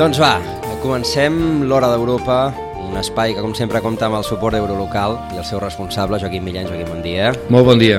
Doncs 0.00 0.16
va, 0.16 0.38
comencem 0.80 1.34
l'Hora 1.68 1.90
d'Europa, 1.92 2.54
un 2.86 2.94
espai 2.96 3.34
que 3.36 3.42
com 3.44 3.50
sempre 3.52 3.82
compta 3.84 4.06
amb 4.06 4.16
el 4.16 4.22
suport 4.24 4.56
d'Eurolocal 4.56 5.18
i 5.34 5.36
el 5.42 5.44
seu 5.44 5.60
responsable, 5.60 6.16
Joaquim 6.22 6.46
Millán. 6.48 6.70
Joaquim, 6.70 6.88
bon 6.88 7.02
dia. 7.04 7.26
Molt 7.52 7.68
bon 7.68 7.82
dia. 7.82 7.98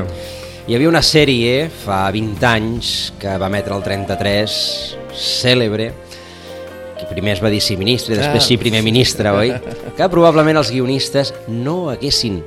Hi 0.66 0.74
havia 0.74 0.90
una 0.90 1.04
sèrie 1.06 1.68
fa 1.84 2.00
20 2.10 2.48
anys 2.50 2.90
que 3.22 3.38
va 3.38 3.52
emetre 3.54 3.78
el 3.78 3.86
33, 3.86 4.58
cèlebre, 5.14 5.92
que 6.98 7.06
primer 7.14 7.36
es 7.36 7.46
va 7.46 7.54
dir 7.54 7.62
sí 7.62 7.78
ministre 7.78 8.18
i 8.18 8.24
després 8.24 8.50
sí 8.50 8.58
primer 8.58 8.82
ministre, 8.82 9.38
oi? 9.38 9.54
Que 9.94 10.10
probablement 10.10 10.58
els 10.58 10.74
guionistes 10.74 11.36
no 11.54 11.92
haguessin 11.94 12.42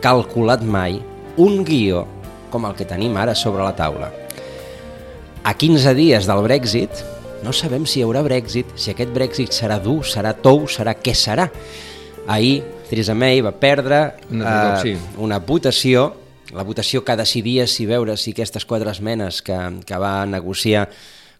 calculat 0.00 0.64
mai 0.64 0.96
un 1.36 1.60
guió 1.60 2.06
com 2.48 2.64
el 2.64 2.72
que 2.80 2.88
tenim 2.88 3.20
ara 3.20 3.36
sobre 3.36 3.68
la 3.68 3.76
taula. 3.76 4.14
A 5.44 5.52
15 5.52 5.92
dies 5.92 6.24
del 6.24 6.48
Brexit, 6.48 7.04
no 7.44 7.52
sabem 7.52 7.84
si 7.84 8.00
hi 8.00 8.04
haurà 8.06 8.22
Brexit, 8.24 8.70
si 8.80 8.88
aquest 8.94 9.10
Brexit 9.12 9.52
serà 9.52 9.76
dur, 9.82 10.00
serà 10.08 10.32
tou, 10.32 10.64
serà 10.70 10.94
què 10.96 11.12
serà. 11.12 11.44
Ahir 12.26 12.62
Theresa 12.88 13.12
May 13.12 13.42
va 13.44 13.52
perdre 13.52 13.98
Una 14.32 14.54
eh, 14.54 14.78
sí. 14.80 14.94
una 15.20 15.42
votació, 15.44 16.06
la 16.56 16.64
votació 16.64 17.02
que 17.04 17.18
decidia 17.20 17.66
si 17.68 17.84
veure 17.84 18.16
si 18.16 18.32
aquestes 18.32 18.64
quatre 18.64 18.90
esmenes 18.90 19.42
que, 19.44 19.58
que 19.84 19.98
va 20.00 20.24
negociar 20.24 20.86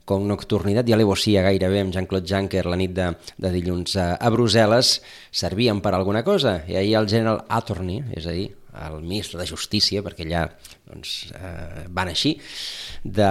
com 0.05 0.27
nocturnitat 0.29 0.91
i 0.91 0.93
alevosia 0.93 1.45
gairebé 1.47 1.81
amb 1.81 1.95
Jean-Claude 1.95 2.29
Juncker 2.29 2.67
la 2.69 2.77
nit 2.77 2.93
de, 2.93 3.09
de 3.41 3.55
dilluns 3.55 3.97
a, 3.97 4.11
a 4.21 4.33
Brussel·les 4.35 4.99
servien 5.33 5.81
per 5.81 5.95
alguna 5.97 6.21
cosa. 6.27 6.59
I 6.69 6.77
ahir 6.77 6.99
el 7.01 7.09
General 7.09 7.41
Attorney, 7.49 8.03
és 8.13 8.29
a 8.29 8.37
dir, 8.37 8.51
el 8.75 9.01
ministre 9.03 9.41
de 9.41 9.47
Justícia, 9.49 10.03
perquè 10.05 10.27
allà 10.27 10.45
doncs, 10.91 11.15
eh, 11.35 11.85
van 11.89 12.11
així, 12.11 12.35
de, 13.05 13.31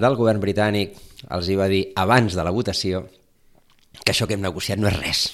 del 0.00 0.18
govern 0.18 0.42
britànic 0.42 0.96
els 1.28 1.50
hi 1.50 1.58
va 1.58 1.68
dir 1.70 1.84
abans 2.00 2.36
de 2.36 2.46
la 2.46 2.54
votació 2.54 3.04
que 4.00 4.14
això 4.14 4.26
que 4.26 4.38
hem 4.38 4.44
negociat 4.44 4.80
no 4.80 4.88
és 4.88 4.96
res, 4.96 5.26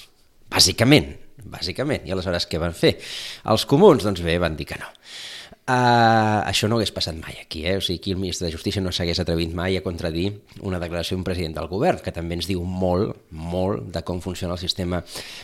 bàsicament, 0.50 1.12
bàsicament. 1.47 2.06
I 2.06 2.14
aleshores 2.14 2.48
què 2.50 2.61
van 2.61 2.75
fer? 2.75 2.97
Els 3.53 3.66
comuns, 3.69 4.05
doncs 4.06 4.25
bé, 4.25 4.38
van 4.42 4.56
dir 4.58 4.66
que 4.69 4.78
no. 4.80 4.91
Uh, 5.66 6.47
això 6.47 6.69
no 6.70 6.77
hagués 6.78 6.92
passat 6.94 7.16
mai 7.19 7.41
aquí, 7.41 7.64
eh? 7.66 7.75
o 7.75 7.83
sigui, 7.83 7.98
aquí 7.98 8.12
el 8.14 8.20
ministre 8.22 8.47
de 8.47 8.53
Justícia 8.55 8.83
no 8.83 8.92
s'hagués 8.94 9.19
atrevit 9.19 9.50
mai 9.50 9.75
a 9.75 9.83
contradir 9.83 10.28
una 10.62 10.78
declaració 10.78 11.16
d'un 11.16 11.25
president 11.27 11.56
del 11.56 11.66
govern, 11.66 11.98
que 12.05 12.14
també 12.14 12.38
ens 12.38 12.47
diu 12.47 12.62
molt, 12.62 13.16
molt 13.34 13.88
de 13.91 14.05
com 14.06 14.22
funciona 14.22 14.55
el 14.55 14.62
sistema 14.62 15.00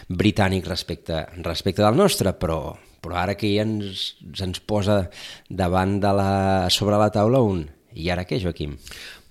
britànic 0.06 0.68
respecte, 0.70 1.24
respecte 1.42 1.82
del 1.82 1.98
nostre, 1.98 2.36
però, 2.38 2.60
però 3.02 3.18
ara 3.22 3.36
que 3.38 3.50
ja 3.50 3.66
ens, 3.66 4.12
ens 4.40 4.62
posa 4.62 5.02
davant 5.50 5.98
de 6.02 6.12
la, 6.16 6.32
sobre 6.70 7.00
la 7.00 7.10
taula 7.14 7.42
un 7.44 7.66
i 7.98 8.08
ara 8.12 8.24
què, 8.24 8.38
Joaquim? 8.40 8.76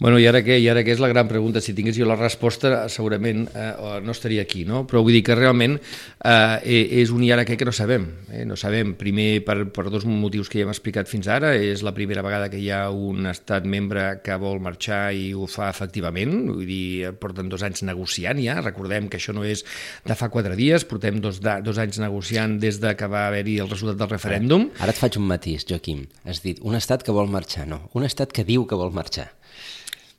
Bueno, 0.01 0.17
i 0.17 0.23
ara 0.25 0.39
què? 0.41 0.55
I 0.57 0.65
ara 0.71 0.81
què 0.81 0.95
és 0.95 1.01
la 1.01 1.11
gran 1.11 1.27
pregunta? 1.29 1.61
Si 1.61 1.75
tingués 1.77 1.93
jo 1.93 2.07
la 2.09 2.15
resposta, 2.17 2.87
segurament 2.89 3.43
eh, 3.53 3.65
no 4.01 4.15
estaria 4.15 4.41
aquí, 4.41 4.63
no? 4.65 4.79
Però 4.89 5.03
vull 5.05 5.13
dir 5.13 5.19
que 5.27 5.35
realment 5.37 5.75
eh, 5.77 6.95
és 7.03 7.11
un 7.13 7.21
i 7.21 7.27
ara 7.29 7.43
què 7.45 7.53
que 7.53 7.67
no 7.69 7.73
sabem. 7.75 8.07
Eh? 8.33 8.41
No 8.49 8.55
sabem, 8.57 8.95
primer, 8.97 9.43
per, 9.45 9.59
per 9.69 9.83
dos 9.93 10.07
motius 10.09 10.49
que 10.49 10.57
ja 10.57 10.65
hem 10.65 10.71
explicat 10.73 11.05
fins 11.05 11.29
ara, 11.29 11.51
és 11.53 11.83
la 11.85 11.93
primera 11.93 12.23
vegada 12.25 12.49
que 12.49 12.57
hi 12.57 12.71
ha 12.73 12.87
un 12.89 13.29
estat 13.29 13.67
membre 13.69 14.07
que 14.25 14.39
vol 14.41 14.57
marxar 14.65 15.11
i 15.13 15.35
ho 15.37 15.45
fa 15.45 15.67
efectivament, 15.69 16.33
vull 16.49 16.65
dir, 16.65 17.11
porten 17.21 17.51
dos 17.51 17.61
anys 17.61 17.83
negociant 17.85 18.41
ja, 18.41 18.55
recordem 18.65 19.05
que 19.05 19.19
això 19.21 19.35
no 19.37 19.45
és 19.45 19.61
de 20.07 20.17
fa 20.17 20.31
quatre 20.33 20.57
dies, 20.57 20.81
portem 20.89 21.19
dos, 21.21 21.43
de, 21.45 21.59
dos 21.61 21.77
anys 21.77 22.01
negociant 22.01 22.57
des 22.63 22.81
de 22.81 22.95
que 22.97 23.05
va 23.05 23.27
haver-hi 23.27 23.59
el 23.61 23.69
resultat 23.69 24.01
del 24.01 24.09
referèndum, 24.15 24.71
Ara 24.81 24.97
et 24.97 24.97
faig 24.97 25.21
un 25.21 25.29
matís, 25.29 25.67
Joaquim. 25.69 26.07
Has 26.25 26.41
dit 26.41 26.57
un 26.65 26.73
estat 26.81 27.05
que 27.05 27.13
vol 27.13 27.29
marxar, 27.29 27.67
no. 27.69 27.83
Un 27.93 28.09
estat 28.09 28.33
que 28.33 28.47
diu 28.49 28.65
que 28.65 28.81
vol 28.81 28.89
marxar. 28.97 29.29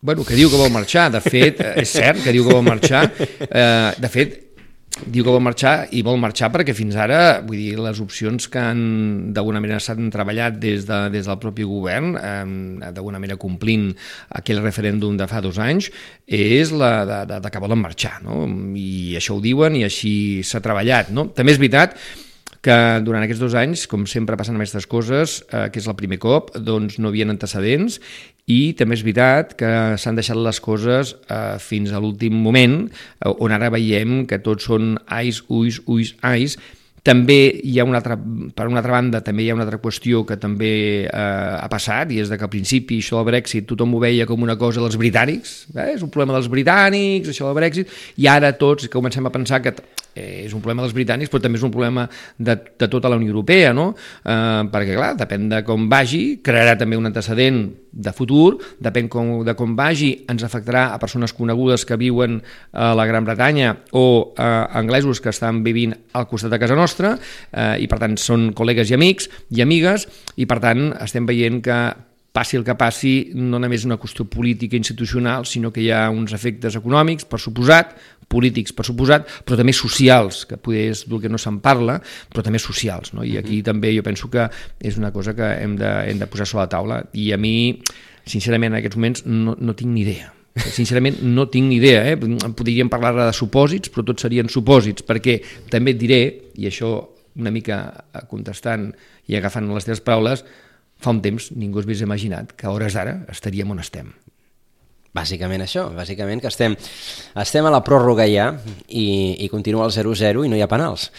Bueno, 0.05 0.25
que 0.27 0.35
diu 0.35 0.49
que 0.51 0.59
vol 0.59 0.73
marxar, 0.75 1.13
de 1.15 1.21
fet, 1.23 1.61
eh, 1.63 1.77
és 1.79 1.91
cert 1.95 2.25
que 2.25 2.33
diu 2.35 2.43
que 2.43 2.51
vol 2.57 2.65
marxar, 2.67 3.05
eh, 3.47 3.93
de 4.03 4.09
fet, 4.11 4.33
diu 5.07 5.23
que 5.23 5.31
vol 5.31 5.45
marxar 5.47 5.87
i 5.95 6.01
vol 6.03 6.19
marxar 6.19 6.49
perquè 6.51 6.75
fins 6.75 6.97
ara, 6.99 7.21
vull 7.47 7.61
dir, 7.61 7.77
les 7.79 8.01
opcions 8.03 8.49
que 8.51 8.59
han 8.59 8.83
d'alguna 9.33 9.61
manera 9.63 9.79
s'han 9.79 10.11
treballat 10.11 10.59
des, 10.59 10.89
de, 10.89 10.99
des 11.15 11.31
del 11.31 11.39
propi 11.39 11.63
govern, 11.63 12.17
eh, 12.19 12.91
d'alguna 12.91 13.23
manera 13.23 13.39
complint 13.39 13.93
aquell 14.41 14.65
referèndum 14.67 15.15
de 15.21 15.31
fa 15.31 15.39
dos 15.45 15.63
anys, 15.63 15.93
és 16.27 16.75
la 16.75 16.91
de, 17.07 17.23
de, 17.31 17.41
de 17.47 17.55
que 17.55 17.63
volen 17.63 17.79
marxar, 17.87 18.17
no? 18.27 18.43
I 18.75 19.15
això 19.23 19.39
ho 19.39 19.45
diuen 19.47 19.79
i 19.79 19.87
així 19.87 20.17
s'ha 20.43 20.65
treballat, 20.67 21.15
no? 21.15 21.29
També 21.31 21.55
és 21.55 21.63
veritat 21.63 21.95
que 21.95 22.22
durant 22.63 23.25
aquests 23.25 23.43
dos 23.43 23.57
anys, 23.59 23.89
com 23.91 24.05
sempre 24.07 24.37
passen 24.39 24.55
amb 24.55 24.63
aquestes 24.63 24.87
coses, 24.87 25.41
eh, 25.51 25.67
que 25.75 25.81
és 25.83 25.89
el 25.91 25.97
primer 25.99 26.21
cop, 26.23 26.53
doncs 26.55 27.01
no 27.03 27.11
havien 27.11 27.33
antecedents 27.33 27.99
i 28.51 28.73
també 28.79 28.95
és 28.99 29.03
veritat 29.03 29.57
que 29.59 29.73
s'han 29.99 30.19
deixat 30.19 30.39
les 30.39 30.61
coses 30.63 31.17
eh, 31.31 31.59
fins 31.63 31.91
a 31.91 31.99
l'últim 32.03 32.35
moment, 32.35 32.87
eh, 32.87 33.33
on 33.33 33.55
ara 33.55 33.71
veiem 33.71 34.23
que 34.31 34.39
tots 34.43 34.71
són 34.71 34.97
ais, 35.07 35.43
ulls, 35.49 35.81
ulls, 35.87 36.15
ais, 36.23 36.59
també 37.03 37.51
hi 37.67 37.81
ha 37.81 37.85
una 37.87 37.99
altra, 37.99 38.15
per 38.15 38.69
una 38.71 38.79
altra 38.79 38.95
banda, 38.95 39.21
també 39.27 39.43
hi 39.43 39.49
ha 39.51 39.57
una 39.57 39.65
altra 39.67 39.81
qüestió 39.83 40.23
que 40.27 40.37
també 40.39 40.75
eh, 41.03 41.57
ha 41.59 41.67
passat, 41.71 42.13
i 42.15 42.21
és 42.23 42.31
de 42.31 42.39
que 42.39 42.47
al 42.47 42.53
principi 42.53 43.01
això 43.03 43.19
del 43.19 43.33
Brexit 43.33 43.67
tothom 43.67 43.97
ho 43.97 44.03
veia 44.03 44.27
com 44.27 44.43
una 44.43 44.55
cosa 44.59 44.83
dels 44.83 44.99
britànics, 45.01 45.57
eh? 45.75 45.97
és 45.97 46.05
un 46.07 46.13
problema 46.15 46.39
dels 46.39 46.51
britànics, 46.53 47.33
això 47.33 47.51
del 47.51 47.59
Brexit, 47.59 47.91
i 48.23 48.31
ara 48.31 48.55
tots 48.55 48.87
comencem 48.93 49.27
a 49.27 49.35
pensar 49.35 49.63
que 49.65 49.75
eh, 50.15 50.45
és 50.47 50.53
un 50.55 50.61
problema 50.61 50.85
dels 50.85 50.95
britànics, 50.97 51.31
però 51.33 51.43
també 51.43 51.61
és 51.61 51.67
un 51.67 51.73
problema 51.75 52.07
de, 52.39 52.57
de 52.79 52.89
tota 52.91 53.11
la 53.11 53.19
Unió 53.21 53.33
Europea, 53.33 53.73
no? 53.77 53.93
Eh, 54.25 54.63
perquè, 54.73 54.97
clar, 54.97 55.13
depèn 55.21 55.49
de 55.53 55.63
com 55.67 55.89
vagi, 55.91 56.23
crearà 56.45 56.77
també 56.81 56.99
un 56.99 57.09
antecedent 57.11 57.65
de 57.93 58.13
futur, 58.17 58.57
depèn 58.83 59.09
com, 59.13 59.33
de 59.45 59.57
com 59.59 59.75
vagi, 59.77 60.13
ens 60.33 60.45
afectarà 60.47 60.89
a 60.93 61.01
persones 61.03 61.35
conegudes 61.37 61.85
que 61.89 61.99
viuen 62.01 62.41
a 62.73 62.93
la 62.97 63.07
Gran 63.09 63.27
Bretanya 63.29 63.75
o 63.93 64.33
a 64.37 64.69
anglesos 64.81 65.21
que 65.21 65.33
estan 65.33 65.63
vivint 65.65 65.95
al 66.17 66.29
costat 66.31 66.53
de 66.53 66.61
casa 66.63 66.79
nostra, 66.79 67.17
eh, 67.53 67.77
i 67.85 67.89
per 67.91 68.01
tant 68.03 68.17
són 68.21 68.51
col·legues 68.57 68.93
i 68.93 68.97
amics 68.97 69.29
i 69.53 69.65
amigues, 69.65 70.09
i 70.37 70.49
per 70.49 70.61
tant 70.65 70.91
estem 71.01 71.29
veient 71.29 71.61
que 71.65 71.83
passi 72.33 72.57
el 72.57 72.65
que 72.65 72.75
passi, 72.81 73.13
no 73.37 73.61
només 73.61 73.85
una 73.85 73.99
qüestió 74.01 74.25
política 74.29 74.79
institucional, 74.79 75.45
sinó 75.47 75.71
que 75.73 75.85
hi 75.85 75.91
ha 75.93 76.07
uns 76.11 76.33
efectes 76.33 76.79
econòmics, 76.81 77.27
per 77.29 77.41
suposat, 77.41 77.93
polítics, 78.33 78.73
per 78.73 78.87
suposat, 78.89 79.29
però 79.45 79.59
també 79.61 79.75
socials, 79.77 80.47
que 80.49 80.57
poder 80.57 80.87
és 80.95 81.05
del 81.09 81.21
que 81.21 81.31
no 81.33 81.41
se'n 81.41 81.61
parla, 81.65 81.99
però 82.33 82.45
també 82.45 82.61
socials. 82.63 83.13
No? 83.13 83.27
I 83.29 83.37
aquí 83.41 83.61
també 83.67 83.93
jo 83.93 84.05
penso 84.07 84.31
que 84.33 84.49
és 84.81 84.97
una 84.97 85.13
cosa 85.13 85.37
que 85.37 85.51
hem 85.61 85.77
de, 85.77 85.93
hem 86.09 86.23
de 86.23 86.31
posar 86.33 86.49
sobre 86.49 86.65
la 86.65 86.73
taula. 86.73 87.03
I 87.13 87.33
a 87.37 87.41
mi, 87.41 87.55
sincerament, 88.25 88.73
en 88.73 88.81
aquests 88.81 88.97
moments 88.97 89.27
no, 89.29 89.57
no 89.61 89.77
tinc 89.77 89.93
ni 89.93 90.07
idea. 90.07 90.33
Sincerament, 90.53 91.21
no 91.25 91.47
tinc 91.53 91.69
ni 91.69 91.79
idea. 91.81 92.07
Eh? 92.09 92.17
Podríem 92.57 92.89
parlar 92.93 93.15
de 93.19 93.31
supòsits, 93.37 93.93
però 93.93 94.09
tots 94.09 94.25
serien 94.25 94.49
supòsits, 94.53 95.05
perquè 95.09 95.39
també 95.73 95.93
et 95.93 96.01
diré, 96.01 96.23
i 96.57 96.69
això 96.69 96.97
una 97.37 97.53
mica 97.53 97.85
contestant 98.29 98.91
i 99.29 99.37
agafant 99.39 99.69
les 99.73 99.87
teves 99.89 100.03
paraules, 100.05 100.43
fa 101.03 101.13
un 101.15 101.23
temps 101.25 101.51
ningú 101.59 101.83
s'hagués 101.83 102.05
imaginat 102.07 102.55
que 102.57 102.69
a 102.69 102.75
hores 102.75 102.95
d'ara 102.97 103.19
estaríem 103.33 103.71
on 103.75 103.83
estem. 103.83 104.13
Bàsicament 105.13 105.61
això, 105.61 105.91
bàsicament 105.93 106.41
que 106.41 106.49
estem, 106.49 106.77
estem 107.43 107.67
a 107.69 107.73
la 107.75 107.83
pròrroga 107.85 108.25
ja 108.31 108.47
i, 108.89 109.37
i 109.45 109.49
continua 109.53 109.85
el 109.85 109.93
0-0 109.93 110.47
i 110.47 110.49
no 110.49 110.57
hi 110.57 110.63
ha 110.65 110.71
penals. 110.71 111.11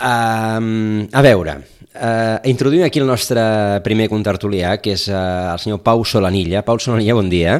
Um, 0.00 1.04
a 1.12 1.20
veure, 1.20 1.58
uh, 1.92 2.38
introduïm 2.48 2.86
aquí 2.86 3.02
el 3.02 3.10
nostre 3.10 3.42
primer 3.84 4.08
contertulià, 4.08 4.78
que 4.80 4.94
és 4.96 5.04
uh, 5.12 5.52
el 5.52 5.60
senyor 5.60 5.82
Pau 5.84 6.06
Solanilla. 6.08 6.64
Pau 6.64 6.80
Solanilla, 6.80 7.18
bon 7.18 7.28
dia. 7.28 7.58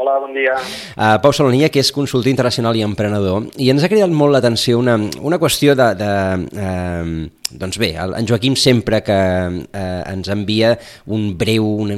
Hola, 0.00 0.14
bon 0.16 0.32
dia. 0.32 0.54
Uh, 0.96 1.18
Pau 1.20 1.28
Solanilla, 1.28 1.68
que 1.68 1.82
és 1.84 1.90
consultor 1.92 2.30
internacional 2.30 2.72
i 2.78 2.80
emprenedor, 2.80 3.50
i 3.60 3.66
ens 3.68 3.84
ha 3.84 3.90
cridat 3.92 4.08
molt 4.08 4.32
l'atenció 4.32 4.78
una, 4.80 4.94
una 5.20 5.36
qüestió 5.36 5.74
de... 5.76 5.88
de 6.00 6.12
uh, 6.56 7.10
doncs 7.50 7.76
bé, 7.82 7.90
en 7.98 8.28
Joaquim 8.30 8.54
sempre 8.56 9.02
que 9.04 9.12
uh, 9.12 9.82
ens 10.08 10.30
envia 10.32 10.70
un 11.04 11.34
breu, 11.36 11.66
un, 11.84 11.92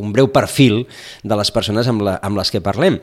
un 0.00 0.16
breu 0.16 0.32
perfil 0.34 0.80
de 1.22 1.38
les 1.38 1.54
persones 1.54 1.86
amb, 1.92 2.02
la, 2.08 2.16
amb 2.26 2.40
les 2.40 2.50
que 2.50 2.64
parlem. 2.64 2.98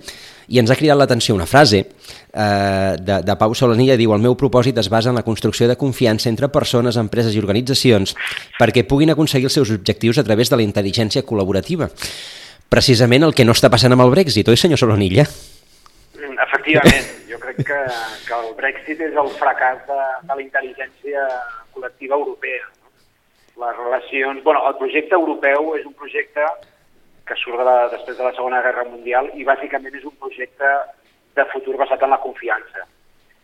I 0.51 0.59
ens 0.59 0.74
ha 0.74 0.75
cridat 0.75 1.00
l'atenció 1.00 1.38
una 1.38 1.48
frase 1.48 1.86
eh, 1.86 2.95
de, 3.00 3.21
de 3.24 3.36
Pau 3.39 3.53
Solanilla, 3.56 3.95
diu 3.95 4.12
el 4.12 4.19
meu 4.19 4.36
propòsit 4.36 4.81
es 4.81 4.89
basa 4.92 5.13
en 5.13 5.15
la 5.15 5.24
construcció 5.24 5.69
de 5.69 5.77
confiança 5.80 6.27
entre 6.27 6.50
persones, 6.51 6.98
empreses 7.00 7.38
i 7.38 7.39
organitzacions 7.39 8.18
perquè 8.59 8.83
puguin 8.83 9.13
aconseguir 9.13 9.48
els 9.48 9.56
seus 9.62 9.71
objectius 9.71 10.19
a 10.19 10.25
través 10.27 10.51
de 10.51 10.59
la 10.59 10.65
intel·ligència 10.65 11.24
col·laborativa. 11.24 11.88
Precisament 12.71 13.25
el 13.27 13.33
que 13.35 13.44
no 13.44 13.51
està 13.51 13.68
passant 13.68 13.91
amb 13.91 14.06
el 14.06 14.13
Brexit, 14.13 14.47
oi 14.47 14.56
senyor 14.56 14.79
Solanilla? 14.79 15.25
Efectivament, 16.15 17.07
jo 17.27 17.39
crec 17.41 17.57
que, 17.68 17.79
que 18.23 18.35
el 18.38 18.53
Brexit 18.56 19.01
és 19.03 19.18
el 19.19 19.31
fracàs 19.39 19.81
de, 19.89 19.97
de 20.29 20.38
la 20.38 20.44
intel·ligència 20.44 21.25
col·lectiva 21.75 22.15
europea. 22.15 22.69
Les 23.59 23.75
relacions... 23.75 24.39
Bueno, 24.45 24.62
el 24.69 24.77
projecte 24.79 25.18
europeu 25.18 25.73
és 25.75 25.83
un 25.89 25.97
projecte 26.00 26.45
que 27.27 27.35
surt 27.41 27.59
de 27.59 27.65
la, 27.68 27.73
després 27.91 28.15
de 28.15 28.23
la 28.23 28.31
Segona 28.38 28.62
Guerra 28.63 28.85
Mundial 28.88 29.27
i 29.35 29.44
bàsicament 29.50 29.97
és 30.00 30.06
un 30.07 30.15
projecte 30.21 30.69
de 31.35 31.45
futur 31.51 31.75
basat 31.81 32.06
en 32.07 32.13
la 32.15 32.21
confiança. 32.24 32.85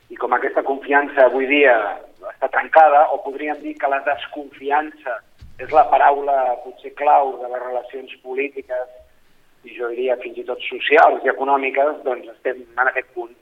I 0.08 0.16
com 0.22 0.38
aquesta 0.38 0.64
confiança 0.64 1.26
avui 1.26 1.50
dia 1.52 1.74
està 2.32 2.48
trencada, 2.56 3.04
o 3.12 3.20
podríem 3.26 3.60
dir 3.60 3.76
que 3.76 3.92
la 3.92 4.00
desconfiança 4.08 5.18
és 5.60 5.76
la 5.76 5.84
paraula 5.92 6.38
potser 6.64 6.94
clau 6.96 7.36
de 7.44 7.52
les 7.52 7.66
relacions 7.66 8.16
polítiques 8.24 8.96
i 9.68 9.76
jo 9.78 9.90
diria 9.92 10.16
fins 10.22 10.38
i 10.38 10.46
tot 10.48 10.62
socials 10.70 11.26
i 11.26 11.30
econòmiques, 11.34 12.00
doncs 12.06 12.32
estem 12.36 12.64
en 12.78 12.88
aquest 12.88 13.12
punt. 13.16 13.34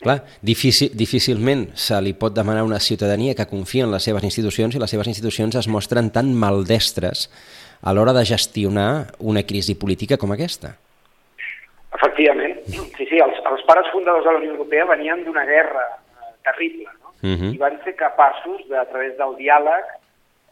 Clar, 0.00 0.20
difícil, 0.44 0.90
difícilment 0.94 1.70
se 1.74 1.96
li 2.04 2.12
pot 2.14 2.34
demanar 2.36 2.62
a 2.62 2.68
una 2.68 2.78
ciutadania 2.80 3.34
que 3.34 3.46
confia 3.48 3.84
en 3.86 3.92
les 3.94 4.04
seves 4.04 4.24
institucions 4.28 4.76
i 4.76 4.82
les 4.82 4.90
seves 4.92 5.08
institucions 5.08 5.56
es 5.56 5.68
mostren 5.72 6.10
tan 6.14 6.34
maldestres 6.36 7.26
a 7.82 7.92
l'hora 7.96 8.12
de 8.12 8.24
gestionar 8.28 9.06
una 9.20 9.42
crisi 9.48 9.74
política 9.74 10.18
com 10.20 10.32
aquesta. 10.32 10.74
Efectivament. 11.96 12.58
Sí, 12.68 13.06
sí, 13.08 13.18
els, 13.24 13.40
els 13.50 13.62
pares 13.68 13.88
fundadors 13.92 14.24
de 14.26 14.32
la 14.34 14.40
Unió 14.42 14.52
Europea 14.52 14.84
venien 14.92 15.24
d'una 15.24 15.44
guerra 15.48 15.84
eh, 15.86 16.32
terrible, 16.44 16.88
no? 17.00 17.12
Uh 17.22 17.26
Mhm. 17.26 17.40
-huh. 17.40 17.54
I 17.54 17.58
van 17.58 17.78
ser 17.84 17.96
capaços, 17.96 18.68
de, 18.68 18.76
a 18.78 18.84
través 18.84 19.16
del 19.16 19.34
diàleg, 19.36 19.84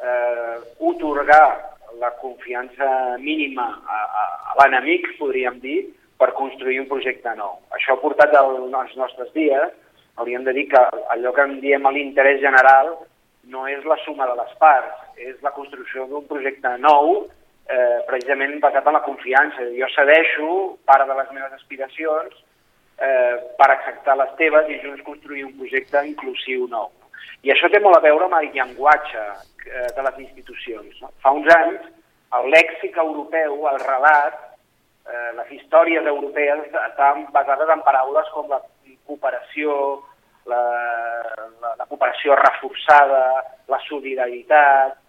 eh, 0.00 0.56
otorgar 0.79 1.73
la 2.00 2.11
confiança 2.20 3.17
mínima 3.19 3.67
a, 3.87 4.00
a, 4.00 4.25
a 4.50 4.56
l'enemic, 4.61 5.14
podríem 5.19 5.61
dir, 5.62 5.79
per 6.19 6.32
construir 6.37 6.81
un 6.81 6.91
projecte 6.91 7.32
nou. 7.38 7.58
Això 7.76 7.94
ha 7.94 8.02
portat 8.02 8.35
al, 8.38 8.61
als 8.75 8.94
nostres 8.96 9.32
dies, 9.35 9.73
hauríem 10.17 10.44
de 10.46 10.55
dir 10.56 10.69
que 10.70 10.82
allò 11.14 11.32
que 11.35 11.44
en 11.44 11.58
diem 11.62 11.88
l'interès 11.91 12.41
general 12.43 12.94
no 13.50 13.67
és 13.69 13.85
la 13.85 13.99
suma 14.05 14.29
de 14.31 14.37
les 14.38 14.52
parts, 14.61 15.00
és 15.20 15.37
la 15.43 15.52
construcció 15.52 16.06
d'un 16.08 16.26
projecte 16.31 16.70
nou, 16.81 17.25
eh, 17.69 18.00
precisament 18.08 18.58
basat 18.62 18.87
en 18.87 18.96
la 18.99 19.05
confiança. 19.05 19.69
Jo 19.76 19.88
cedeixo 19.94 20.50
part 20.87 21.06
de 21.08 21.17
les 21.19 21.32
meves 21.32 21.56
aspiracions 21.58 22.35
eh, 22.99 23.37
per 23.58 23.70
acceptar 23.70 24.17
les 24.20 24.35
teves 24.41 24.70
i 24.70 24.81
junts 24.82 25.05
construir 25.06 25.44
un 25.44 25.56
projecte 25.58 26.05
inclusiu 26.08 26.69
nou. 26.70 26.91
I 27.44 27.52
això 27.52 27.69
té 27.69 27.81
molt 27.82 27.99
a 27.99 28.05
veure 28.05 28.29
amb 28.29 28.38
el 28.38 28.52
llenguatge 28.55 29.25
eh, 29.66 29.90
de 29.96 30.06
les 30.06 30.19
institucions. 30.26 31.00
No? 31.02 31.11
Fa 31.22 31.34
uns 31.37 31.50
anys, 31.56 31.87
el 32.38 32.50
lèxic 32.55 32.96
europeu, 33.00 33.69
el 33.70 33.78
relat, 33.84 34.40
eh, 35.08 35.31
les 35.38 35.52
històries 35.58 36.06
europees 36.06 36.66
estaven 36.70 37.26
basades 37.32 37.70
en 37.70 37.84
paraules 37.87 38.31
com 38.34 38.50
la 38.50 38.61
cooperació, 39.06 40.02
la, 40.50 40.61
la, 41.62 41.75
la 41.78 41.87
cooperació 41.88 42.37
reforçada, 42.40 43.25
la 43.69 43.81
solidaritat, 43.88 45.00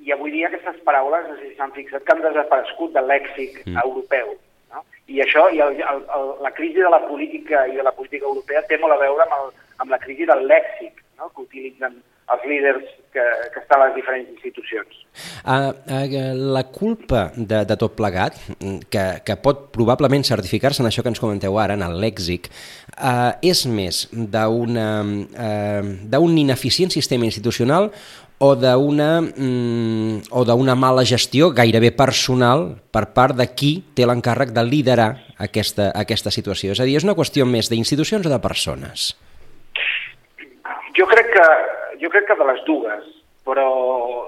i 0.00 0.12
avui 0.14 0.32
dia 0.32 0.48
aquestes 0.48 0.78
paraules, 0.86 1.26
s'han 1.58 1.74
fixat, 1.76 2.04
que 2.04 2.14
han 2.14 2.22
desaparegut 2.24 2.94
del 2.94 3.10
lèxic 3.10 3.60
mm. 3.66 3.76
europeu. 3.84 4.32
No? 4.72 4.84
I 5.12 5.20
això, 5.24 5.48
i 5.52 5.60
el, 5.60 5.76
el, 5.82 6.04
el, 6.16 6.30
la 6.46 6.52
crisi 6.56 6.80
de 6.80 6.92
la 6.92 7.02
política 7.04 7.66
i 7.68 7.76
de 7.76 7.84
la 7.84 7.92
política 7.92 8.28
europea 8.30 8.64
té 8.70 8.78
molt 8.80 8.96
a 8.96 9.00
veure 9.02 9.26
amb, 9.26 9.36
el, 9.36 9.52
amb 9.84 9.92
la 9.92 10.00
crisi 10.00 10.28
del 10.30 10.46
lèxic 10.48 11.02
no? 11.18 11.28
que 11.28 11.44
utilitzen 11.44 12.00
els 12.34 12.46
líders 12.46 12.86
que, 13.12 13.24
que 13.54 13.60
estan 13.60 13.82
a 13.82 13.88
les 13.88 13.96
diferents 13.98 14.28
institucions. 14.30 15.00
Uh, 15.42 15.72
uh, 15.90 16.30
la 16.54 16.62
culpa 16.70 17.24
de, 17.34 17.64
de 17.66 17.76
tot 17.80 17.96
plegat, 17.98 18.38
que, 18.92 19.04
que 19.26 19.36
pot 19.42 19.68
probablement 19.74 20.24
certificar-se 20.26 20.84
en 20.84 20.90
això 20.90 21.02
que 21.02 21.10
ens 21.12 21.22
comenteu 21.22 21.58
ara, 21.58 21.74
en 21.78 21.84
el 21.86 21.98
lèxic, 22.02 22.50
uh, 22.96 23.34
és 23.42 23.64
més 23.66 24.06
d'un 24.12 24.78
uh, 24.78 26.40
ineficient 26.44 26.94
sistema 26.94 27.26
institucional 27.26 27.90
o 28.40 28.54
d'una 28.56 29.20
mm, 29.20 30.30
o 30.32 30.44
d'una 30.48 30.74
mala 30.74 31.02
gestió 31.04 31.50
gairebé 31.52 31.90
personal 31.92 32.70
per 32.88 33.10
part 33.12 33.36
de 33.36 33.44
qui 33.52 33.72
té 33.92 34.06
l'encàrrec 34.08 34.54
de 34.56 34.64
liderar 34.64 35.10
aquesta, 35.36 35.90
aquesta 35.92 36.32
situació. 36.32 36.72
És 36.72 36.80
a 36.80 36.86
dir, 36.88 36.96
és 36.96 37.04
una 37.04 37.16
qüestió 37.18 37.44
més 37.44 37.68
d'institucions 37.68 38.24
o 38.24 38.32
de 38.32 38.40
persones? 38.40 39.10
Jo 40.96 41.04
crec 41.10 41.28
que, 41.34 41.44
jo 42.00 42.10
crec 42.10 42.26
que 42.28 42.36
de 42.38 42.46
les 42.48 42.62
dues, 42.66 43.08
però 43.44 43.68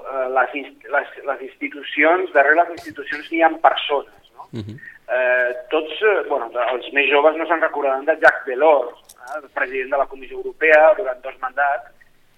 eh, 0.01 0.27
les, 0.35 0.73
les, 0.95 1.15
les 1.29 1.41
institucions, 1.49 2.31
darrere 2.33 2.63
les 2.63 2.75
institucions 2.77 3.31
hi 3.31 3.41
ha 3.43 3.51
persones. 3.63 4.31
No? 4.35 4.47
Uh 4.51 4.61
-huh. 4.61 4.77
eh, 5.15 5.51
tots, 5.69 5.93
eh, 6.01 6.23
bueno, 6.29 6.49
els 6.73 6.91
més 6.93 7.09
joves 7.09 7.35
no 7.37 7.45
se'n 7.45 7.61
recordaran 7.61 8.05
de 8.05 8.17
Jacques 8.21 8.45
Delors, 8.45 8.97
eh, 9.15 9.39
el 9.43 9.49
president 9.49 9.91
de 9.91 9.97
la 9.97 10.07
Comissió 10.07 10.37
Europea 10.37 10.93
durant 10.97 11.21
dos 11.21 11.37
mandats, 11.39 11.91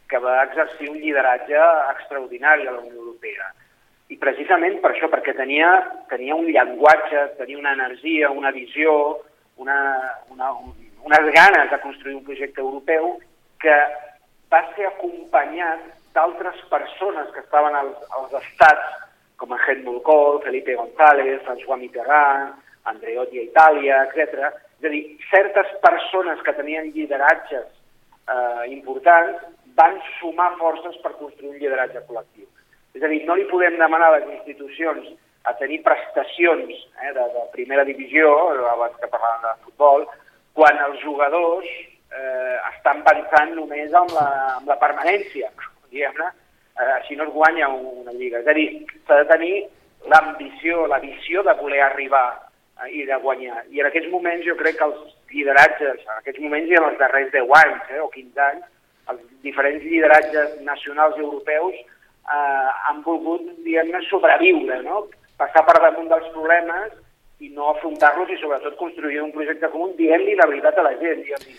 que 0.07 0.17
va 0.17 0.43
exercir 0.43 0.89
un 0.89 0.97
lideratge 0.97 1.57
extraordinari 1.93 2.67
a 2.67 2.71
la 2.71 2.79
Unió 2.79 2.93
Europea. 2.93 3.53
I 4.07 4.17
precisament 4.17 4.81
per 4.81 4.91
això, 4.91 5.09
perquè 5.09 5.33
tenia, 5.33 5.69
tenia 6.09 6.35
un 6.35 6.45
llenguatge, 6.45 7.38
tenia 7.38 7.57
una 7.57 7.73
energia, 7.73 8.29
una 8.29 8.51
visió, 8.51 9.23
una, 9.57 9.77
una, 10.29 10.51
unes 11.03 11.25
ganes 11.33 11.71
de 11.71 11.79
construir 11.79 12.15
un 12.15 12.23
projecte 12.23 12.61
europeu 12.61 13.19
que 13.59 13.75
va 14.51 14.62
ser 14.75 14.88
acompanyat 14.88 15.86
d'altres 16.15 16.59
persones 16.71 17.31
que 17.33 17.42
estaven 17.44 17.75
als, 17.75 17.97
als 18.18 18.36
estats, 18.42 19.01
com 19.36 19.51
a 19.51 19.59
Helmut 19.68 20.01
Kohl, 20.07 20.42
Felipe 20.45 20.75
González, 20.80 21.42
François 21.44 21.80
Mitterrand, 21.80 22.56
Andreotti 22.88 23.42
a 23.42 23.47
Itàlia, 23.50 24.03
etc. 24.06 24.51
És 24.80 24.88
a 24.88 24.94
dir, 24.94 25.03
certes 25.31 25.74
persones 25.83 26.42
que 26.45 26.53
tenien 26.56 26.92
lideratges 26.95 27.65
eh, 27.68 28.63
importants 28.71 29.44
van 29.75 29.97
sumar 30.19 30.53
forces 30.59 30.95
per 31.03 31.18
construir 31.19 31.51
un 31.51 31.59
lideratge 31.59 32.06
col·lectiu. 32.07 32.48
És 32.95 33.03
a 33.03 33.12
dir, 33.12 33.25
no 33.27 33.36
li 33.36 33.48
podem 33.50 33.75
demanar 33.81 34.13
a 34.13 34.19
les 34.19 34.30
institucions 34.38 35.09
a 35.45 35.53
tenir 35.59 35.81
prestacions 35.83 36.71
eh, 36.71 37.12
de, 37.12 37.25
de 37.36 37.44
primera 37.57 37.83
divisió, 37.83 38.31
abans 38.71 38.95
que 39.01 39.12
parlàvem 39.12 39.44
de 39.50 39.53
futbol, 39.65 40.07
quan 40.56 40.80
els 40.88 41.03
jugadors 41.03 41.68
eh, 42.11 42.57
estan 42.75 43.03
pensant 43.05 43.53
només 43.55 43.93
en 43.93 44.11
la, 44.13 44.27
en 44.59 44.67
la 44.69 44.77
permanència, 44.81 45.49
diguem-ne, 45.91 46.29
eh, 46.79 46.91
així 46.99 47.15
no 47.15 47.27
es 47.27 47.33
guanya 47.33 47.69
una 47.69 48.13
lliga. 48.13 48.41
És 48.41 48.51
a 48.51 48.55
dir, 48.57 48.67
s'ha 49.07 49.21
de 49.23 49.29
tenir 49.31 49.55
l'ambició, 50.11 50.85
la 50.91 50.99
visió 51.03 51.43
de 51.43 51.55
voler 51.61 51.81
arribar 51.85 52.27
eh, 52.83 52.91
i 52.99 53.05
de 53.09 53.19
guanyar. 53.23 53.63
I 53.71 53.81
en 53.81 53.89
aquests 53.89 54.11
moments 54.13 54.45
jo 54.47 54.57
crec 54.59 54.79
que 54.79 54.89
els 54.89 55.01
lideratges, 55.33 56.05
en 56.05 56.15
aquests 56.19 56.41
moments 56.43 56.71
i 56.71 56.79
en 56.79 56.89
els 56.91 57.01
darrers 57.01 57.31
10 57.33 57.57
anys 57.63 57.91
eh, 57.91 58.01
o 58.03 58.09
15 58.13 58.47
anys, 58.50 58.71
els 59.13 59.21
diferents 59.45 59.83
lideratges 59.85 60.59
nacionals 60.65 61.17
i 61.17 61.25
europeus 61.25 61.75
eh, 61.77 62.69
han 62.89 63.01
volgut, 63.05 63.47
diguem-ne, 63.65 64.01
sobreviure, 64.09 64.81
no? 64.85 65.05
passar 65.35 65.65
per 65.67 65.75
damunt 65.83 66.07
dels 66.07 66.29
problemes 66.31 66.93
i 67.43 67.50
no 67.51 67.74
afrontar-los 67.74 68.29
i 68.31 68.38
sobretot 68.39 68.77
construir 68.79 69.19
un 69.19 69.33
projecte 69.35 69.67
comú 69.74 69.89
dient-li 69.97 70.38
la 70.39 70.47
veritat 70.47 70.77
a 70.79 70.85
la 70.88 70.93
gent, 71.01 71.25
dient-li 71.27 71.57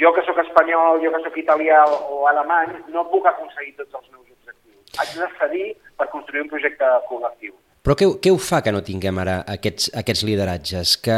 jo 0.00 0.12
que 0.14 0.24
sóc 0.26 0.38
espanyol, 0.44 1.00
jo 1.04 1.12
que 1.12 1.22
sóc 1.24 1.36
italià 1.40 1.82
o 1.88 2.26
alemany, 2.30 2.74
no 2.94 3.06
puc 3.12 3.28
aconseguir 3.30 3.76
tots 3.78 3.94
els 4.00 4.10
meus 4.10 4.26
objectius. 4.26 4.98
Haig 5.00 5.14
de 5.20 5.30
cedir 5.40 5.68
per 5.96 6.10
construir 6.12 6.44
un 6.44 6.50
projecte 6.52 6.90
col·lectiu. 7.08 7.54
Però 7.86 7.94
què, 7.94 8.06
què 8.18 8.32
ho 8.34 8.38
fa 8.42 8.58
que 8.66 8.72
no 8.74 8.80
tinguem 8.82 9.18
ara 9.22 9.36
aquests, 9.46 9.92
aquests 9.94 10.24
lideratges? 10.26 10.96
Que 10.98 11.16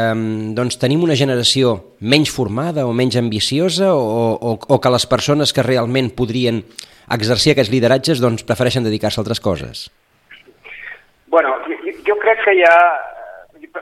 doncs, 0.53 0.77
tenim 0.77 1.01
una 1.01 1.17
generació 1.17 1.73
menys 1.99 2.29
formada 2.29 2.85
o 2.85 2.93
menys 2.93 3.17
ambiciosa 3.17 3.89
o, 3.95 4.35
o, 4.37 4.51
o 4.53 4.77
que 4.77 4.91
les 4.93 5.07
persones 5.09 5.53
que 5.55 5.65
realment 5.65 6.11
podrien 6.13 6.61
exercir 7.09 7.55
aquests 7.55 7.73
lideratges 7.73 8.21
doncs, 8.21 8.45
prefereixen 8.45 8.85
dedicar-se 8.85 9.17
a 9.17 9.23
altres 9.25 9.41
coses? 9.41 9.87
Bueno, 11.33 11.55
jo, 11.65 11.95
jo 12.05 12.19
crec 12.21 12.45
que 12.45 12.53
hi 12.59 12.63
ha... 12.69 12.77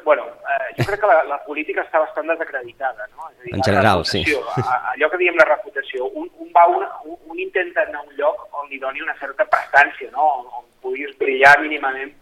Bueno, 0.03 0.25
eh, 0.27 0.73
jo 0.77 0.85
crec 0.87 1.01
que 1.01 1.09
la, 1.09 1.23
la 1.27 1.37
política 1.45 1.83
està 1.83 1.99
bastant 1.99 2.29
desacreditada, 2.31 3.07
no? 3.15 3.27
És 3.31 3.39
a 3.39 3.43
dir, 3.43 3.55
en 3.55 3.65
general, 3.65 4.05
sí. 4.07 4.21
Allò 4.93 5.09
que 5.11 5.19
diem 5.21 5.35
la 5.39 5.47
reputació, 5.49 6.07
un, 6.07 6.29
un, 6.39 6.51
va 6.55 6.67
una, 6.71 6.87
un, 7.03 7.17
un 7.31 7.41
intenta 7.43 7.83
anar 7.83 8.03
a 8.03 8.07
un 8.07 8.15
lloc 8.19 8.45
on 8.61 8.69
li 8.71 8.79
doni 8.79 9.03
una 9.03 9.15
certa 9.19 9.47
prestància, 9.51 10.11
no? 10.15 10.29
On, 10.39 10.47
on 10.61 10.65
puguis 10.83 11.11
brillar 11.19 11.57
mínimament 11.63 12.13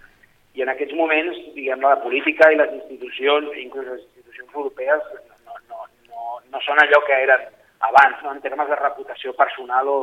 i 0.55 0.63
en 0.63 0.72
aquests 0.72 0.95
moments, 0.95 1.38
diguem 1.55 1.81
la 1.84 1.98
política 2.01 2.48
i 2.51 2.60
les 2.60 2.72
institucions, 2.79 3.51
inclús 3.60 3.89
les 3.89 4.03
institucions 4.05 4.53
europees, 4.55 5.10
no, 5.48 5.57
no, 5.69 5.88
no, 6.10 6.38
no 6.53 6.62
són 6.63 6.79
allò 6.79 7.01
que 7.07 7.17
eren 7.25 7.43
abans, 7.89 8.22
no? 8.24 8.31
en 8.31 8.39
termes 8.41 8.69
de 8.72 8.77
reputació 8.79 9.34
personal 9.36 9.89
o, 9.91 9.98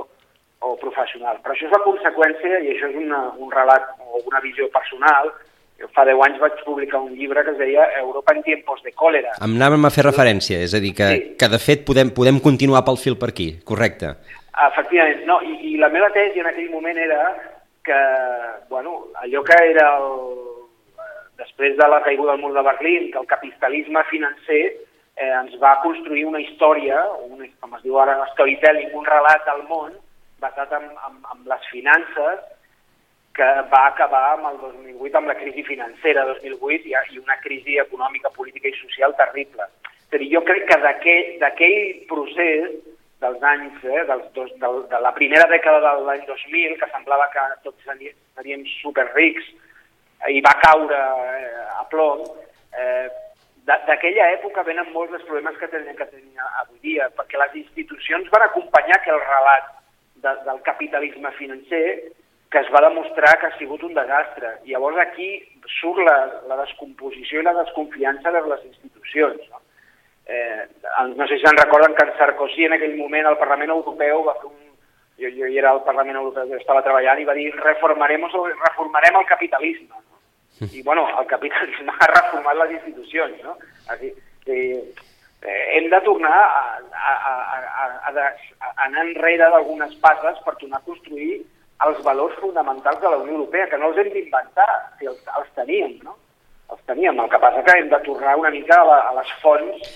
o 0.60 0.74
professional. 0.82 1.40
Però 1.42 1.56
això 1.56 1.68
és 1.68 1.72
la 1.72 1.86
conseqüència, 1.86 2.60
i 2.60 2.74
això 2.74 2.90
és 2.92 3.00
una, 3.00 3.22
un 3.40 3.50
relat 3.54 3.94
o 4.04 4.20
una 4.28 4.42
visió 4.44 4.68
personal, 4.74 5.32
fa 5.90 6.04
10 6.08 6.20
anys 6.26 6.38
vaig 6.42 6.60
publicar 6.66 7.00
un 7.02 7.14
llibre 7.16 7.42
que 7.44 7.52
es 7.54 7.58
deia 7.58 7.88
Europa 8.00 8.34
en 8.36 8.42
tiempos 8.42 8.82
de 8.82 8.92
còlera. 8.92 9.34
Em 9.42 9.56
anàvem 9.58 9.88
a 9.88 9.90
fer 9.94 10.06
referència, 10.06 10.60
és 10.62 10.74
a 10.74 10.80
dir, 10.82 10.94
que, 10.98 11.08
sí. 11.10 11.24
que 11.40 11.48
de 11.50 11.60
fet 11.62 11.84
podem, 11.88 12.12
podem 12.14 12.38
continuar 12.44 12.84
pel 12.86 13.00
fil 13.00 13.18
per 13.18 13.32
aquí, 13.32 13.48
correcte. 13.64 14.14
Efectivament, 14.68 15.24
no, 15.26 15.40
i, 15.42 15.72
i 15.72 15.74
la 15.80 15.90
meva 15.92 16.12
tesi 16.14 16.42
en 16.42 16.50
aquell 16.50 16.70
moment 16.70 16.98
era 17.00 17.20
que, 17.82 18.00
bueno, 18.70 19.08
allò 19.24 19.42
que 19.42 19.58
era 19.72 19.88
el, 19.98 20.08
després 21.42 21.76
de 21.76 21.88
la 21.88 22.02
caiguda 22.06 22.36
del 22.36 22.42
mur 22.42 22.52
de 22.54 22.62
Berlín, 22.62 23.10
que 23.10 23.18
el 23.18 23.26
capitalisme 23.26 24.04
financer 24.10 24.62
eh, 25.16 25.32
ens 25.32 25.58
va 25.62 25.80
construir 25.82 26.24
una 26.28 26.40
història, 26.40 27.02
un, 27.26 27.42
com 27.60 27.76
es 27.78 27.84
diu 27.86 27.98
ara 27.98 28.20
storytelling, 28.32 28.92
un 28.94 29.08
relat 29.08 29.44
del 29.48 29.64
món 29.68 29.94
basat 30.42 30.72
en, 30.78 30.88
en, 31.08 31.18
en 31.34 31.46
les 31.50 31.68
finances 31.70 32.40
que 33.36 33.48
va 33.72 33.86
acabar 33.88 34.24
amb 34.34 34.48
el 34.50 34.58
2008, 34.60 35.16
amb 35.18 35.30
la 35.30 35.36
crisi 35.40 35.64
financera 35.64 36.26
2008 36.28 36.88
i, 36.90 36.94
i 37.14 37.20
una 37.20 37.38
crisi 37.40 37.78
econòmica, 37.80 38.32
política 38.36 38.68
i 38.68 38.76
social 38.80 39.16
terrible. 39.16 39.68
És 40.12 40.18
a 40.18 40.20
dir, 40.20 40.28
jo 40.34 40.42
crec 40.44 40.66
que 40.68 40.78
d'aquell 41.40 41.78
procés 42.10 42.68
dels 43.22 43.42
anys, 43.48 43.82
eh, 43.86 44.04
dels 44.10 44.28
dos, 44.36 44.52
del, 44.60 44.82
de 44.90 45.00
la 45.00 45.12
primera 45.16 45.46
dècada 45.48 45.80
de 45.80 46.06
l'any 46.06 46.24
2000, 46.28 46.78
que 46.80 46.90
semblava 46.92 47.30
que 47.32 47.44
tots 47.64 47.88
seríem 47.88 48.64
superrics, 48.82 49.52
i 50.28 50.40
va 50.44 50.54
caure 50.62 50.98
eh, 50.98 51.66
a 51.78 51.84
plom, 51.90 52.24
eh, 52.78 53.08
d'aquella 53.66 54.26
època 54.34 54.64
venen 54.66 54.90
molts 54.92 55.12
dels 55.14 55.24
problemes 55.28 55.56
que 55.58 55.70
tenen 55.70 55.96
que 55.96 56.08
tenir 56.10 56.48
avui 56.60 56.78
dia, 56.82 57.08
perquè 57.16 57.38
les 57.38 57.54
institucions 57.62 58.30
van 58.34 58.48
acompanyar 58.48 58.98
aquell 58.98 59.20
relat 59.22 59.70
de, 60.24 60.34
del 60.48 60.60
capitalisme 60.66 61.30
financer 61.38 61.86
que 62.52 62.60
es 62.60 62.70
va 62.70 62.84
demostrar 62.84 63.38
que 63.40 63.46
ha 63.48 63.56
sigut 63.56 63.82
un 63.82 63.94
desastre. 63.96 64.58
I 64.68 64.74
llavors 64.74 64.98
aquí 65.00 65.28
surt 65.80 66.02
la, 66.04 66.16
la 66.50 66.58
descomposició 66.60 67.40
i 67.40 67.46
la 67.46 67.56
desconfiança 67.56 68.30
de 68.34 68.42
les 68.44 68.66
institucions. 68.68 69.40
No? 69.48 69.62
Eh, 70.26 70.66
no 71.16 71.26
sé 71.26 71.38
si 71.38 71.46
se'n 71.46 71.56
recorden 71.58 71.96
que 71.96 72.04
en 72.06 72.12
Sarkozy 72.18 72.66
en 72.68 72.76
aquell 72.76 72.98
moment 72.98 73.26
al 73.26 73.40
Parlament 73.40 73.72
Europeu 73.74 74.24
va 74.28 74.36
fer 74.42 74.50
un... 74.50 74.58
Jo, 75.22 75.30
jo 75.32 75.48
hi 75.48 75.58
era 75.60 75.70
al 75.70 75.82
Parlament 75.86 76.18
Europeu, 76.18 76.52
estava 76.56 76.82
treballant 76.84 77.20
i 77.20 77.26
va 77.28 77.34
dir 77.36 77.48
reformarem, 77.56 78.24
reformarem 78.26 79.18
el 79.20 79.26
capitalisme. 79.28 79.88
No? 79.96 80.68
I, 80.68 80.82
bueno, 80.82 81.06
el 81.20 81.26
capitalisme 81.30 81.96
ha 82.00 82.10
reformat 82.12 82.60
les 82.60 82.76
institucions, 82.80 83.40
no? 83.46 83.56
Així, 83.92 84.12
eh, 84.46 84.82
hem 85.78 85.88
de 85.90 86.00
tornar 86.04 86.36
a, 86.36 86.62
a, 86.92 87.16
a, 87.32 87.34
a, 87.56 87.88
a, 88.12 88.28
a 88.68 88.72
anar 88.86 89.08
enrere 89.08 89.48
d'algunes 89.50 89.96
passes 90.04 90.40
per 90.44 90.56
tornar 90.60 90.80
a 90.82 90.86
construir 90.86 91.40
els 91.86 91.98
valors 92.04 92.38
fonamentals 92.40 93.00
de 93.02 93.10
la 93.10 93.18
Unió 93.22 93.38
Europea, 93.40 93.66
que 93.70 93.78
no 93.80 93.90
els 93.90 93.98
hem 94.02 94.12
d'inventar, 94.14 94.68
si 94.98 95.08
els, 95.10 95.20
els 95.38 95.50
teníem, 95.58 95.98
no? 96.06 96.16
Els 96.72 96.80
teníem, 96.88 97.18
el 97.20 97.28
que 97.28 97.40
passa 97.42 97.62
que 97.66 97.76
hem 97.78 97.90
de 97.90 98.00
tornar 98.06 98.36
una 98.40 98.50
mica 98.54 98.80
a, 98.80 98.88
la, 98.88 98.98
a 99.10 99.14
les 99.18 99.32
fonts 99.42 99.92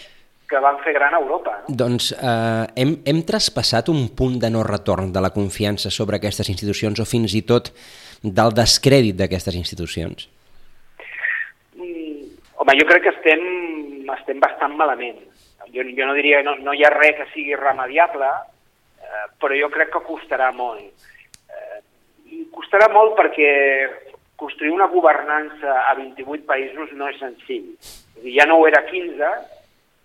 que 0.46 0.60
van 0.62 0.78
fer 0.84 0.94
gran 0.94 1.14
Europa. 1.18 1.56
No? 1.64 1.74
Doncs 1.82 2.12
eh, 2.14 2.64
hem, 2.82 2.96
hem 3.06 3.22
traspassat 3.26 3.90
un 3.90 4.08
punt 4.18 4.38
de 4.42 4.50
no 4.52 4.62
retorn 4.66 5.10
de 5.14 5.22
la 5.22 5.32
confiança 5.34 5.90
sobre 5.90 6.20
aquestes 6.20 6.50
institucions 6.52 7.00
o 7.02 7.06
fins 7.08 7.34
i 7.34 7.42
tot 7.48 7.72
del 8.22 8.54
descrèdit 8.54 9.18
d'aquestes 9.18 9.58
institucions? 9.58 10.28
Home, 11.76 12.76
jo 12.78 12.86
crec 12.88 13.04
que 13.06 13.14
estem, 13.14 13.42
estem 14.14 14.38
bastant 14.42 14.76
malament. 14.78 15.18
Jo, 15.74 15.82
jo 15.82 16.06
no 16.06 16.14
diria, 16.16 16.40
no, 16.46 16.54
no 16.62 16.74
hi 16.74 16.86
ha 16.86 16.92
res 16.94 17.18
que 17.18 17.26
sigui 17.34 17.58
remediable, 17.58 18.30
eh, 19.02 19.26
però 19.42 19.58
jo 19.58 19.68
crec 19.74 19.92
que 19.92 20.06
costarà 20.06 20.52
molt. 20.54 21.10
Costarà 22.54 22.88
molt 22.92 23.16
perquè 23.18 23.50
construir 24.36 24.72
una 24.74 24.88
governança 24.92 25.78
a 25.88 25.94
28 25.96 26.44
països 26.48 26.92
no 26.92 27.08
és 27.08 27.18
senzill. 27.20 27.70
ja 28.34 28.46
no 28.46 28.58
ho 28.58 28.66
era 28.66 28.82
15, 28.84 29.30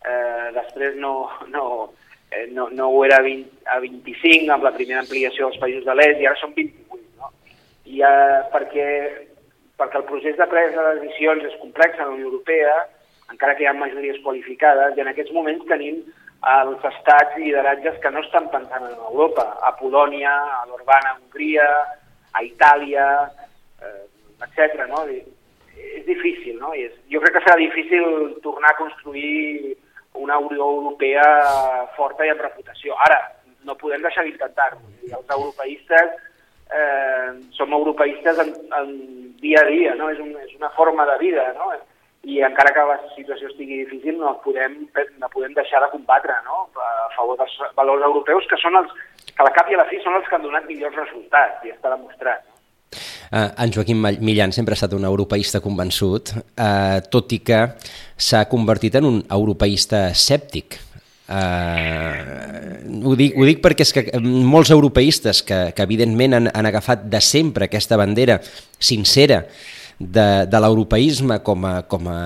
eh, 0.05 0.51
després 0.53 0.95
no, 0.95 1.29
no, 1.47 1.91
eh, 2.31 2.47
no, 2.51 2.69
no 2.69 2.89
ho 2.89 3.03
era 3.05 3.21
20, 3.21 3.65
a 3.65 3.79
25 3.79 4.51
amb 4.51 4.63
la 4.63 4.73
primera 4.75 4.99
ampliació 4.99 5.47
dels 5.47 5.59
països 5.59 5.85
de 5.85 5.95
l'est 5.95 6.21
i 6.21 6.27
ara 6.27 6.39
són 6.39 6.53
28. 6.55 7.01
No? 7.19 7.31
I 7.85 8.01
eh, 8.07 8.39
perquè 8.53 8.87
perquè 9.81 9.97
el 9.97 10.05
procés 10.05 10.37
de 10.37 10.45
presa 10.45 10.83
de 10.85 10.99
decisions 11.01 11.45
és 11.47 11.59
complex 11.61 11.97
a 11.97 12.05
la 12.05 12.13
Unió 12.13 12.27
Europea, 12.29 12.75
encara 13.33 13.55
que 13.57 13.63
hi 13.65 13.69
ha 13.69 13.73
majories 13.73 14.19
qualificades, 14.21 14.93
i 14.93 15.01
en 15.01 15.09
aquests 15.09 15.33
moments 15.33 15.65
tenim 15.69 16.03
els 16.51 16.85
estats 16.85 17.37
lideratges 17.37 17.97
que 18.03 18.11
no 18.13 18.21
estan 18.21 18.49
pensant 18.53 18.85
en 18.85 18.99
Europa, 19.09 19.47
a 19.65 19.71
Polònia, 19.79 20.33
a 20.59 20.61
l'Orbán, 20.69 21.07
a 21.07 21.15
Hongria, 21.17 21.67
a 22.33 22.43
Itàlia, 22.45 23.05
eh, 23.81 24.03
etc. 24.47 24.87
No? 24.89 25.03
És 25.11 26.05
difícil, 26.07 26.57
no? 26.59 26.73
És, 26.77 26.93
jo 27.11 27.21
crec 27.23 27.37
que 27.37 27.43
serà 27.45 27.57
difícil 27.59 28.37
tornar 28.43 28.73
a 28.73 28.79
construir 28.79 29.77
una 30.13 30.37
Unió 30.37 30.67
Europea 30.77 31.23
forta 31.95 32.25
i 32.25 32.31
amb 32.33 32.43
reputació. 32.43 32.97
Ara, 33.05 33.21
no 33.63 33.77
podem 33.79 34.03
deixar 34.03 34.25
d'intentar-ho. 34.25 34.81
Els 35.07 35.33
europeistes 35.37 36.17
eh, 36.71 37.29
som 37.55 37.73
europeistes 37.73 38.39
en, 38.43 38.51
en 38.79 38.91
dia 39.41 39.61
a 39.61 39.69
dia, 39.69 39.95
no? 39.95 40.09
és, 40.11 40.19
un, 40.19 40.33
és 40.43 40.53
una 40.57 40.71
forma 40.77 41.05
de 41.09 41.17
vida, 41.21 41.47
no? 41.57 41.71
I 42.23 42.37
encara 42.45 42.73
que 42.75 42.83
la 42.85 42.97
situació 43.15 43.49
estigui 43.49 43.79
difícil 43.81 44.19
no 44.21 44.35
podem, 44.43 44.75
no 45.17 45.29
podem 45.33 45.55
deixar 45.57 45.81
de 45.81 45.89
combatre 45.95 46.35
no? 46.45 46.67
a 46.77 47.09
favor 47.15 47.39
dels 47.39 47.55
valors 47.77 48.05
europeus 48.05 48.45
que 48.49 48.59
són 48.61 48.77
els 48.77 48.93
que 49.25 49.41
a 49.41 49.47
la 49.47 49.53
cap 49.55 49.71
i 49.71 49.77
a 49.77 49.81
la 49.81 49.87
fi 49.89 49.97
són 50.03 50.19
els 50.19 50.29
que 50.29 50.37
han 50.37 50.45
donat 50.45 50.67
millors 50.69 50.97
resultats 50.99 51.65
i 51.65 51.73
està 51.73 51.89
demostrat. 51.93 52.45
Uh, 53.31 53.47
en 53.63 53.71
Joaquim 53.71 54.03
Millan 54.19 54.51
sempre 54.51 54.75
ha 54.75 54.77
estat 54.77 54.93
un 54.93 55.07
europeista 55.07 55.61
convençut, 55.63 56.33
uh, 56.35 56.99
tot 57.09 57.31
i 57.31 57.39
que 57.47 57.61
s'ha 58.19 58.43
convertit 58.51 58.99
en 58.99 59.07
un 59.07 59.19
europeista 59.31 60.09
escèptic. 60.11 60.77
Uh, 61.31 63.05
ho, 63.07 63.15
dic, 63.15 63.37
ho 63.39 63.47
dic 63.47 63.61
perquè 63.63 63.87
és 63.87 63.93
que 63.95 64.19
molts 64.21 64.73
europeistes 64.75 65.39
que, 65.47 65.61
que 65.71 65.85
evidentment 65.87 66.35
han, 66.37 66.51
han 66.51 66.67
agafat 66.67 67.07
de 67.07 67.21
sempre 67.23 67.69
aquesta 67.69 67.97
bandera 67.97 68.41
sincera 68.77 69.45
de, 70.07 70.45
de 70.49 70.61
l'europeisme 70.63 71.39
com 71.45 71.65
a, 71.67 71.73
com 71.89 72.07
a 72.09 72.17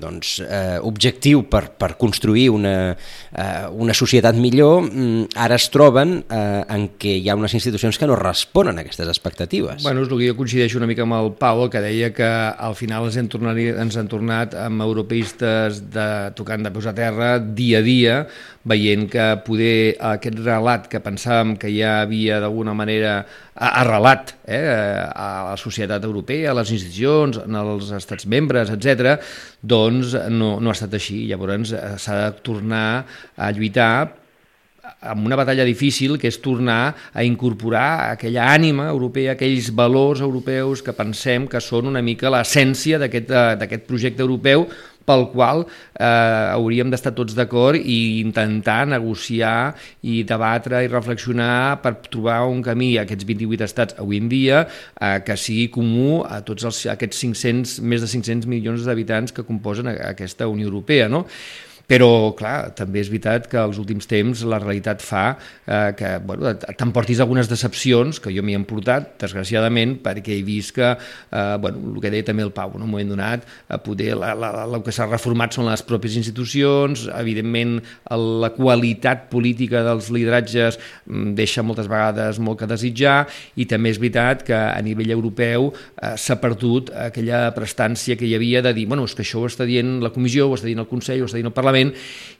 doncs, 0.00 0.38
eh, 0.42 0.78
objectiu 0.82 1.44
per, 1.50 1.68
per 1.78 1.94
construir 2.00 2.48
una, 2.54 2.74
eh, 2.92 3.66
una 3.70 3.94
societat 3.96 4.38
millor, 4.38 4.86
mm, 4.88 5.36
ara 5.46 5.58
es 5.60 5.68
troben 5.74 6.18
eh, 6.24 6.64
en 6.76 6.88
què 6.98 7.16
hi 7.20 7.30
ha 7.30 7.36
unes 7.38 7.54
institucions 7.58 7.98
que 7.98 8.08
no 8.08 8.18
responen 8.18 8.78
a 8.78 8.84
aquestes 8.84 9.08
expectatives. 9.12 9.84
Bueno, 9.86 10.02
és 10.02 10.10
el 10.10 10.18
que 10.18 10.30
jo 10.30 10.38
coincideixo 10.38 10.80
una 10.80 10.90
mica 10.90 11.06
amb 11.06 11.18
el 11.20 11.32
Pau, 11.38 11.66
que 11.70 11.82
deia 11.84 12.12
que 12.16 12.26
al 12.26 12.76
final 12.78 13.08
ens 13.08 13.20
hem 13.20 13.30
tornat, 13.32 13.60
ens 13.86 13.96
hem 13.96 14.10
tornat 14.10 14.56
amb 14.66 14.84
europeistes 14.84 15.84
de, 15.92 16.10
tocant 16.38 16.66
de 16.66 16.72
peus 16.74 16.90
a 16.90 16.94
terra 16.96 17.36
dia 17.38 17.80
a 17.80 17.86
dia, 17.86 18.20
veient 18.66 19.06
que 19.10 19.26
poder 19.46 19.96
aquest 20.12 20.40
relat 20.42 20.88
que 20.90 21.00
pensàvem 21.02 21.54
que 21.60 21.70
ja 21.70 22.00
havia 22.02 22.40
d'alguna 22.42 22.74
manera 22.74 23.20
arrelat 23.56 24.34
eh, 24.44 24.58
a 24.60 25.28
la 25.50 25.56
societat 25.56 26.04
europea, 26.04 26.50
a 26.50 26.56
les 26.58 26.72
institucions, 26.74 26.95
en 27.04 27.58
els 27.60 27.90
estats 27.92 28.26
membres, 28.26 28.70
etc, 28.70 29.18
doncs 29.60 30.14
no, 30.30 30.56
no 30.60 30.70
ha 30.70 30.76
estat 30.76 30.94
així. 30.94 31.26
Llavors 31.30 31.72
eh, 31.72 31.96
s'ha 31.98 32.20
de 32.22 32.30
tornar 32.46 32.86
a 33.36 33.50
lluitar 33.52 34.08
amb 35.00 35.26
una 35.26 35.36
batalla 35.36 35.64
difícil 35.66 36.16
que 36.18 36.28
és 36.30 36.38
tornar 36.42 36.94
a 37.12 37.24
incorporar 37.26 38.12
aquella 38.12 38.46
ànima 38.52 38.88
europea, 38.92 39.34
aquells 39.34 39.72
valors 39.74 40.22
europeus 40.22 40.82
que 40.82 40.94
pensem 40.96 41.48
que 41.50 41.60
són 41.60 41.90
una 41.90 42.02
mica 42.02 42.30
l'essència 42.30 43.00
d'aquest 43.02 43.32
eh, 43.34 43.80
projecte 43.86 44.22
europeu 44.22 44.68
pel 45.06 45.28
qual 45.32 45.64
eh, 45.66 46.54
hauríem 46.54 46.90
d'estar 46.92 47.14
tots 47.16 47.36
d'acord 47.38 47.78
i 47.78 48.20
intentar 48.22 48.82
negociar 48.90 49.74
i 50.02 50.22
debatre 50.26 50.82
i 50.84 50.90
reflexionar 50.92 51.78
per 51.84 51.96
trobar 52.10 52.42
un 52.50 52.62
camí 52.66 52.94
a 52.96 53.06
aquests 53.06 53.28
28 53.28 53.68
estats 53.68 54.00
avui 54.02 54.20
en 54.22 54.30
dia 54.32 54.64
eh, 54.66 55.20
que 55.26 55.38
sigui 55.40 55.68
comú 55.72 56.22
a 56.26 56.42
tots 56.46 56.66
els, 56.68 56.82
aquests 56.96 57.22
500, 57.24 57.78
més 57.86 58.02
de 58.02 58.10
500 58.10 58.50
milions 58.50 58.86
d'habitants 58.86 59.34
que 59.36 59.46
composen 59.46 59.90
aquesta 59.94 60.50
Unió 60.50 60.68
Europea. 60.70 61.08
No? 61.12 61.24
Però, 61.86 62.34
clar, 62.34 62.72
també 62.74 62.98
és 62.98 63.10
veritat 63.12 63.46
que 63.50 63.60
als 63.60 63.78
últims 63.78 64.08
temps 64.10 64.42
la 64.42 64.58
realitat 64.58 65.02
fa 65.04 65.36
eh, 65.36 65.92
que 65.94 66.16
bueno, 66.26 66.50
t'emportis 66.58 67.20
algunes 67.22 67.46
decepcions, 67.46 68.18
que 68.22 68.32
jo 68.34 68.42
m'hi 68.42 68.56
he 68.58 68.62
portat, 68.66 69.12
desgraciadament, 69.22 69.96
perquè 70.02 70.34
he 70.34 70.42
vist 70.46 70.74
que, 70.74 70.88
eh, 70.96 71.56
bueno, 71.62 71.94
el 71.94 72.00
que 72.02 72.10
deia 72.10 72.26
també 72.26 72.42
el 72.42 72.50
Pau, 72.56 72.74
en 72.74 72.82
un 72.82 72.90
moment 72.90 73.12
donat, 73.14 73.46
a 73.68 73.78
poder, 73.82 74.16
la, 74.18 74.32
la, 74.34 74.50
la, 74.56 74.64
el 74.66 74.82
que 74.82 74.94
s'ha 74.94 75.06
reformat 75.06 75.54
són 75.54 75.70
les 75.70 75.84
pròpies 75.86 76.16
institucions, 76.18 77.06
evidentment 77.14 77.78
la 78.10 78.50
qualitat 78.56 79.28
política 79.30 79.84
dels 79.86 80.10
lideratges 80.14 80.80
mm, 81.06 81.36
deixa 81.38 81.62
moltes 81.66 81.86
vegades 81.90 82.42
molt 82.42 82.64
que 82.64 82.70
desitjar, 82.70 83.28
i 83.54 83.68
també 83.70 83.94
és 83.94 84.02
veritat 84.02 84.42
que 84.46 84.58
a 84.58 84.82
nivell 84.82 85.14
europeu 85.14 85.70
eh, 85.70 86.16
s'ha 86.18 86.40
perdut 86.42 86.90
aquella 87.06 87.46
prestància 87.54 88.18
que 88.18 88.26
hi 88.26 88.34
havia 88.34 88.64
de 88.66 88.74
dir, 88.74 88.88
bueno, 88.90 89.06
és 89.06 89.14
que 89.14 89.22
això 89.22 89.44
ho 89.44 89.46
està 89.46 89.68
dient 89.68 90.00
la 90.02 90.10
Comissió, 90.10 90.50
ho 90.50 90.58
està 90.58 90.66
dient 90.66 90.82
el 90.82 90.90
Consell, 90.90 91.22
ho 91.22 91.30
està 91.30 91.38
dient 91.38 91.52
el 91.52 91.56
Parlament, 91.56 91.75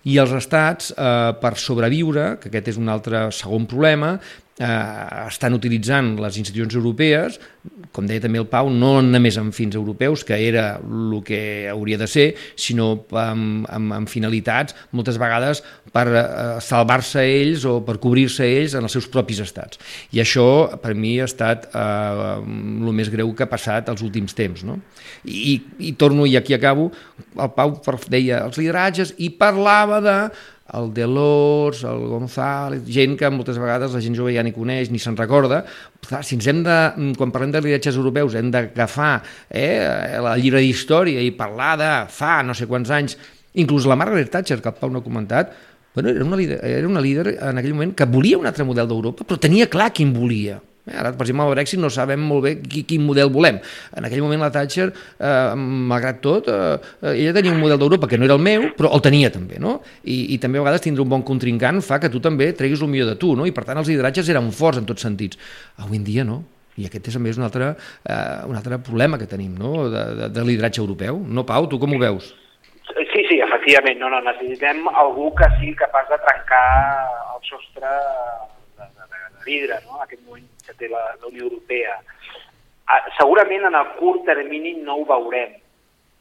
i 0.07 0.19
els 0.23 0.33
estats, 0.38 0.93
eh, 0.95 1.33
per 1.43 1.55
sobreviure, 1.59 2.37
que 2.40 2.50
aquest 2.52 2.75
és 2.75 2.81
un 2.81 2.88
altre 2.93 3.26
segon 3.35 3.66
problema, 3.66 4.16
eh, 4.59 5.27
estan 5.27 5.57
utilitzant 5.57 6.15
les 6.23 6.39
institucions 6.41 6.77
europees, 6.79 7.39
com 7.93 8.07
deia 8.09 8.23
també 8.23 8.41
el 8.41 8.49
Pau, 8.51 8.69
no 8.73 9.01
només 9.05 9.39
amb 9.41 9.55
fins 9.57 9.77
europeus, 9.77 10.25
que 10.27 10.37
era 10.49 10.67
el 10.81 11.17
que 11.27 11.41
hauria 11.71 11.99
de 12.01 12.09
ser, 12.11 12.27
sinó 12.61 12.91
amb, 13.17 13.67
amb, 13.73 13.95
amb 14.01 14.11
finalitats, 14.11 14.77
moltes 14.97 15.19
vegades 15.21 15.63
per 15.93 16.07
eh, 16.11 16.25
salvar-se 16.65 17.25
ells 17.25 17.65
o 17.69 17.79
per 17.87 17.99
cobrir-se 18.03 18.47
ells 18.47 18.77
en 18.77 18.87
els 18.87 18.97
seus 18.97 19.09
propis 19.13 19.41
estats. 19.45 19.81
I 20.13 20.23
això, 20.25 20.49
per 20.83 20.95
mi, 20.95 21.17
ha 21.21 21.29
estat 21.29 21.71
eh, 21.73 22.35
el 22.43 22.93
més 22.97 23.13
greu 23.13 23.33
que 23.37 23.47
ha 23.47 23.53
passat 23.53 23.89
els 23.93 24.05
últims 24.05 24.37
temps. 24.37 24.65
No? 24.67 24.81
I, 25.25 25.59
I 25.81 25.95
torno, 25.99 26.27
i 26.29 26.37
aquí 26.37 26.57
acabo, 26.57 26.91
el 27.37 27.55
Pau 27.57 27.79
deia 28.13 28.45
els 28.45 28.61
lideratges 28.61 29.15
i 29.19 29.33
parlava 29.41 30.03
de 30.05 30.19
el 30.75 30.93
Delors, 30.95 31.85
el 31.87 32.07
González, 32.11 32.83
gent 32.91 33.15
que 33.19 33.31
moltes 33.31 33.59
vegades 33.61 33.95
la 33.95 34.03
gent 34.03 34.17
jove 34.19 34.35
ja 34.35 34.43
ni 34.43 34.53
coneix 34.55 34.91
ni 34.91 34.99
se'n 35.03 35.17
recorda. 35.19 35.63
Si 36.03 36.37
ens 36.39 36.49
hem 36.51 36.65
de, 36.67 36.79
quan 37.19 37.33
parlem 37.35 37.55
de 37.55 37.63
lideratges 37.63 37.99
europeus, 37.99 38.35
hem 38.35 38.51
d'agafar 38.55 39.15
eh, 39.49 40.19
el 40.19 40.29
llibre 40.43 40.65
d'història 40.65 41.23
i 41.23 41.33
parlar 41.37 41.73
de 41.81 41.93
fa 42.13 42.41
no 42.47 42.57
sé 42.57 42.67
quants 42.71 42.91
anys, 42.91 43.17
inclús 43.57 43.87
la 43.87 43.97
Margaret 43.97 44.31
Thatcher, 44.33 44.61
que 44.61 44.73
el 44.73 44.79
Pau 44.81 44.93
no 44.93 45.01
ha 45.01 45.07
comentat, 45.07 45.55
bueno, 45.95 46.11
era, 46.11 46.25
una 46.25 46.37
líder, 46.37 46.61
era 46.63 46.89
una 46.89 47.01
líder 47.01 47.39
en 47.41 47.59
aquell 47.59 47.73
moment 47.73 47.95
que 47.97 48.05
volia 48.05 48.37
un 48.37 48.47
altre 48.47 48.67
model 48.69 48.89
d'Europa, 48.91 49.25
però 49.25 49.41
tenia 49.41 49.71
clar 49.73 49.93
quin 49.97 50.13
volia. 50.13 50.59
Ara, 50.87 51.11
per 51.16 51.25
exemple, 51.26 51.49
el 51.49 51.55
Brexit 51.57 51.81
no 51.83 51.90
sabem 51.90 52.23
molt 52.23 52.45
bé 52.45 52.52
qui, 52.62 52.85
quin 52.87 53.02
model 53.02 53.31
volem. 53.35 53.59
En 53.99 54.07
aquell 54.07 54.23
moment 54.23 54.45
la 54.45 54.52
Thatcher, 54.55 54.87
eh, 55.19 55.55
malgrat 55.59 56.21
tot, 56.23 56.47
eh, 56.49 56.78
ella 57.11 57.33
tenia 57.35 57.50
un 57.50 57.59
model 57.59 57.81
d'Europa 57.81 58.07
que 58.07 58.19
no 58.19 58.25
era 58.28 58.37
el 58.38 58.43
meu, 58.43 58.69
però 58.78 58.93
el 58.95 59.02
tenia 59.02 59.33
també, 59.35 59.59
no? 59.59 59.81
I, 60.05 60.35
I 60.37 60.38
també 60.38 60.61
a 60.61 60.66
vegades 60.66 60.87
tindre 60.87 61.02
un 61.02 61.11
bon 61.11 61.26
contrincant 61.26 61.83
fa 61.83 61.99
que 61.99 62.11
tu 62.12 62.23
també 62.23 62.52
treguis 62.55 62.85
el 62.87 62.93
millor 62.93 63.11
de 63.11 63.16
tu, 63.19 63.35
no? 63.35 63.47
I 63.47 63.55
per 63.57 63.66
tant 63.66 63.83
els 63.83 63.90
lideratges 63.90 64.31
eren 64.31 64.52
forts 64.55 64.78
en 64.78 64.87
tots 64.87 65.02
sentits. 65.02 65.40
Avui 65.83 65.99
en 65.99 66.07
dia 66.07 66.25
no. 66.25 66.45
I 66.76 66.87
aquest 66.87 67.09
és 67.09 67.16
també 67.16 67.33
un 67.35 67.47
altre, 67.47 67.75
eh, 68.07 68.47
un 68.47 68.55
altre 68.55 68.78
problema 68.78 69.19
que 69.19 69.26
tenim, 69.26 69.55
no?, 69.59 69.88
de, 69.90 70.02
de, 70.14 70.28
de 70.31 70.45
lideratge 70.45 70.83
europeu. 70.85 71.19
No, 71.19 71.47
Pau, 71.49 71.66
tu 71.66 71.81
com 71.83 71.97
ho 71.97 71.99
veus? 71.99 72.35
Sí, 72.87 73.23
sí, 73.26 73.40
efectivament. 73.43 73.99
No, 73.99 74.11
no, 74.12 74.21
necessitem 74.23 74.85
algú 74.93 75.33
que 75.35 75.49
sigui 75.57 75.75
capaç 75.81 76.12
de 76.12 76.19
trencar 76.26 76.66
el 77.33 77.40
sostre 77.49 77.95
de, 78.76 78.85
de, 78.85 79.09
de 79.09 79.49
vidre, 79.49 79.81
no?, 79.88 79.97
en 79.97 80.05
aquest 80.05 80.23
moment 80.28 80.45
té 80.80 80.88
la, 80.92 81.02
la 81.21 81.30
Unió 81.30 81.47
Europea. 81.49 81.97
Ah, 82.87 83.02
segurament 83.18 83.66
en 83.66 83.75
el 83.75 83.95
curt 83.99 84.26
termini 84.28 84.76
no 84.78 85.00
ho 85.00 85.06
veurem, 85.09 85.56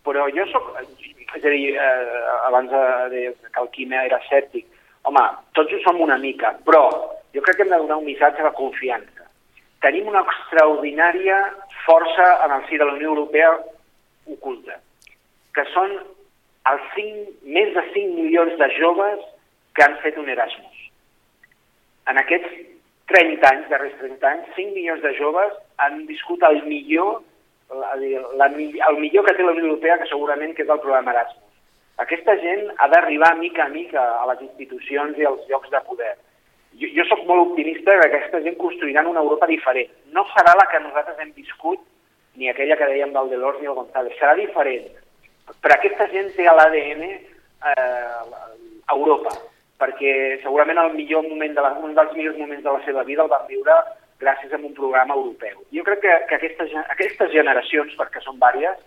però 0.05 0.25
jo 0.33 0.45
sóc, 0.51 0.71
és 0.79 1.43
a 1.43 1.51
dir, 1.51 1.75
eh, 1.75 2.24
abans 2.47 2.71
de 3.12 3.27
que 3.43 3.62
el 3.62 3.69
Quim 3.75 3.93
era 3.93 4.21
escèptic, 4.24 4.65
home, 5.05 5.24
tots 5.57 5.74
ho 5.74 5.81
som 5.83 6.01
una 6.01 6.17
mica, 6.17 6.55
però 6.65 6.88
jo 7.35 7.43
crec 7.45 7.59
que 7.59 7.65
hem 7.65 7.74
de 7.74 7.81
donar 7.83 8.00
un 8.01 8.09
missatge 8.09 8.43
de 8.43 8.53
confiança. 8.57 9.29
Tenim 9.85 10.07
una 10.09 10.24
extraordinària 10.25 11.39
força 11.85 12.27
en 12.45 12.55
el 12.57 12.65
si 12.69 12.77
de 12.81 12.85
la 12.88 12.97
Unió 12.97 13.13
Europea 13.13 13.51
oculta, 14.33 14.79
que 15.53 15.65
són 15.74 15.93
els 16.71 16.85
5, 16.95 17.25
més 17.57 17.74
de 17.75 17.83
5 17.93 18.15
milions 18.17 18.55
de 18.62 18.69
joves 18.79 19.21
que 19.75 19.85
han 19.85 20.00
fet 20.01 20.17
un 20.17 20.29
Erasmus. 20.33 20.88
En 22.09 22.17
aquests 22.21 22.75
30 23.07 23.47
anys, 23.47 23.69
darrers 23.69 23.97
30 24.00 24.27
anys, 24.27 24.51
5 24.55 24.74
milions 24.74 25.01
de 25.01 25.13
joves 25.17 25.53
han 25.77 26.05
viscut 26.09 26.41
el 26.47 26.63
millor, 26.65 27.21
la, 27.69 27.93
la, 28.39 28.47
el 28.50 29.00
millor 29.01 29.25
que 29.25 29.35
té 29.38 29.45
la 29.45 29.53
Unió 29.53 29.67
Europea, 29.67 30.00
que 30.01 30.09
segurament 30.09 30.55
que 30.57 30.65
és 30.65 30.71
el 30.74 30.81
programa 30.81 31.13
Erasmus. 31.13 31.43
Aquesta 32.01 32.35
gent 32.41 32.65
ha 32.81 32.89
d'arribar 32.91 33.35
mica 33.38 33.65
a 33.65 33.71
mica 33.71 34.03
a 34.19 34.25
les 34.31 34.41
institucions 34.50 35.17
i 35.21 35.27
als 35.29 35.45
llocs 35.51 35.69
de 35.71 35.81
poder. 35.88 36.15
Jo, 36.81 36.89
jo 36.97 37.05
sóc 37.07 37.21
molt 37.29 37.51
optimista 37.51 37.93
que 38.01 38.09
aquesta 38.09 38.41
gent 38.43 38.57
construiran 38.59 39.07
una 39.07 39.21
Europa 39.24 39.47
diferent. 39.47 39.93
No 40.12 40.25
serà 40.33 40.57
la 40.57 40.67
que 40.71 40.81
nosaltres 40.83 41.21
hem 41.21 41.31
viscut, 41.38 41.79
ni 42.35 42.50
aquella 42.50 42.75
que 42.75 42.89
dèiem 42.89 43.13
del 43.15 43.31
Delors 43.31 43.62
ni 43.62 43.69
el 43.69 43.77
González, 43.77 44.17
serà 44.19 44.33
diferent. 44.35 44.89
Però 45.62 45.77
aquesta 45.77 46.09
gent 46.12 46.33
té 46.35 46.50
a 46.50 46.55
l'ADN 46.57 47.05
eh, 47.05 48.24
Europa 48.91 49.38
perquè 49.82 50.15
segurament 50.44 50.79
el 50.82 50.94
millor 50.96 51.27
moment 51.27 51.53
de 51.55 51.63
la, 51.65 51.74
un 51.84 51.96
dels 51.98 52.13
millors 52.15 52.38
moments 52.39 52.63
de 52.63 52.72
la 52.72 52.84
seva 52.86 53.03
vida 53.03 53.24
el 53.24 53.32
van 53.32 53.48
viure 53.50 53.75
gràcies 54.20 54.53
a 54.53 54.60
un 54.62 54.74
programa 54.74 55.15
europeu. 55.15 55.63
Jo 55.75 55.84
crec 55.84 56.01
que, 56.05 56.13
que 56.29 56.38
aquestes, 56.39 56.75
aquestes 56.96 57.34
generacions, 57.34 57.96
perquè 58.00 58.24
són 58.24 58.39
vàries, 58.39 58.79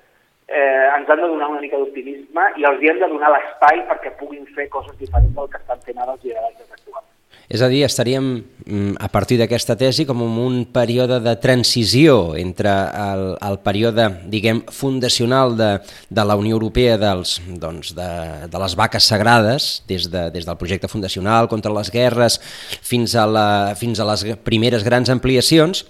eh, 0.49 0.89
ens 0.97 1.11
han 1.11 1.21
de 1.21 1.29
donar 1.29 1.51
una 1.53 1.61
mica 1.61 1.77
d'optimisme 1.77 2.47
i 2.57 2.65
els 2.65 2.83
hem 2.83 3.03
de 3.03 3.13
donar 3.13 3.35
l'espai 3.35 3.85
perquè 3.91 4.15
puguin 4.21 4.49
fer 4.57 4.69
coses 4.73 4.97
diferents 4.99 5.35
del 5.37 5.53
que 5.53 5.61
estan 5.61 5.85
fent 5.85 6.01
ara 6.01 6.17
els 6.17 6.25
lideratges 6.25 6.73
actuals. 6.73 7.09
És 7.49 7.63
a 7.65 7.69
dir, 7.73 7.81
estaríem, 7.87 8.45
mm, 8.67 8.99
a 9.01 9.09
partir 9.09 9.39
d'aquesta 9.41 9.73
tesi, 9.75 10.05
com 10.05 10.21
en 10.21 10.35
un 10.37 10.57
període 10.69 11.17
de 11.25 11.33
transició 11.41 12.37
entre 12.37 12.69
el, 12.69 13.39
el 13.41 13.57
període, 13.65 14.05
diguem, 14.29 14.61
fundacional 14.69 15.57
de, 15.57 15.71
de 16.11 16.25
la 16.29 16.37
Unió 16.37 16.59
Europea 16.59 16.99
dels, 17.01 17.39
doncs, 17.49 17.95
de, 17.97 18.11
de 18.53 18.61
les 18.61 18.77
vaques 18.77 19.03
sagrades, 19.03 19.83
des, 19.89 20.11
de, 20.13 20.27
des 20.31 20.45
del 20.45 20.59
projecte 20.61 20.93
fundacional 20.93 21.49
contra 21.49 21.73
les 21.73 21.89
guerres 21.91 22.37
fins 22.83 23.17
a, 23.17 23.25
la, 23.25 23.75
fins 23.81 23.97
a 23.99 24.11
les 24.13 24.27
primeres 24.45 24.85
grans 24.85 25.09
ampliacions, 25.09 25.87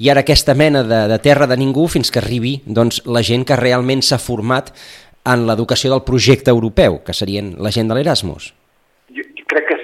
i 0.00 0.08
ara 0.08 0.24
aquesta 0.24 0.56
mena 0.56 0.80
de, 0.82 1.04
de 1.12 1.20
terra 1.20 1.46
de 1.46 1.60
ningú 1.60 1.90
fins 1.92 2.08
que 2.10 2.24
arribi 2.24 2.62
doncs, 2.64 3.02
la 3.04 3.20
gent 3.20 3.44
que 3.44 3.60
realment 3.60 4.00
s'ha 4.00 4.16
format 4.16 4.72
en 5.28 5.44
l'educació 5.44 5.92
del 5.92 6.06
projecte 6.08 6.50
europeu, 6.50 7.02
que 7.04 7.12
serien 7.12 7.52
la 7.60 7.70
gent 7.70 7.92
de 7.92 8.00
l'Erasmus. 8.00 8.54
Crec 9.52 9.68
que 9.68 9.81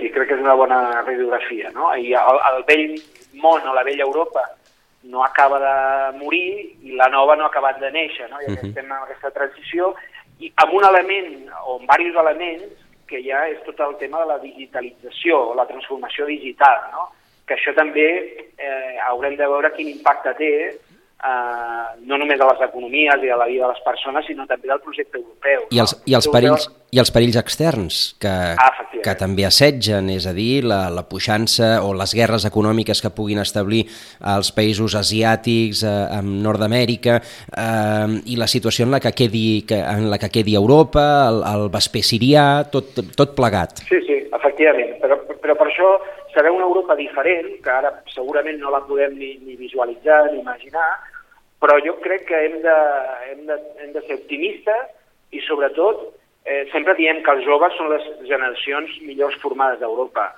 una 0.48 0.54
bona 0.54 1.02
radiografia, 1.02 1.70
no? 1.74 1.92
I 1.94 2.14
el, 2.16 2.40
el 2.52 2.64
vell 2.68 2.94
món 3.42 3.66
o 3.68 3.74
la 3.76 3.84
vella 3.84 4.06
Europa 4.06 4.44
no 5.04 5.24
acaba 5.24 5.58
de 5.60 6.18
morir 6.18 6.74
i 6.82 6.96
la 6.96 7.08
nova 7.12 7.36
no 7.36 7.44
ha 7.44 7.52
acabat 7.52 7.78
de 7.80 7.90
néixer, 7.92 8.30
no? 8.30 8.40
I 8.40 8.46
uh 8.46 8.56
-huh. 8.56 8.68
estem 8.68 8.86
en 8.86 8.92
aquesta 8.92 9.30
transició 9.30 9.94
i 10.40 10.52
amb 10.56 10.72
un 10.72 10.84
element, 10.84 11.50
o 11.66 11.76
amb 11.76 11.90
diversos 11.90 12.22
elements, 12.22 12.64
que 13.08 13.22
ja 13.24 13.48
és 13.48 13.62
tot 13.64 13.80
el 13.80 13.96
tema 13.96 14.20
de 14.20 14.26
la 14.26 14.38
digitalització, 14.38 15.54
la 15.54 15.66
transformació 15.66 16.26
digital, 16.26 16.76
no? 16.92 17.08
que 17.46 17.56
això 17.56 17.74
també 17.74 18.08
eh, 18.58 18.98
haurem 19.08 19.36
de 19.36 19.46
veure 19.46 19.72
quin 19.72 19.88
impacte 19.88 20.34
té 20.36 20.52
eh, 21.24 22.00
no 22.06 22.18
només 22.18 22.40
a 22.40 22.48
les 22.52 22.60
economies 22.68 23.24
i 23.24 23.30
a 23.30 23.38
la 23.38 23.46
vida 23.50 23.66
de 23.66 23.72
les 23.72 23.82
persones, 23.84 24.26
sinó 24.26 24.46
també 24.46 24.70
del 24.70 24.82
projecte 24.84 25.18
europeu. 25.18 25.66
I 25.74 25.82
els, 25.82 25.94
no? 25.96 26.02
i 26.06 26.16
els, 26.18 26.28
perills, 26.30 26.68
i 26.94 27.02
els 27.02 27.12
perills 27.14 27.38
externs 27.40 27.98
que, 28.22 28.34
ah, 28.54 28.70
que 29.02 29.14
també 29.18 29.46
assetgen, 29.48 30.10
és 30.14 30.28
a 30.30 30.34
dir, 30.36 30.62
la, 30.68 30.84
la 30.94 31.04
puixança 31.10 31.78
o 31.84 31.92
les 31.98 32.14
guerres 32.14 32.46
econòmiques 32.48 33.02
que 33.02 33.12
puguin 33.14 33.42
establir 33.42 33.84
els 34.36 34.52
països 34.54 34.94
asiàtics, 34.98 35.82
eh, 35.82 35.96
amb 36.20 36.38
Nord-Amèrica, 36.46 37.18
eh, 37.50 38.18
i 38.30 38.38
la 38.38 38.50
situació 38.50 38.86
en 38.86 38.94
la 38.94 39.02
que 39.02 39.14
quedi, 39.16 39.64
que, 39.68 39.80
en 39.82 40.08
la 40.12 40.20
que 40.22 40.30
quedi 40.32 40.54
Europa, 40.58 41.04
el, 41.28 41.42
el 41.50 41.68
vesper 41.74 42.04
sirià, 42.06 42.46
tot, 42.70 43.02
tot 43.18 43.34
plegat. 43.38 43.82
Sí, 43.90 44.00
sí, 44.06 44.22
efectivament, 44.38 44.94
però, 45.02 45.17
però 45.48 45.56
per 45.56 45.70
això 45.70 45.88
serà 46.34 46.50
una 46.52 46.66
Europa 46.66 46.94
diferent, 46.98 47.54
que 47.64 47.70
ara 47.72 47.94
segurament 48.12 48.58
no 48.60 48.72
la 48.74 48.82
podem 48.84 49.14
ni, 49.16 49.30
ni 49.46 49.56
visualitzar 49.56 50.26
ni 50.28 50.42
imaginar, 50.42 50.90
però 51.62 51.78
jo 51.80 51.94
crec 52.04 52.26
que 52.28 52.36
hem 52.36 52.58
de, 52.60 52.74
hem 53.30 53.46
de, 53.48 53.56
hem 53.80 53.94
de 53.94 54.02
ser 54.04 54.18
optimistes 54.18 54.92
i 55.32 55.40
sobretot 55.46 56.04
eh, 56.44 56.66
sempre 56.74 56.98
diem 57.00 57.22
que 57.24 57.32
els 57.32 57.48
joves 57.48 57.72
són 57.80 57.88
les 57.94 58.04
generacions 58.28 58.92
millors 59.08 59.40
formades 59.40 59.80
d'Europa. 59.80 60.28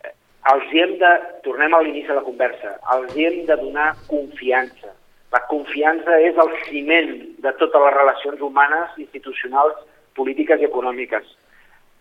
Eh, 0.00 0.16
els 0.54 0.72
hem 0.72 0.96
de, 1.04 1.12
tornem 1.44 1.76
a 1.76 1.84
l'inici 1.84 2.08
de 2.08 2.16
la 2.16 2.24
conversa, 2.24 2.78
els 2.96 3.12
hem 3.20 3.44
de 3.44 3.60
donar 3.60 3.92
confiança. 4.08 4.96
La 5.36 5.44
confiança 5.52 6.16
és 6.24 6.40
el 6.40 6.56
ciment 6.70 7.16
de 7.44 7.56
totes 7.60 7.84
les 7.84 7.96
relacions 8.00 8.40
humanes, 8.48 8.96
institucionals, 9.04 9.76
polítiques 10.16 10.62
i 10.62 10.72
econòmiques 10.72 11.28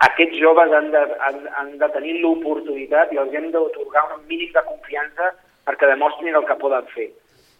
aquests 0.07 0.37
joves 0.41 0.71
han 0.73 0.91
de, 0.93 1.01
han, 1.27 1.41
han 1.57 1.73
de 1.81 1.89
tenir 1.95 2.19
l'oportunitat 2.21 3.11
i 3.13 3.19
els 3.21 3.33
hem 3.35 3.49
d'otorgar 3.53 4.05
un 4.15 4.23
mínim 4.29 4.51
de 4.55 4.63
confiança 4.67 5.33
perquè 5.67 5.89
demostrin 5.89 6.35
el 6.35 6.47
que 6.47 6.59
poden 6.59 6.87
fer. 6.95 7.09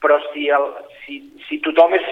Però 0.03 0.17
si, 0.31 0.49
el, 0.51 0.65
si, 1.03 1.19
si 1.47 1.59
tothom 1.63 1.95
és 1.95 2.07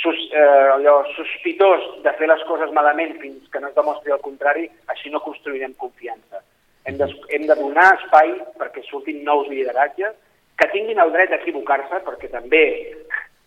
sus, 0.00 0.18
eh, 0.32 0.68
allò, 0.76 1.02
sospitós 1.16 1.84
de 2.04 2.12
fer 2.18 2.28
les 2.30 2.44
coses 2.48 2.72
malament 2.72 3.16
fins 3.20 3.48
que 3.52 3.60
no 3.60 3.68
es 3.68 3.76
demostri 3.76 4.14
el 4.14 4.22
contrari, 4.24 4.68
així 4.92 5.12
no 5.12 5.24
construirem 5.24 5.76
confiança. 5.82 6.42
Hem 6.86 6.96
de, 7.00 7.10
hem 7.34 7.46
de 7.50 7.58
donar 7.58 7.90
espai 7.96 8.32
perquè 8.60 8.84
surtin 8.86 9.24
nous 9.26 9.50
lideratges, 9.50 10.14
que 10.56 10.70
tinguin 10.72 11.02
el 11.02 11.12
dret 11.12 11.34
a 11.34 11.40
equivocar-se, 11.42 12.00
perquè 12.06 12.30
també 12.32 12.64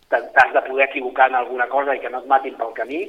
t'has 0.10 0.54
de 0.54 0.62
poder 0.66 0.90
equivocar 0.90 1.30
en 1.30 1.38
alguna 1.40 1.68
cosa 1.70 1.96
i 1.96 2.02
que 2.02 2.10
no 2.10 2.22
et 2.22 2.30
matin 2.30 2.58
pel 2.58 2.74
camí, 2.78 3.04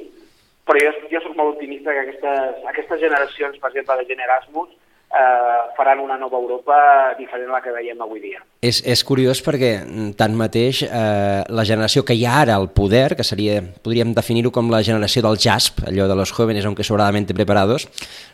però 0.67 0.79
jo, 0.79 0.93
jo 1.11 1.23
soc 1.23 1.35
molt 1.37 1.55
optimista 1.55 1.93
que 1.95 2.05
aquestes, 2.05 2.63
aquestes 2.73 3.03
generacions, 3.03 3.59
per 3.59 3.71
exemple, 3.71 3.97
de 3.99 4.09
gent 4.09 4.23
Erasmus, 4.27 4.71
eh, 5.11 5.73
faran 5.75 5.99
una 5.99 6.17
nova 6.17 6.37
Europa 6.37 7.13
diferent 7.17 7.49
a 7.49 7.57
la 7.57 7.61
que 7.61 7.73
veiem 7.75 7.99
avui 8.01 8.21
dia. 8.23 8.39
És, 8.61 8.81
és 8.87 9.03
curiós 9.03 9.41
perquè, 9.43 9.71
mm, 9.83 10.13
tanmateix, 10.19 10.83
eh, 10.83 11.43
la 11.49 11.65
generació 11.67 12.05
que 12.05 12.15
hi 12.15 12.25
ha 12.25 12.39
ara 12.41 12.55
al 12.55 12.69
poder, 12.71 13.15
que 13.15 13.23
seria, 13.23 13.61
podríem 13.61 14.13
definir-ho 14.13 14.51
com 14.51 14.71
la 14.71 14.83
generació 14.83 15.23
del 15.25 15.37
JASP, 15.37 15.83
allò 15.87 16.07
de 16.07 16.15
los 16.15 16.31
jóvenes 16.31 16.65
aunque 16.65 16.83
sobradamente 16.83 17.33
preparados, 17.33 17.89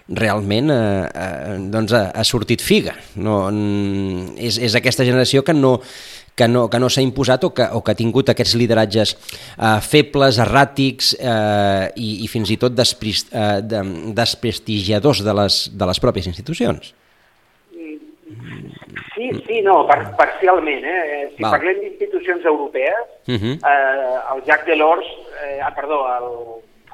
realment 0.07 0.69
eh, 0.71 1.09
eh, 1.13 1.57
doncs 1.71 1.93
ha, 1.93 2.11
ha 2.13 2.23
sortit 2.23 2.61
figa. 2.61 2.95
No, 3.15 3.49
és, 4.37 4.59
és 4.59 4.75
aquesta 4.75 5.05
generació 5.05 5.43
que 5.43 5.53
no, 5.53 5.79
que 6.38 6.47
no, 6.47 6.67
que 6.69 6.80
no 6.80 6.89
s'ha 6.93 7.02
imposat 7.02 7.47
o 7.47 7.52
que, 7.58 7.65
o 7.73 7.82
que 7.82 7.93
ha 7.93 7.97
tingut 7.97 8.30
aquests 8.30 8.54
lideratges 8.62 9.15
eh, 9.15 9.80
febles, 9.82 10.38
erràtics 10.43 11.15
eh, 11.17 11.89
i, 11.97 12.12
i 12.28 12.30
fins 12.32 12.54
i 12.54 12.60
tot 12.62 12.78
desprist, 12.78 13.34
eh, 13.34 13.60
de, 13.65 13.82
desprestigiadors 14.17 15.23
de 15.26 15.36
les, 15.41 15.60
de 15.73 15.89
les 15.89 16.02
pròpies 16.04 16.30
institucions. 16.30 16.93
Sí, 19.17 19.32
sí, 19.47 19.62
no, 19.65 19.80
par 19.89 20.00
parcialment. 20.19 20.86
Eh? 20.86 21.32
Si 21.34 21.41
Val. 21.41 21.58
parlem 21.58 21.82
d'institucions 21.82 22.45
europees, 22.45 23.04
uh 23.26 23.34
mhm. 23.34 23.41
-huh. 23.41 23.56
eh, 23.73 24.34
el 24.36 24.45
Jacques 24.45 24.67
Delors, 24.67 25.08
eh, 25.43 25.60
ah, 25.65 25.73
perdó, 25.73 26.06
el, 26.17 26.28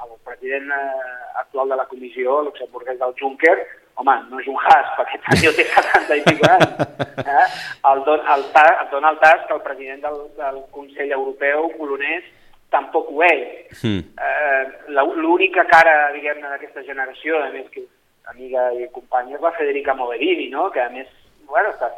el 0.04 0.12
president 0.24 0.72
eh, 0.72 1.40
actual 1.42 1.68
de 1.68 1.76
la 1.76 1.86
comissió, 1.86 2.42
luxemburguès 2.42 2.98
del 2.98 3.14
Juncker, 3.20 3.58
home, 4.00 4.14
no 4.30 4.40
és 4.42 4.48
un 4.50 4.60
has, 4.60 4.92
perquè 4.98 5.20
també 5.26 5.52
té 5.56 5.66
70 5.72 6.20
i 6.20 6.24
pico 6.28 6.48
anys. 6.50 6.86
Eh? 7.24 7.48
El, 7.90 8.04
Don, 8.06 8.22
el, 8.34 8.46
el 8.62 8.88
Donald 8.92 9.20
Tusk, 9.22 9.52
el 9.56 9.62
president 9.66 10.02
del, 10.06 10.22
del 10.38 10.62
Consell 10.74 11.12
Europeu 11.18 11.68
polonès, 11.78 12.30
tampoc 12.74 13.10
ho 13.12 13.22
és. 13.26 13.82
Mm. 13.82 14.00
Eh, 14.18 14.96
L'única 15.20 15.66
cara, 15.70 16.10
diguem-ne, 16.14 16.48
d'aquesta 16.50 16.82
generació, 16.86 17.38
a 17.42 17.52
més 17.54 17.68
que 17.70 17.84
amiga 18.32 18.70
i 18.74 18.88
companya, 18.92 19.36
és 19.36 19.44
la 19.44 19.52
Federica 19.54 19.94
Mogherini, 19.94 20.48
no? 20.50 20.70
que 20.74 20.82
a 20.82 20.88
més 20.90 21.10
bueno, 21.46 21.70
està 21.74 21.90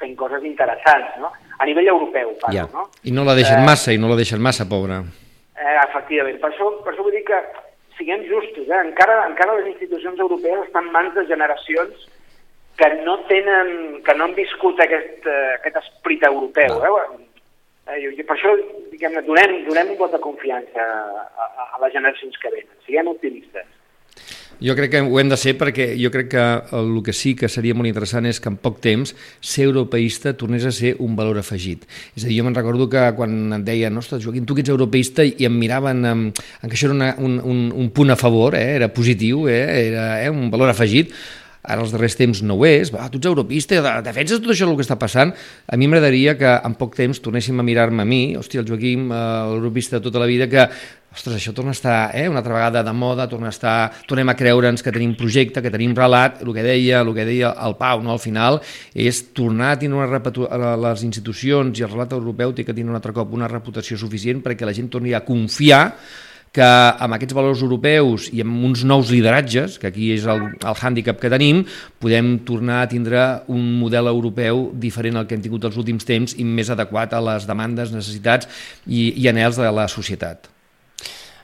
fent 0.00 0.14
coses 0.18 0.44
interessants, 0.46 1.18
no? 1.22 1.30
A 1.58 1.66
nivell 1.68 1.90
europeu, 1.92 2.32
parlo, 2.40 2.54
yeah. 2.56 2.68
no? 2.72 2.88
I 3.06 3.12
no 3.14 3.26
la 3.26 3.36
deixen 3.38 3.60
eh, 3.60 3.66
massa, 3.66 3.92
i 3.94 4.00
no 4.00 4.10
la 4.10 4.18
deixen 4.18 4.40
massa, 4.42 4.66
pobra. 4.70 5.02
Eh, 5.54 5.76
efectivament. 5.82 6.40
Per 6.42 6.50
això, 6.50 6.70
per 6.82 6.94
això 6.94 7.04
vull 7.06 7.14
dir 7.14 7.22
que 7.28 7.38
siguem 8.02 8.26
justos, 8.26 8.66
eh? 8.66 8.80
encara, 8.82 9.22
encara 9.30 9.54
les 9.60 9.70
institucions 9.74 10.18
europees 10.18 10.66
estan 10.66 10.88
en 10.88 10.94
mans 10.96 11.14
de 11.14 11.22
generacions 11.30 12.08
que 12.76 12.88
no 13.06 13.18
tenen, 13.30 14.02
que 14.02 14.14
no 14.16 14.26
han 14.26 14.34
viscut 14.34 14.80
aquest, 14.82 15.22
uh, 15.28 15.52
aquest 15.60 15.78
esperit 15.84 16.24
europeu. 16.26 16.80
Eh? 16.82 17.92
Eh, 17.92 18.24
per 18.26 18.34
això, 18.34 18.56
diguem 18.90 19.20
donem, 19.26 19.60
donem 19.68 19.92
un 19.94 20.00
vot 20.00 20.14
de 20.14 20.20
confiança 20.24 20.82
a, 20.82 21.28
a, 21.46 21.68
a 21.76 21.82
les 21.84 21.94
generacions 21.94 22.38
que 22.42 22.50
venen. 22.54 22.74
Siguem 22.86 23.10
optimistes. 23.12 23.68
Jo 24.62 24.76
crec 24.78 24.92
que 24.92 25.00
ho 25.02 25.18
hem 25.18 25.30
de 25.32 25.36
ser 25.40 25.56
perquè 25.58 25.88
jo 25.98 26.10
crec 26.14 26.28
que 26.30 26.42
el 26.78 26.92
que 27.02 27.12
sí 27.16 27.32
que 27.34 27.48
seria 27.50 27.74
molt 27.74 27.90
interessant 27.90 28.28
és 28.30 28.38
que 28.38 28.46
en 28.52 28.58
poc 28.62 28.78
temps 28.84 29.10
ser 29.40 29.66
europeista 29.66 30.36
tornés 30.38 30.62
a 30.68 30.70
ser 30.70 30.94
un 31.02 31.16
valor 31.18 31.40
afegit. 31.40 31.82
És 32.14 32.22
a 32.22 32.28
dir, 32.28 32.36
jo 32.38 32.46
me'n 32.46 32.54
recordo 32.54 32.86
que 32.92 33.02
quan 33.18 33.34
em 33.58 33.64
deien, 33.66 33.98
ostres, 33.98 34.22
Joaquim, 34.22 34.46
tu 34.46 34.54
que 34.54 34.62
ets 34.62 34.70
europeista, 34.70 35.26
i 35.26 35.48
em 35.48 35.58
miraven 35.58 36.06
en, 36.06 36.24
en 36.30 36.70
que 36.70 36.78
això 36.78 36.92
era 36.92 36.94
una, 36.94 37.10
un, 37.18 37.40
un, 37.42 37.64
un 37.74 37.90
punt 37.90 38.14
a 38.14 38.18
favor, 38.20 38.54
eh? 38.54 38.76
era 38.76 38.92
positiu, 38.94 39.48
eh? 39.50 39.64
era 39.88 40.06
eh? 40.22 40.30
un 40.30 40.46
valor 40.52 40.70
afegit, 40.70 41.10
ara 41.62 41.82
els 41.84 41.92
darrers 41.94 42.16
temps 42.18 42.40
no 42.42 42.56
ho 42.58 42.64
és, 42.66 42.90
va, 42.90 43.06
tu 43.10 43.20
ets 43.20 43.28
europista, 43.30 43.78
defenses 44.02 44.40
tot 44.42 44.50
això 44.54 44.66
el 44.66 44.74
que 44.78 44.86
està 44.86 44.98
passant, 44.98 45.30
a 45.32 45.78
mi 45.78 45.86
m'agradaria 45.86 46.34
que 46.38 46.56
en 46.58 46.74
poc 46.78 46.96
temps 46.98 47.22
tornéssim 47.22 47.60
a 47.62 47.66
mirar-me 47.66 48.02
a 48.02 48.08
mi, 48.08 48.22
hòstia, 48.38 48.64
el 48.64 48.68
Joaquim, 48.68 49.06
eh, 49.12 49.22
l'europista 49.52 49.98
de 49.98 50.04
tota 50.08 50.22
la 50.22 50.26
vida, 50.26 50.48
que 50.50 50.66
ostres, 51.12 51.36
això 51.36 51.52
torna 51.54 51.70
a 51.70 51.76
estar 51.76 51.96
eh, 52.16 52.26
una 52.28 52.40
altra 52.40 52.54
vegada 52.56 52.82
de 52.82 52.92
moda, 52.96 53.28
torna 53.28 53.50
a 53.50 53.54
estar, 53.54 53.92
tornem 54.08 54.32
a 54.32 54.34
creure'ns 54.34 54.82
que 54.82 54.94
tenim 54.94 55.14
projecte, 55.18 55.62
que 55.62 55.70
tenim 55.70 55.94
relat, 55.94 56.40
el 56.42 56.50
que 56.56 56.64
deia, 56.66 57.04
el 57.04 57.12
que 57.14 57.28
deia 57.28 57.52
el 57.66 57.76
Pau, 57.78 58.02
no? 58.02 58.16
al 58.16 58.22
final, 58.22 58.58
és 58.94 59.22
tornar 59.36 59.74
a 59.76 59.78
tenir 59.78 59.94
una 59.98 60.08
reputació, 60.10 60.48
les 60.82 61.06
institucions 61.06 61.78
i 61.78 61.86
el 61.86 61.92
relat 61.92 62.16
europeu 62.16 62.56
té 62.56 62.66
que 62.66 62.74
tenir 62.74 62.90
un 62.90 62.98
altre 62.98 63.14
cop 63.14 63.32
una 63.36 63.50
reputació 63.50 64.00
suficient 64.00 64.42
perquè 64.42 64.66
la 64.66 64.74
gent 64.74 64.90
torni 64.90 65.14
a 65.14 65.22
confiar 65.26 65.84
que 66.52 66.68
amb 67.00 67.16
aquests 67.16 67.34
valors 67.36 67.62
europeus 67.64 68.28
i 68.28 68.42
amb 68.44 68.64
uns 68.68 68.84
nous 68.84 69.10
lideratges, 69.10 69.78
que 69.80 69.88
aquí 69.88 70.10
és 70.12 70.26
el, 70.28 70.44
el 70.52 70.76
hàndicap 70.76 71.20
que 71.20 71.30
tenim, 71.32 71.62
podem 72.02 72.34
tornar 72.44 72.82
a 72.82 72.90
tindre 72.90 73.22
un 73.48 73.64
model 73.80 74.10
europeu 74.10 74.66
diferent 74.76 75.16
al 75.16 75.28
que 75.28 75.38
hem 75.38 75.44
tingut 75.44 75.64
els 75.64 75.78
últims 75.80 76.04
temps 76.08 76.36
i 76.36 76.44
més 76.44 76.68
adequat 76.72 77.16
a 77.16 77.22
les 77.24 77.48
demandes, 77.48 77.94
necessitats 77.96 78.50
i, 78.86 79.14
i 79.16 79.28
anels 79.32 79.56
de 79.60 79.72
la 79.72 79.88
societat. 79.88 80.52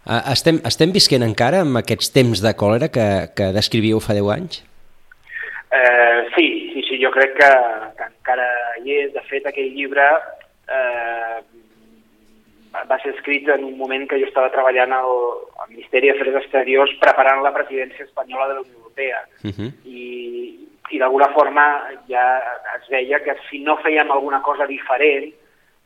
Estem, 0.09 0.61
estem 0.64 0.92
visquent 0.92 1.25
encara 1.25 1.64
amb 1.64 1.81
aquests 1.81 2.12
temps 2.12 2.40
de 2.40 2.53
còlera 2.57 2.88
que, 2.92 3.09
que 3.37 3.51
descrivíeu 3.57 4.01
fa 4.01 4.16
10 4.16 4.31
anys? 4.37 4.62
Eh, 5.68 6.21
sí, 6.37 6.47
sí, 6.73 6.85
sí, 6.87 7.01
jo 7.03 7.11
crec 7.12 7.35
que, 7.37 7.51
que 7.97 8.07
encara 8.09 8.47
hi 8.81 9.03
és. 9.03 9.11
De 9.12 9.25
fet, 9.29 9.44
aquell 9.49 9.68
llibre 9.77 10.07
eh, 10.09 11.40
va 12.72 12.98
ser 13.02 13.14
escrit 13.14 13.48
en 13.48 13.64
un 13.64 13.76
moment 13.78 14.07
que 14.09 14.18
jo 14.20 14.28
estava 14.28 14.50
treballant 14.54 14.92
al, 14.92 15.12
al 15.62 15.70
Ministeri 15.70 16.11
d'Afers 16.11 16.40
Exteriors 16.42 16.94
preparant 17.02 17.42
la 17.42 17.54
presidència 17.54 18.04
espanyola 18.04 18.48
de 18.48 18.54
la 18.59 18.64
Unió 18.64 18.76
Europea. 18.78 19.22
Uh 19.44 19.50
-huh. 19.50 19.70
I, 19.85 20.04
i 20.90 20.98
d'alguna 20.98 21.28
forma 21.33 21.64
ja 22.09 22.26
es 22.76 22.88
veia 22.88 23.20
que 23.20 23.37
si 23.48 23.61
no 23.61 23.76
fèiem 23.78 24.11
alguna 24.11 24.42
cosa 24.42 24.66
diferent, 24.66 25.33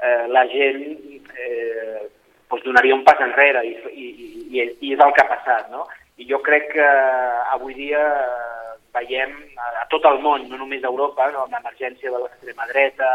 eh, 0.02 0.26
la 0.28 0.46
gent 0.48 0.82
eh, 1.36 2.08
doncs 2.48 2.64
donaria 2.64 2.94
un 2.94 3.04
pas 3.04 3.20
enrere 3.20 3.64
i, 3.64 3.76
i, 3.94 4.06
i, 4.50 4.76
i 4.80 4.92
és 4.92 5.00
el 5.00 5.12
que 5.12 5.22
ha 5.22 5.34
passat. 5.36 5.70
No? 5.70 5.86
I 6.16 6.26
jo 6.28 6.38
crec 6.42 6.72
que 6.72 6.88
avui 7.52 7.74
dia 7.74 8.02
veiem 8.92 9.32
a, 9.56 9.82
a 9.82 9.86
tot 9.88 10.04
el 10.04 10.20
món, 10.20 10.48
no 10.48 10.58
només 10.60 10.84
a 10.84 10.90
Europa, 10.92 11.30
no, 11.32 11.46
amb 11.46 11.54
l'emergència 11.56 12.10
de 12.10 12.18
l'extrema 12.18 12.66
dreta, 12.66 13.10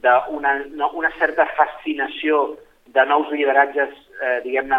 d'una 0.00 0.54
no, 0.70 0.90
una 0.96 1.10
certa 1.18 1.46
fascinació 1.56 2.56
de 2.94 3.04
nous 3.08 3.30
lideratges, 3.32 3.92
eh, 4.22 4.38
diguem-ne, 4.44 4.78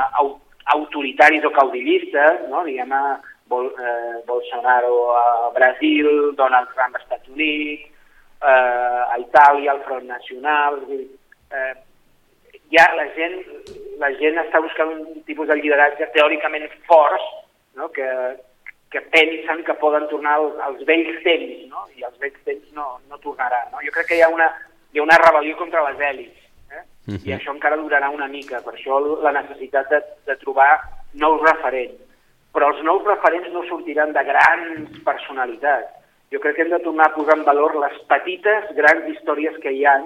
autoritaris 0.76 1.46
o 1.46 1.52
caudillistes, 1.56 2.48
no? 2.50 2.64
diguem-ne, 2.68 3.20
Bol, 3.52 3.68
eh, 3.68 4.24
Bolsonaro 4.26 5.12
a 5.18 5.52
Brasil, 5.54 6.08
Donald 6.36 6.70
Trump 6.74 6.96
als 6.96 7.04
Estats 7.04 7.28
Units, 7.28 7.90
eh, 8.42 9.14
a 9.14 9.18
Itàlia, 9.20 9.78
el 9.78 9.88
Front 9.88 10.08
Nacional... 10.08 10.84
Eh, 11.52 11.74
ja 12.72 12.88
la 12.96 13.06
gent, 13.16 13.42
la 14.00 14.10
gent 14.20 14.40
està 14.40 14.62
buscant 14.64 14.94
un 14.96 15.24
tipus 15.28 15.50
de 15.50 15.58
lideratge 15.60 16.08
teòricament 16.16 16.70
forts, 16.88 17.26
no? 17.76 17.90
que, 17.96 18.08
que 18.94 19.02
pensen 19.14 19.64
que 19.68 19.76
poden 19.82 20.08
tornar 20.12 20.38
als, 20.40 20.56
als 20.68 20.86
vells 20.88 21.20
temps, 21.26 21.66
no? 21.72 21.86
i 22.00 22.06
els 22.08 22.18
vells 22.24 22.40
temps 22.48 22.72
no, 22.78 22.88
no 23.10 23.20
tornaran. 23.26 23.68
No? 23.74 23.84
Jo 23.86 23.94
crec 23.96 24.12
que 24.12 24.20
hi 24.20 24.24
ha 24.26 24.32
una, 24.32 24.48
hi 24.92 25.02
ha 25.02 25.06
una 25.06 25.20
rebel·lió 25.20 25.60
contra 25.60 25.84
les 25.90 26.00
èlits, 26.14 26.41
Uh 27.08 27.14
-huh. 27.14 27.28
I 27.28 27.34
això 27.34 27.52
encara 27.52 27.78
durarà 27.78 28.10
una 28.10 28.28
mica, 28.28 28.62
per 28.62 28.74
això 28.74 29.00
la 29.24 29.32
necessitat 29.32 29.90
de, 29.90 30.02
de 30.26 30.36
trobar 30.38 30.80
nous 31.14 31.42
referents. 31.42 32.00
Però 32.54 32.68
els 32.68 32.84
nous 32.84 33.04
referents 33.04 33.52
no 33.54 33.64
sortiran 33.64 34.14
de 34.14 34.24
grans 34.24 34.90
personalitats. 35.04 35.90
Jo 36.32 36.40
crec 36.40 36.56
que 36.56 36.62
hem 36.62 36.70
de 36.70 36.80
tornar 36.80 37.08
a 37.08 37.14
posar 37.16 37.38
en 37.38 37.44
valor 37.44 37.76
les 37.76 37.98
petites, 38.08 38.76
grans 38.76 39.08
històries 39.10 39.58
que 39.64 39.72
hi 39.72 39.86
ha 39.86 40.04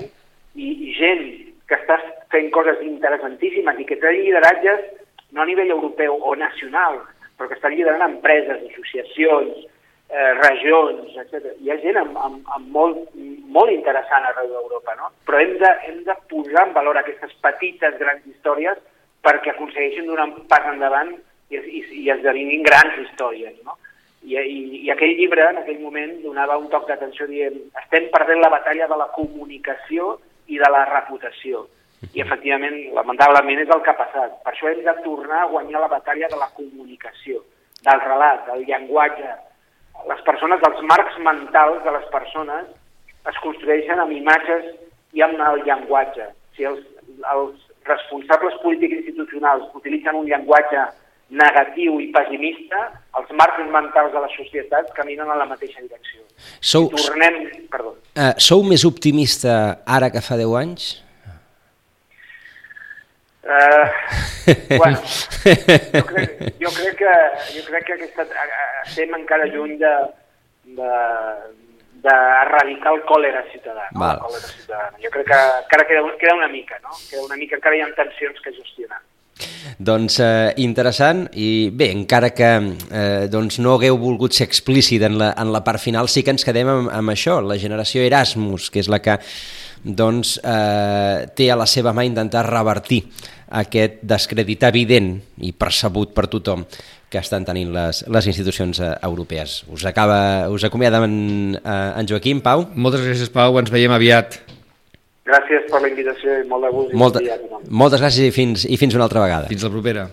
i, 0.55 0.67
i 0.87 0.93
gent 0.97 1.53
que 1.67 1.75
està 1.75 1.97
fent 2.31 2.49
coses 2.51 2.81
interessantíssimes 2.81 3.79
i 3.79 3.85
que 3.85 3.97
té 3.97 4.11
lideratges 4.11 4.79
no 5.31 5.41
a 5.41 5.45
nivell 5.45 5.69
europeu 5.69 6.17
o 6.21 6.35
nacional, 6.35 7.01
però 7.37 7.49
que 7.49 7.57
estan 7.57 7.75
liderant 7.75 8.05
empreses, 8.07 8.61
associacions, 8.71 9.65
eh, 10.09 10.33
regions, 10.41 11.15
etc. 11.17 11.53
Hi 11.61 11.71
ha 11.71 11.77
gent 11.83 11.99
amb, 12.01 12.17
amb, 12.17 12.51
amb 12.57 12.67
molt, 12.73 13.13
molt 13.57 13.71
interessant 13.73 14.27
arreu 14.29 14.51
d'Europa, 14.53 14.95
no? 14.99 15.11
però 15.27 15.41
hem 15.41 15.55
de, 15.61 15.71
hem 15.89 16.03
de 16.07 16.17
posar 16.31 16.67
en 16.67 16.75
valor 16.75 16.99
aquestes 17.01 17.33
petites, 17.45 17.97
grans 18.01 18.25
històries 18.29 18.81
perquè 19.25 19.53
aconsegueixin 19.53 20.05
donar 20.09 20.29
un 20.29 20.45
pas 20.49 20.67
endavant 20.69 21.15
i, 21.49 21.57
i, 21.57 21.81
i 22.03 22.11
esdevinguin 22.13 22.65
grans 22.65 22.99
històries. 23.01 23.57
No? 23.65 23.77
I, 24.25 24.37
i, 24.41 24.83
I 24.85 24.91
aquell 24.93 25.15
llibre, 25.17 25.47
en 25.49 25.61
aquell 25.61 25.81
moment, 25.81 26.13
donava 26.23 26.57
un 26.61 26.69
toc 26.73 26.87
d'atenció 26.89 27.27
dient 27.29 27.57
estem 27.81 28.09
perdent 28.13 28.41
la 28.41 28.53
batalla 28.53 28.89
de 28.89 28.99
la 29.01 29.09
comunicació 29.17 30.15
i 30.49 30.61
de 30.61 30.69
la 30.69 30.85
reputació. 30.91 31.65
I, 32.11 32.21
efectivament, 32.21 32.75
lamentablement, 32.93 33.61
és 33.63 33.71
el 33.73 33.81
que 33.81 33.93
ha 33.93 33.97
passat. 33.97 34.37
Per 34.45 34.53
això 34.53 34.69
hem 34.69 34.81
de 34.85 34.93
tornar 35.05 35.43
a 35.43 35.49
guanyar 35.49 35.81
la 35.81 35.89
batalla 35.89 36.29
de 36.29 36.37
la 36.37 36.49
comunicació, 36.57 37.41
del 37.85 38.01
relat, 38.03 38.45
del 38.49 38.65
llenguatge, 38.67 39.31
les 40.09 40.25
persones, 40.27 40.63
els 40.69 40.81
marcs 40.89 41.17
mentals 41.25 41.83
de 41.85 41.93
les 41.95 42.09
persones 42.13 42.67
es 43.31 43.39
construeixen 43.43 44.01
amb 44.01 44.13
imatges 44.13 44.67
i 45.17 45.23
amb 45.25 45.41
el 45.49 45.63
llenguatge. 45.65 46.27
Si 46.57 46.67
els, 46.67 46.83
els 47.31 47.55
responsables 47.87 48.57
polítics 48.63 49.01
institucionals 49.01 49.67
utilitzen 49.77 50.17
un 50.19 50.29
llenguatge 50.29 50.85
negatiu 51.35 51.97
i 52.03 52.11
pessimista, 52.13 52.81
els 53.17 53.31
marcs 53.39 53.63
mentals 53.73 54.13
de 54.13 54.21
la 54.21 54.29
societat 54.35 54.91
caminen 54.97 55.31
en 55.31 55.41
la 55.41 55.47
mateixa 55.49 55.81
direcció. 55.81 56.21
Sou, 56.59 56.91
tornem... 56.93 57.39
Perdó. 57.71 57.95
Uh, 58.13 58.33
sou 58.37 58.61
més 58.67 58.85
optimista 58.85 59.55
ara 59.97 60.11
que 60.13 60.21
fa 60.21 60.37
10 60.37 60.53
anys? 60.61 60.91
Uh, 63.45 63.85
bueno, 64.77 64.97
jo 65.05 66.05
crec, 66.09 66.31
jo 66.57 66.71
crec 66.73 66.95
que, 66.97 67.11
jo 67.53 67.61
crec 67.67 67.83
que 67.85 67.93
aquesta, 67.99 68.25
estem 68.87 69.13
encara 69.13 69.45
lluny 69.51 69.75
de, 69.77 69.91
d'erradicar 72.05 72.93
el 72.95 73.03
còlera 73.09 73.43
ciutadà. 73.51 73.85
No? 73.91 73.99
Val. 74.01 74.17
El 74.17 74.23
còlera 74.27 74.49
ciutadana. 74.49 75.03
Jo 75.03 75.11
crec 75.13 75.27
que 75.29 75.41
encara 75.63 75.89
queda, 75.89 76.01
queda 76.21 76.39
una 76.39 76.49
mica, 76.49 76.79
no? 76.81 76.95
Queda 77.09 77.25
una 77.25 77.37
mica, 77.37 77.59
encara 77.59 77.77
hi 77.77 77.83
ha 77.85 77.91
tensions 77.97 78.41
que 78.41 78.53
gestionar. 78.55 79.01
Doncs 79.77 80.21
eh, 80.23 80.53
interessant 80.63 81.25
i 81.35 81.69
bé, 81.75 81.89
encara 81.91 82.29
que 82.31 82.51
eh, 82.55 83.25
doncs 83.31 83.59
no 83.59 83.73
hagueu 83.75 83.97
volgut 83.99 84.37
ser 84.37 84.47
explícit 84.47 85.03
en 85.03 85.17
la, 85.19 85.33
en 85.37 85.51
la 85.51 85.61
part 85.65 85.81
final, 85.83 86.07
sí 86.07 86.23
que 86.23 86.31
ens 86.31 86.45
quedem 86.47 86.69
amb, 86.71 86.91
amb 86.93 87.11
això, 87.11 87.41
la 87.43 87.59
generació 87.59 88.05
Erasmus, 88.05 88.69
que 88.71 88.79
és 88.79 88.89
la 88.91 89.01
que 89.03 89.17
doncs, 89.85 90.39
eh, 90.43 91.27
té 91.37 91.51
a 91.51 91.55
la 91.55 91.67
seva 91.69 91.93
mà 91.93 92.05
intentar 92.05 92.45
revertir 92.49 93.03
aquest 93.61 94.01
descrèdit 94.01 94.65
evident 94.65 95.13
i 95.45 95.53
percebut 95.53 96.13
per 96.15 96.25
tothom 96.27 96.65
que 97.09 97.21
estan 97.21 97.45
tenint 97.45 97.71
les, 97.71 98.01
les 98.09 98.27
institucions 98.27 98.81
eh, 98.81 98.91
europees. 99.05 99.61
Us, 99.71 99.85
acaba, 99.85 100.49
us 100.49 100.65
acomiada 100.65 101.03
en, 101.05 101.55
eh, 101.55 101.91
en 101.99 102.09
Joaquim, 102.09 102.41
Pau. 102.41 102.65
Moltes 102.75 103.05
gràcies, 103.05 103.31
Pau, 103.31 103.59
ens 103.61 103.71
veiem 103.71 103.93
aviat. 103.93 104.41
Gràcies 105.25 105.69
per 105.71 105.81
la 105.81 105.89
invitació 105.89 106.41
i 106.41 106.47
molt 106.49 106.65
de 106.65 106.73
gust. 106.73 106.93
Molta, 106.93 107.21
moltes 107.69 108.01
gràcies 108.01 108.29
i 108.29 108.33
fins, 108.33 108.65
i 108.65 108.77
fins 108.77 108.97
una 108.97 109.07
altra 109.07 109.23
vegada. 109.23 109.49
Fins 109.49 109.63
la 109.65 109.73
propera. 109.73 110.09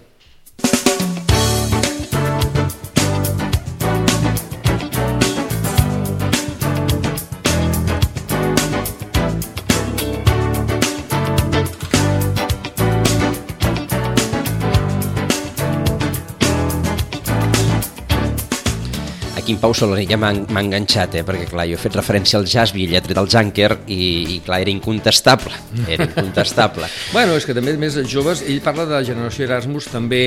Aquí 19.52 19.58
en 19.58 19.60
Pau 19.60 19.74
ja 20.08 20.16
m'ha 20.16 20.60
enganxat, 20.62 21.18
eh? 21.18 21.22
perquè 21.28 21.44
clar, 21.50 21.66
jo 21.68 21.76
he 21.76 21.80
fet 21.80 21.96
referència 21.98 22.38
al 22.38 22.46
Jasby, 22.48 22.86
ell 22.86 22.96
ha 22.96 23.02
tret 23.04 23.18
el 23.20 23.28
Junker 23.28 23.68
i, 23.86 23.98
i 24.32 24.38
clar, 24.46 24.62
era 24.64 24.72
incontestable, 24.72 25.52
era 25.86 26.06
incontestable. 26.08 26.88
Bueno, 27.12 27.36
és 27.36 27.44
que 27.44 27.52
també 27.52 27.74
més 27.76 27.98
joves, 28.08 28.40
ell 28.48 28.62
parla 28.64 28.86
de 28.88 28.94
la 28.96 29.02
generació 29.04 29.44
Erasmus 29.44 29.90
també 29.92 30.22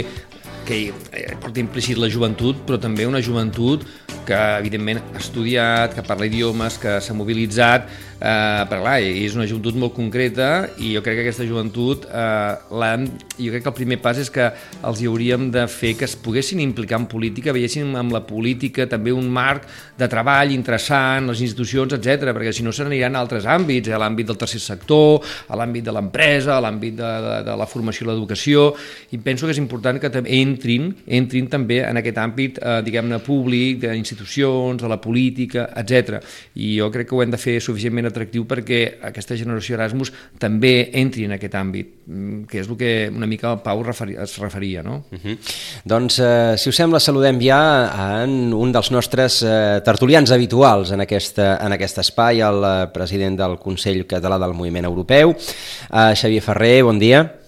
que 0.65 0.89
eh, 0.89 1.36
porta 1.41 1.62
implícit 1.62 1.99
la 2.01 2.10
joventut, 2.12 2.65
però 2.65 2.80
també 2.82 3.06
una 3.08 3.21
joventut 3.23 3.86
que 4.25 4.38
evidentment 4.60 4.99
ha 5.13 5.21
estudiat, 5.21 5.93
que 5.93 6.04
parla 6.04 6.25
idiomes, 6.25 6.80
que 6.82 6.97
s'ha 7.04 7.13
mobilitzat, 7.13 7.88
eh, 8.15 8.63
però 8.69 8.82
clar, 8.82 8.97
és 9.06 9.36
una 9.38 9.45
joventut 9.45 9.78
molt 9.80 9.93
concreta 9.95 10.65
i 10.82 10.95
jo 10.95 11.04
crec 11.06 11.19
que 11.19 11.25
aquesta 11.28 11.45
joventut, 11.47 12.08
eh, 12.10 12.95
jo 13.38 13.51
crec 13.54 13.63
que 13.63 13.71
el 13.71 13.78
primer 13.78 13.99
pas 14.01 14.17
és 14.17 14.32
que 14.34 14.47
els 14.82 15.01
hi 15.01 15.10
hauríem 15.10 15.49
de 15.54 15.67
fer 15.71 15.93
que 15.99 16.08
es 16.10 16.15
poguessin 16.15 16.60
implicar 16.63 16.99
en 16.99 17.08
política, 17.12 17.54
veiessin 17.54 17.93
amb 17.95 18.15
la 18.15 18.23
política 18.25 18.88
també 18.89 19.13
un 19.13 19.30
marc 19.30 19.67
de 19.97 20.10
treball 20.10 20.51
interessant, 20.56 21.30
les 21.30 21.43
institucions, 21.45 21.93
etc, 21.93 22.32
perquè 22.34 22.54
si 22.56 22.65
no 22.65 22.73
se 22.73 22.84
n'aniran 22.84 23.15
a 23.15 23.21
altres 23.21 23.45
àmbits, 23.45 23.93
a 23.93 24.01
l'àmbit 24.01 24.32
del 24.32 24.39
tercer 24.41 24.63
sector, 24.63 25.21
a 25.47 25.60
l'àmbit 25.60 25.86
de 25.86 25.93
l'empresa, 25.93 26.58
a 26.58 26.63
l'àmbit 26.63 26.97
de, 26.97 27.13
de, 27.28 27.38
de 27.51 27.58
la 27.60 27.69
formació 27.69 28.08
i 28.08 28.10
l'educació, 28.10 28.71
i 29.12 29.21
penso 29.21 29.45
que 29.45 29.54
és 29.54 29.62
important 29.62 30.01
que 30.01 30.10
també 30.10 30.34
entrin, 30.55 30.89
entrin 31.05 31.49
també 31.51 31.81
en 31.83 31.99
aquest 31.99 32.17
àmbit, 32.21 32.59
eh, 32.61 32.79
diguem-ne, 32.85 33.19
públic, 33.19 33.81
d'institucions, 33.83 34.81
de 34.81 34.89
la 34.89 34.97
política, 35.01 35.67
etc. 35.75 36.21
I 36.55 36.77
jo 36.79 36.89
crec 36.91 37.09
que 37.09 37.15
ho 37.15 37.21
hem 37.23 37.33
de 37.33 37.39
fer 37.41 37.59
suficientment 37.61 38.09
atractiu 38.09 38.45
perquè 38.49 38.81
aquesta 39.09 39.37
generació 39.37 39.75
Erasmus 39.75 40.11
també 40.39 40.89
entri 40.93 41.25
en 41.25 41.35
aquest 41.35 41.55
àmbit, 41.59 41.91
mm, 42.07 42.45
que 42.49 42.59
és 42.59 42.69
el 42.69 42.77
que 42.77 43.09
una 43.13 43.27
mica 43.27 43.51
el 43.51 43.61
Pau 43.65 43.83
referi, 43.83 44.15
es 44.21 44.37
referia, 44.39 44.83
no? 44.83 45.05
Uh 45.11 45.17
-huh. 45.17 45.37
Doncs, 45.85 46.19
eh, 46.19 46.55
si 46.57 46.69
us 46.69 46.75
sembla, 46.75 46.99
saludem 46.99 47.39
ja 47.39 48.23
en 48.23 48.53
un 48.53 48.71
dels 48.71 48.91
nostres 48.91 49.43
eh, 49.43 49.81
tertulians 49.83 50.31
habituals 50.31 50.91
en, 50.91 51.01
aquesta, 51.01 51.57
en 51.65 51.71
aquest 51.71 51.97
espai, 51.97 52.39
el 52.39 52.63
eh, 52.63 52.87
president 52.93 53.37
del 53.37 53.57
Consell 53.57 54.05
Català 54.07 54.39
del 54.39 54.53
Moviment 54.53 54.85
Europeu, 54.85 55.35
eh, 55.35 56.13
Xavier 56.15 56.41
Ferrer, 56.41 56.83
bon 56.83 56.99
dia. 56.99 57.44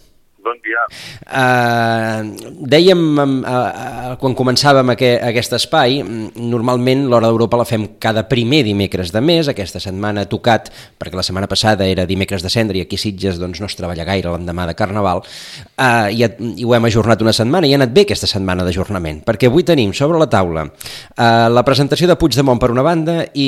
Dia. 0.68 0.84
Uh, 1.28 2.54
dèiem 2.68 3.00
uh, 3.16 3.24
uh, 3.24 4.16
quan 4.20 4.36
començàvem 4.36 4.92
aqu 4.92 5.12
aquest 5.30 5.56
espai, 5.56 6.02
mm, 6.04 6.36
normalment 6.52 7.06
l'Hora 7.08 7.30
d'Europa 7.30 7.60
la 7.62 7.68
fem 7.68 7.86
cada 8.04 8.26
primer 8.28 8.64
dimecres 8.68 9.14
de 9.16 9.22
mes, 9.24 9.48
aquesta 9.48 9.80
setmana 9.84 10.26
ha 10.26 10.30
tocat, 10.30 10.68
perquè 11.00 11.16
la 11.16 11.24
setmana 11.24 11.48
passada 11.48 11.88
era 11.88 12.06
dimecres 12.10 12.44
de 12.44 12.52
cendre 12.52 12.80
i 12.80 12.84
aquí 12.84 13.00
Sitges 13.00 13.40
doncs, 13.40 13.62
no 13.64 13.70
es 13.70 13.78
treballa 13.80 14.04
gaire 14.08 14.34
l'endemà 14.34 14.68
de 14.68 14.76
Carnaval, 14.76 15.24
uh, 15.24 16.10
i, 16.12 16.26
i 16.60 16.68
ho 16.68 16.76
hem 16.76 16.90
ajornat 16.90 17.24
una 17.24 17.36
setmana 17.36 17.70
i 17.70 17.72
ha 17.72 17.80
anat 17.80 17.96
bé 17.96 18.04
aquesta 18.04 18.28
setmana 18.28 18.68
d'ajornament, 18.68 19.24
perquè 19.28 19.48
avui 19.48 19.64
tenim 19.68 19.96
sobre 19.96 20.20
la 20.20 20.28
taula 20.28 20.68
uh, 20.68 21.48
la 21.54 21.64
presentació 21.68 22.12
de 22.12 22.20
Puigdemont 22.20 22.60
per 22.60 22.74
una 22.76 22.84
banda 22.84 23.22
i, 23.34 23.48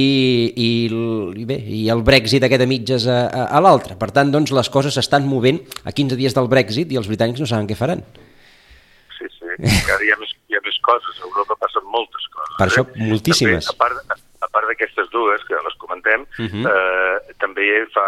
i, 0.56 0.70
i, 0.88 1.46
bé, 1.50 1.60
i 1.60 1.84
el 1.92 2.06
Brexit 2.08 2.48
aquest 2.48 2.64
a 2.64 2.70
mitges 2.70 3.10
a, 3.12 3.20
a, 3.28 3.46
a 3.60 3.64
l'altra. 3.64 4.00
Per 4.00 4.12
tant, 4.16 4.32
doncs, 4.32 4.54
les 4.56 4.72
coses 4.72 4.96
s'estan 4.96 5.28
movent 5.28 5.60
a 5.84 5.92
15 5.92 6.16
dies 6.20 6.36
del 6.38 6.48
Brexit 6.52 6.92
i 6.94 7.00
els 7.00 7.09
britànics 7.10 7.40
no 7.44 7.48
saben 7.50 7.68
què 7.70 7.76
faran. 7.80 8.04
Sí, 9.18 9.28
sí. 9.36 9.50
Encara 9.60 10.04
hi 10.06 10.12
ha 10.14 10.18
més, 10.22 10.32
hi 10.48 10.56
ha 10.56 10.62
més 10.66 10.78
coses. 10.86 11.18
A 11.20 11.26
Europa 11.28 11.58
passen 11.60 11.84
moltes 11.92 12.28
coses. 12.34 12.56
Per 12.60 12.68
això, 12.70 12.86
eh? 12.88 13.08
moltíssimes. 13.12 13.68
També, 13.68 13.76
a 13.76 14.06
part, 14.08 14.24
a 14.46 14.48
part 14.54 14.68
d'aquestes 14.72 15.10
dues, 15.12 15.44
que 15.48 15.58
les 15.66 15.76
comentem, 15.82 16.22
uh 16.24 16.42
Mhm. 16.44 16.64
-huh. 16.64 16.72
eh, 16.72 17.34
també 17.40 17.66
fa 17.94 18.08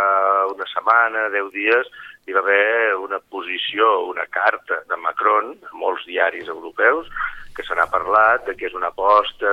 una 0.54 0.66
setmana, 0.74 1.30
deu 1.30 1.50
dies, 1.52 1.88
hi 2.28 2.34
va 2.36 2.40
haver 2.44 2.96
una 3.02 3.20
posició, 3.20 4.06
una 4.12 4.26
carta 4.30 4.82
de 4.90 4.98
Macron 4.98 5.56
a 5.70 5.76
molts 5.76 6.06
diaris 6.06 6.48
europeus 6.48 7.08
que 7.56 7.64
se 7.68 7.76
n'ha 7.76 7.84
parlat 7.92 8.46
de 8.48 8.54
que 8.56 8.70
és 8.70 8.76
una 8.78 8.88
aposta 8.94 9.50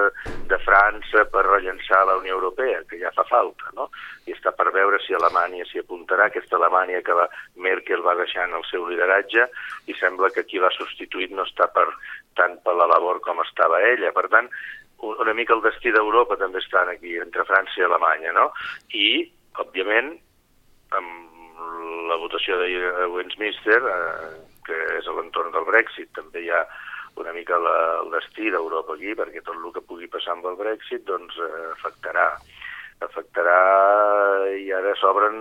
de 0.46 0.59
França 0.62 1.24
per 1.33 1.42
rellençar 1.48 2.04
la 2.07 2.14
Unió 2.20 2.37
Europea, 2.37 2.85
que 2.87 3.00
ja 3.00 3.11
fa 3.16 3.24
falta, 3.26 3.72
no? 3.74 3.88
I 4.31 4.37
està 4.37 4.52
per 4.54 4.68
veure 4.70 5.00
si 5.02 5.16
Alemanya 5.16 5.66
s'hi 5.66 5.81
apuntarà, 5.83 6.28
aquesta 6.31 6.57
Alemanya 6.61 7.00
que 7.02 7.16
va, 7.18 7.26
Merkel 7.57 8.04
va 8.07 8.14
deixant 8.20 8.54
el 8.54 8.62
seu 8.70 8.87
lideratge 8.87 9.48
i 9.90 9.96
sembla 9.98 10.31
que 10.31 10.44
qui 10.46 10.62
l'ha 10.62 10.70
substituït 10.76 11.35
no 11.35 11.42
està 11.48 11.66
per, 11.74 11.88
tant 12.38 12.54
per 12.62 12.76
la 12.78 12.87
labor 12.87 13.18
com 13.24 13.42
estava 13.42 13.83
ella. 13.83 14.12
Per 14.14 14.28
tant, 14.31 14.46
un- 15.02 15.18
una 15.26 15.35
mica 15.35 15.54
el 15.59 15.64
destí 15.66 15.90
d'Europa 15.90 16.37
també 16.38 16.62
està 16.62 16.87
aquí, 16.87 17.16
entre 17.18 17.44
França 17.50 17.81
i 17.81 17.88
Alemanya, 17.88 18.31
no? 18.33 18.52
I, 18.94 19.09
òbviament, 19.59 20.14
amb 20.94 21.28
la 22.09 22.16
votació 22.21 22.59
de 22.61 23.07
Westminster, 23.14 23.81
eh, 23.81 24.31
que 24.66 24.79
és 24.99 25.09
a 25.09 25.16
l'entorn 25.16 25.53
del 25.55 25.66
Brexit, 25.68 26.11
també 26.16 26.44
hi 26.44 26.53
ha 26.53 26.62
una 27.18 27.33
mica 27.35 27.59
la, 27.59 27.75
el 28.03 28.12
destí 28.14 28.51
d'Europa 28.55 28.94
aquí, 28.94 29.14
perquè 29.18 29.42
tot 29.42 29.59
el 29.59 29.75
que 29.75 29.85
pugui 29.85 30.09
passar 30.12 30.37
amb 30.37 30.47
el 30.51 30.59
Brexit 30.61 31.05
doncs, 31.09 31.38
eh, 31.42 31.66
afectarà 31.75 32.31
afectarà 33.07 33.59
i 34.59 34.73
ara 34.75 34.94
s'obren 34.99 35.37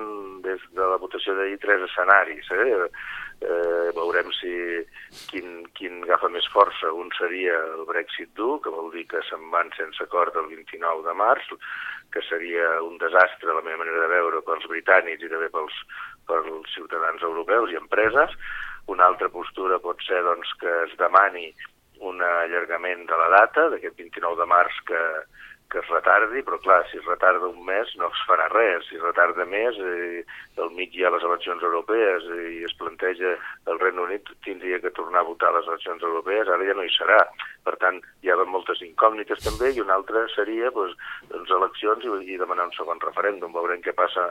des 0.46 0.62
de 0.78 0.90
la 0.92 1.00
votació 1.02 1.34
d'ahir 1.34 1.58
tres 1.64 1.82
escenaris. 1.88 2.52
Eh? 2.54 2.90
Eh, 3.38 3.90
veurem 3.94 4.32
si 4.34 4.52
quin, 5.30 5.62
quin 5.78 6.02
agafa 6.04 6.30
més 6.34 6.48
força. 6.54 6.90
Un 6.90 7.12
seria 7.18 7.54
el 7.76 7.86
Brexit 7.90 8.32
dur, 8.40 8.58
que 8.64 8.74
vol 8.74 8.90
dir 8.96 9.06
que 9.12 9.22
se'n 9.30 9.46
van 9.54 9.70
sense 9.78 10.02
acord 10.04 10.36
el 10.42 10.50
29 10.50 11.06
de 11.06 11.14
març, 11.14 11.52
que 12.14 12.24
seria 12.26 12.82
un 12.82 12.98
desastre, 12.98 13.54
la 13.54 13.62
meva 13.62 13.84
manera 13.84 14.06
de 14.06 14.12
veure, 14.16 14.42
pels 14.48 14.66
britànics 14.72 15.24
i 15.24 15.30
també 15.30 15.52
pels, 15.54 15.76
pels 16.30 16.74
ciutadans 16.74 17.22
europeus 17.22 17.74
i 17.74 17.80
empreses. 17.80 18.34
Una 18.90 19.06
altra 19.06 19.30
postura 19.30 19.82
pot 19.84 20.02
ser 20.08 20.24
doncs, 20.26 20.54
que 20.62 20.74
es 20.88 20.98
demani 20.98 21.52
un 22.08 22.22
allargament 22.22 23.06
de 23.10 23.18
la 23.20 23.30
data, 23.34 23.70
d'aquest 23.70 23.98
29 24.00 24.38
de 24.42 24.50
març 24.50 24.82
que, 24.90 25.02
que 25.72 25.80
es 25.82 25.88
retardi, 25.92 26.42
però 26.48 26.58
clar, 26.64 26.80
si 26.90 26.98
es 27.00 27.06
retarda 27.06 27.50
un 27.50 27.60
mes 27.68 27.90
no 28.00 28.08
es 28.08 28.22
farà 28.28 28.48
res, 28.54 28.86
si 28.88 28.96
es 28.96 29.04
retarda 29.04 29.46
més, 29.50 29.76
eh, 29.84 30.24
al 30.64 30.72
mig 30.78 30.96
hi 30.96 31.04
ha 31.04 31.12
les 31.12 31.26
eleccions 31.28 31.64
europees 31.64 32.28
i 32.56 32.62
es 32.68 32.76
planteja 32.80 33.34
el 33.68 33.82
Regne 33.82 34.06
Unit 34.06 34.32
tindria 34.46 34.80
que 34.84 34.94
tornar 34.96 35.26
a 35.26 35.28
votar 35.28 35.52
les 35.56 35.68
eleccions 35.68 36.04
europees, 36.08 36.48
ara 36.48 36.68
ja 36.70 36.78
no 36.78 36.88
hi 36.88 36.94
serà. 36.96 37.20
Per 37.68 37.76
tant, 37.82 38.00
hi 38.24 38.32
ha 38.32 38.40
moltes 38.48 38.80
incògnites 38.86 39.44
també 39.44 39.74
i 39.76 39.84
una 39.84 39.98
altra 40.00 40.24
seria 40.36 40.72
doncs, 40.72 40.96
doncs 41.34 41.52
eleccions 41.60 42.08
i, 42.08 42.16
i 42.32 42.40
demanar 42.40 42.70
un 42.70 42.76
segon 42.78 43.04
referèndum, 43.04 43.52
veurem 43.52 43.84
què 43.84 43.96
passa 43.98 44.30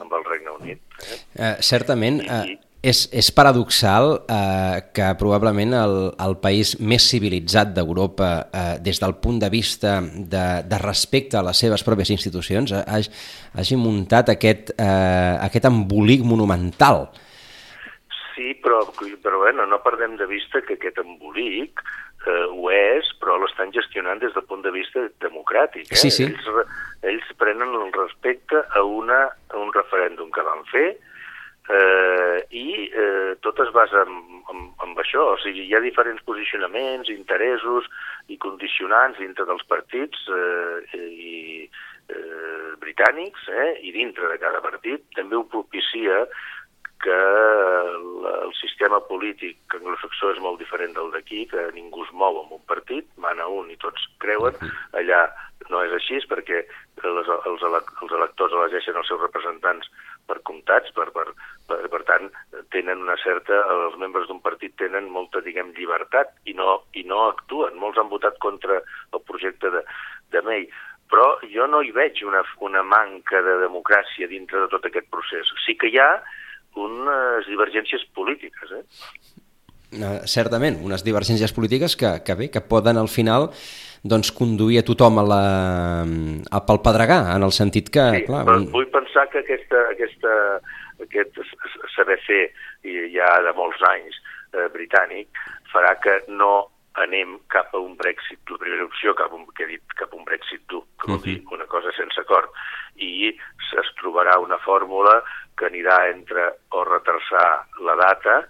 amb 0.00 0.16
el 0.16 0.24
Regne 0.24 0.56
Unit. 0.56 0.80
Eh? 1.04 1.20
Eh, 1.36 1.54
certament, 1.60 2.22
eh, 2.24 2.42
I- 2.54 2.58
és, 2.82 3.00
és 3.12 3.28
paradoxal 3.36 4.22
eh, 4.24 4.76
que 4.96 5.08
probablement 5.20 5.74
el, 5.76 5.96
el 6.24 6.36
país 6.40 6.72
més 6.80 7.04
civilitzat 7.12 7.74
d'Europa 7.76 8.30
eh, 8.40 8.76
des 8.80 9.00
del 9.02 9.18
punt 9.20 9.40
de 9.42 9.50
vista 9.52 9.98
de, 10.00 10.44
de 10.64 10.78
respecte 10.80 11.36
a 11.36 11.44
les 11.44 11.60
seves 11.60 11.84
pròpies 11.84 12.12
institucions 12.16 12.72
eh, 12.72 12.84
hagi, 12.88 13.12
hagi 13.60 13.76
muntat 13.80 14.32
aquest, 14.32 14.72
eh, 14.80 15.34
aquest 15.44 15.68
embolic 15.68 16.24
monumental. 16.24 17.10
Sí, 18.32 18.54
però, 18.64 18.80
però 19.20 19.42
bueno, 19.44 19.66
no 19.68 19.82
perdem 19.84 20.16
de 20.16 20.26
vista 20.30 20.62
que 20.64 20.78
aquest 20.78 21.02
embolic 21.04 21.84
eh, 21.84 22.46
ho 22.48 22.72
és, 22.72 23.12
però 23.20 23.36
l'estan 23.42 23.76
gestionant 23.76 24.24
des 24.24 24.32
del 24.32 24.48
punt 24.48 24.64
de 24.64 24.72
vista 24.72 25.04
democràtic. 25.20 25.84
Eh? 25.92 26.00
Sí, 26.00 26.08
sí. 26.08 26.30
Ells, 26.30 26.72
ells 27.12 27.28
prenen 27.36 27.76
el 27.76 27.92
respecte 27.92 28.64
a, 28.64 28.88
una, 28.88 29.26
a 29.52 29.60
un 29.60 29.68
referèndum 29.76 30.32
que 30.32 30.48
van 30.48 30.64
fer 30.72 30.88
eh, 31.70 32.38
i 32.50 32.90
eh, 32.90 33.36
tot 33.44 33.60
es 33.62 33.70
basa 33.74 34.04
en, 34.06 34.42
en, 34.52 34.64
en 34.84 34.96
això. 35.02 35.26
O 35.34 35.38
sigui, 35.42 35.66
hi 35.68 35.76
ha 35.76 35.82
diferents 35.84 36.22
posicionaments, 36.26 37.10
interessos 37.12 37.88
i 38.28 38.38
condicionants 38.42 39.20
dintre 39.22 39.46
dels 39.48 39.66
partits 39.70 40.26
eh, 40.30 40.98
i 40.98 41.36
eh, 42.10 42.70
britànics 42.82 43.48
eh, 43.50 43.72
i 43.86 43.94
dintre 43.96 44.32
de 44.32 44.38
cada 44.42 44.62
partit 44.64 45.06
també 45.18 45.38
ho 45.38 45.46
propicia 45.50 46.24
que 47.02 47.16
el, 47.16 48.06
el 48.46 48.52
sistema 48.60 49.00
polític 49.08 49.76
anglosaxó 49.78 50.32
és 50.34 50.40
molt 50.44 50.60
diferent 50.60 50.92
del 50.96 51.12
d'aquí, 51.14 51.46
que 51.50 51.68
ningú 51.76 52.04
es 52.06 52.12
mou 52.12 52.42
en 52.42 52.52
un 52.56 52.64
partit, 52.68 53.08
mana 53.16 53.48
un 53.48 53.70
i 53.72 53.78
tots 53.80 54.04
creuen, 54.22 54.56
allà 54.92 55.24
no 55.70 55.82
és 55.84 55.92
així 55.96 56.20
perquè 56.28 56.62
les, 57.04 57.28
els, 57.50 57.64
els 57.64 58.14
electors 58.18 58.54
elegeixen 58.56 58.96
els 58.96 59.08
seus 59.08 59.20
representants 59.22 59.88
per 60.28 60.38
comptats, 60.46 60.92
per, 60.96 61.08
per, 61.14 61.26
per, 61.68 61.80
per 61.92 62.02
tant, 62.08 62.28
tenen 62.74 63.02
una 63.02 63.16
certa, 63.22 63.62
els 63.74 63.96
membres 64.00 64.28
d'un 64.28 64.42
partit 64.44 64.76
tenen 64.78 65.10
molta, 65.10 65.42
diguem, 65.44 65.72
llibertat 65.76 66.32
i 66.50 66.54
no, 66.58 66.80
i 66.94 67.04
no 67.08 67.26
actuen. 67.30 67.78
Molts 67.80 67.98
han 67.98 68.12
votat 68.12 68.38
contra 68.42 68.78
el 68.80 69.24
projecte 69.26 69.72
de, 69.74 69.82
de 70.34 70.42
May, 70.46 70.68
però 71.10 71.32
jo 71.50 71.66
no 71.66 71.82
hi 71.82 71.90
veig 71.94 72.22
una, 72.26 72.44
una 72.66 72.84
manca 72.86 73.42
de 73.42 73.56
democràcia 73.64 74.30
dintre 74.30 74.62
de 74.62 74.70
tot 74.70 74.86
aquest 74.86 75.10
procés. 75.10 75.50
Sí 75.64 75.74
que 75.78 75.90
hi 75.90 75.98
ha 75.98 76.12
unes 76.78 77.46
divergències 77.50 78.04
polítiques. 78.14 78.74
Eh? 78.78 78.84
Uh, 79.90 80.20
certament, 80.30 80.78
unes 80.86 81.02
divergències 81.02 81.52
polítiques 81.52 81.96
que, 81.98 82.20
que 82.22 82.34
bé, 82.38 82.50
que 82.50 82.62
poden 82.62 83.00
al 83.00 83.08
final 83.10 83.50
doncs, 84.06 84.30
conduir 84.32 84.80
a 84.80 84.86
tothom 84.86 85.18
a 85.20 85.24
la, 85.26 85.44
a 86.50 86.60
pel 86.64 86.80
pedregar, 86.84 87.24
en 87.34 87.44
el 87.44 87.52
sentit 87.52 87.90
que... 87.92 88.06
Sí, 88.16 88.26
clar, 88.28 88.44
un... 88.48 88.68
vull 88.72 88.88
pensar 88.92 89.26
que 89.32 89.42
aquesta, 89.42 89.82
aquesta, 89.92 90.34
aquest 91.04 91.40
saber 91.96 92.16
fer 92.24 92.44
ja 93.12 93.28
de 93.44 93.52
molts 93.58 93.82
anys 93.90 94.16
eh, 94.54 94.68
britànic 94.72 95.42
farà 95.72 95.96
que 96.00 96.16
no 96.32 96.70
anem 97.00 97.36
cap 97.52 97.74
a 97.74 97.78
un 97.78 97.94
Brexit, 97.96 98.40
la 98.50 98.58
primera 98.58 98.84
opció, 98.84 99.14
cap 99.18 99.32
a 99.32 99.38
un, 99.38 99.46
que 99.54 99.64
he 99.64 99.70
dit, 99.74 99.84
cap 99.98 100.12
a 100.12 100.18
un 100.18 100.24
Brexit 100.26 100.64
dur, 100.68 100.82
que 101.00 101.10
vol 101.12 101.20
dir 101.22 101.36
una 101.54 101.68
cosa 101.70 101.92
sense 101.96 102.18
acord, 102.20 102.50
i 102.96 103.30
es 103.30 103.92
trobarà 104.00 104.38
una 104.42 104.58
fórmula 104.64 105.20
que 105.60 105.68
anirà 105.68 105.98
entre 106.08 106.46
o 106.72 106.86
retrasar 106.88 107.50
la 107.84 107.98
data 108.00 108.40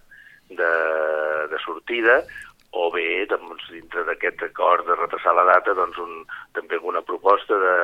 de, 0.51 0.71
de 1.51 1.59
sortida 1.65 2.21
o 2.71 2.87
bé 2.95 3.27
doncs, 3.27 3.65
dintre 3.75 4.05
d'aquest 4.07 4.45
acord 4.47 4.87
de 4.87 4.95
retrasar 4.95 5.35
la 5.35 5.47
data 5.49 5.75
doncs, 5.75 5.99
un, 5.99 6.23
també 6.55 6.79
alguna 6.79 7.03
proposta 7.03 7.59
de, 7.59 7.75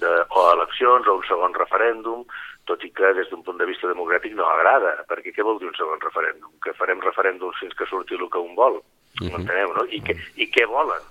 de, 0.00 0.12
o 0.32 0.44
eleccions 0.54 1.08
o 1.08 1.18
un 1.18 1.26
segon 1.28 1.52
referèndum, 1.58 2.24
tot 2.70 2.84
i 2.86 2.90
que 2.96 3.12
des 3.18 3.28
d'un 3.28 3.42
punt 3.44 3.60
de 3.60 3.68
vista 3.68 3.90
democràtic 3.90 4.32
no 4.38 4.46
agrada, 4.48 4.94
perquè 5.10 5.34
què 5.36 5.44
vol 5.44 5.60
dir 5.60 5.68
un 5.68 5.76
segon 5.76 6.00
referèndum? 6.00 6.48
Que 6.64 6.72
farem 6.78 7.04
referèndums 7.04 7.60
fins 7.60 7.76
que 7.76 7.88
surti 7.90 8.16
el 8.16 8.28
que 8.32 8.40
un 8.40 8.54
vol, 8.56 8.80
uh 8.80 8.82
-huh. 9.20 9.36
enteneu, 9.36 9.74
no? 9.76 9.84
I, 9.90 10.00
que, 10.00 10.16
I 10.36 10.48
què 10.48 10.64
volen? 10.66 11.04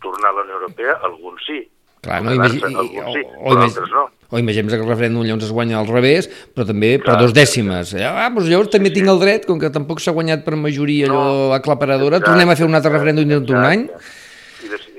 Tornar 0.00 0.30
a 0.30 0.32
la 0.32 0.42
Unió 0.42 0.54
Europea? 0.54 0.98
Alguns 1.02 1.44
sí, 1.44 1.68
Clar, 2.02 2.18
no, 2.26 2.34
imagi... 2.34 2.58
Alguns 2.66 2.90
sí, 2.90 3.22
o, 3.38 3.46
o, 3.46 3.54
imagi... 3.54 3.86
no. 3.92 4.08
O 4.32 4.40
imaginem 4.40 4.70
que 4.72 4.78
el 4.80 4.88
referèndum 4.88 5.26
llavors 5.26 5.44
es 5.44 5.52
guanya 5.52 5.76
al 5.78 5.86
revés, 5.90 6.26
però 6.56 6.64
també 6.66 6.94
Clar, 6.96 7.04
per 7.04 7.16
dos 7.20 7.34
dècimes. 7.36 7.92
Ah, 8.00 8.30
doncs 8.32 8.48
llavors 8.48 8.72
també 8.72 8.88
sí, 8.88 8.96
tinc 8.96 9.12
el 9.12 9.20
dret, 9.20 9.44
com 9.46 9.60
que 9.60 9.68
tampoc 9.70 10.00
s'ha 10.00 10.14
guanyat 10.16 10.42
per 10.46 10.56
majoria 10.56 11.10
no, 11.10 11.20
allò 11.20 11.58
aclaparadora, 11.58 12.18
exacte, 12.18 12.32
tornem 12.32 12.50
a 12.50 12.56
fer 12.58 12.66
un 12.66 12.78
altre 12.78 12.94
referèndum 12.94 13.28
dintre 13.28 13.44
d'un 13.52 13.68
any? 13.68 13.84
Des, 13.92 14.21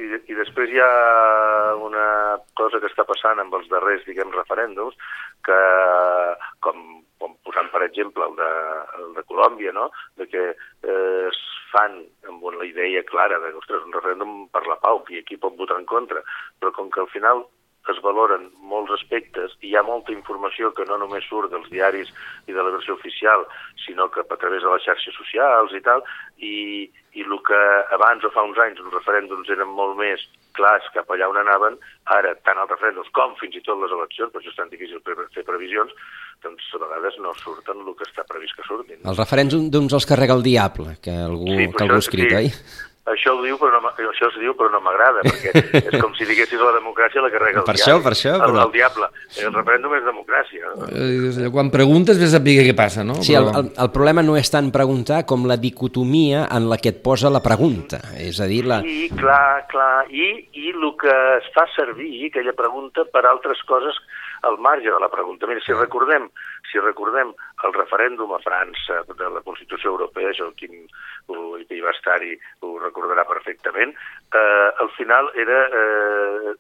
i, 0.04 0.10
I 0.32 0.38
després 0.38 0.72
hi 0.72 0.82
ha 0.84 1.76
una 1.80 2.06
cosa 2.60 2.82
que 2.82 2.90
està 2.92 3.06
passant 3.08 3.42
amb 3.42 3.56
els 3.58 3.70
darrers, 3.72 4.06
diguem, 4.08 4.34
referèndums, 4.36 4.98
que 5.48 5.60
com, 6.66 6.84
com 7.22 7.36
posant, 7.48 7.72
per 7.74 7.84
exemple, 7.88 8.28
el 8.28 8.38
de, 8.40 8.52
el 9.00 9.10
de 9.18 9.26
Colòmbia, 9.32 9.74
no? 9.76 9.90
de 10.20 10.30
que 10.32 10.46
eh, 10.52 11.26
es 11.32 11.42
fan 11.74 12.00
amb 12.30 12.46
la 12.54 12.68
idea 12.70 13.04
clara 13.10 13.40
de, 13.42 13.54
ostres, 13.60 13.84
un 13.88 13.96
referèndum 13.96 14.48
per 14.54 14.66
la 14.68 14.80
pau, 14.84 15.04
i 15.10 15.24
aquí 15.24 15.40
pot 15.42 15.58
votar 15.60 15.80
en 15.82 15.90
contra, 15.90 16.24
però 16.60 16.74
com 16.76 16.92
que 16.94 17.02
al 17.04 17.12
final 17.14 17.46
es 17.92 18.00
valoren 18.04 18.48
molts 18.64 18.94
aspectes 18.96 19.58
i 19.62 19.72
hi 19.72 19.76
ha 19.76 19.84
molta 19.84 20.14
informació 20.16 20.72
que 20.78 20.86
no 20.88 20.98
només 21.02 21.26
surt 21.28 21.52
dels 21.52 21.68
diaris 21.72 22.12
i 22.48 22.56
de 22.56 22.62
la 22.62 22.72
versió 22.72 22.96
oficial, 22.96 23.44
sinó 23.86 24.10
que 24.12 24.24
a 24.24 24.38
través 24.40 24.64
de 24.64 24.72
les 24.72 24.86
xarxes 24.86 25.18
socials 25.20 25.76
i 25.76 25.82
tal, 25.84 26.06
i, 26.40 26.88
i 27.14 27.26
el 27.26 27.36
que 27.44 27.60
abans 27.98 28.24
o 28.24 28.32
fa 28.32 28.46
uns 28.48 28.62
anys 28.64 28.80
els 28.80 28.96
referèndums 28.96 29.52
eren 29.52 29.76
molt 29.76 30.00
més 30.00 30.24
clars 30.56 30.86
cap 30.94 31.10
allà 31.12 31.28
on 31.32 31.42
anaven, 31.42 31.76
ara 32.16 32.34
tant 32.48 32.62
els 32.62 32.72
referèndums 32.72 33.12
com 33.18 33.36
fins 33.42 33.58
i 33.58 33.64
tot 33.66 33.82
les 33.82 33.92
eleccions, 33.92 34.32
per 34.32 34.40
això 34.40 34.54
és 34.54 34.60
tan 34.62 34.72
difícil 34.72 35.02
fer 35.34 35.44
previsions, 35.48 35.92
doncs 36.46 36.72
a 36.78 36.82
vegades 36.86 37.20
no 37.26 37.36
surten 37.42 37.84
el 37.84 37.96
que 37.98 38.08
està 38.08 38.26
previst 38.30 38.56
que 38.56 38.68
surtin. 38.68 39.02
Els 39.04 39.20
referèndums 39.20 40.00
els 40.00 40.08
carrega 40.10 40.38
el 40.38 40.46
diable, 40.46 40.98
que 41.04 41.16
algú, 41.28 41.50
sí, 41.52 41.70
que 41.74 41.88
algú 41.88 42.00
ha 42.00 42.04
escrit, 42.06 42.30
sí. 42.30 42.42
oi? 42.44 42.92
Això, 43.04 43.34
ho 43.36 43.42
diu, 43.44 43.58
però 43.60 43.82
no, 43.84 43.90
això 43.92 44.30
es 44.30 44.36
diu 44.40 44.54
però 44.56 44.70
no 44.72 44.80
m'agrada, 44.80 45.26
perquè 45.26 45.52
és 45.82 45.98
com 46.00 46.14
si 46.16 46.24
diguessis 46.24 46.62
la 46.62 46.72
democràcia 46.78 47.20
la 47.20 47.32
carrega 47.34 47.60
el 47.60 47.66
per 47.68 47.76
diable. 47.76 47.92
Això, 47.92 48.04
per 48.06 48.14
això, 48.16 48.36
però... 48.40 48.54
el, 48.54 48.60
el 48.64 48.72
diable. 48.72 49.10
El 49.44 49.52
referèndum 49.58 49.96
és 49.98 50.06
democràcia. 50.08 50.72
Eh, 50.88 51.50
quan 51.52 51.72
preguntes 51.74 52.22
ves 52.22 52.32
a 52.32 52.40
saber 52.40 52.56
què 52.64 52.76
passa, 52.78 53.04
no? 53.04 53.18
Sí, 53.20 53.36
però... 53.36 53.50
el, 53.50 53.60
el, 53.60 53.74
el 53.84 53.92
problema 53.92 54.24
no 54.24 54.38
és 54.40 54.48
tant 54.54 54.72
preguntar 54.72 55.26
com 55.28 55.44
la 55.52 55.60
dicotomia 55.60 56.46
en 56.48 56.70
la 56.72 56.80
que 56.80 56.94
et 56.96 57.04
posa 57.04 57.34
la 57.34 57.44
pregunta. 57.44 58.00
És 58.24 58.40
a 58.40 58.48
dir, 58.48 58.64
la... 58.72 58.80
Sí, 58.88 59.10
clar, 59.20 59.66
clar. 59.74 60.08
I, 60.08 60.30
I 60.64 60.72
el 60.72 60.88
que 61.04 61.20
es 61.42 61.52
fa 61.52 61.68
servir, 61.76 62.30
aquella 62.32 62.56
pregunta, 62.56 63.04
per 63.12 63.28
altres 63.28 63.60
coses 63.68 64.00
al 64.44 64.58
marge 64.60 64.92
de 64.92 65.00
la 65.00 65.10
pregunta. 65.10 65.48
Mira, 65.48 65.62
si 65.66 65.74
recordem, 65.74 66.28
si 66.72 66.80
recordem 66.80 67.32
el 67.68 67.74
referèndum 67.78 68.34
a 68.36 68.42
França 68.44 69.02
de 69.08 69.30
la 69.36 69.42
Constitució 69.46 69.94
Europea, 69.96 70.32
això 70.32 70.50
Quim, 70.60 70.86
que 71.28 71.78
hi 71.78 71.82
va 71.84 71.96
estar-hi, 71.96 72.36
ho 72.62 72.76
recordarà 72.84 73.26
perfectament, 73.30 73.96
eh, 74.36 74.70
al 74.84 74.92
final 74.98 75.32
era 75.46 75.60
eh, 75.82 76.56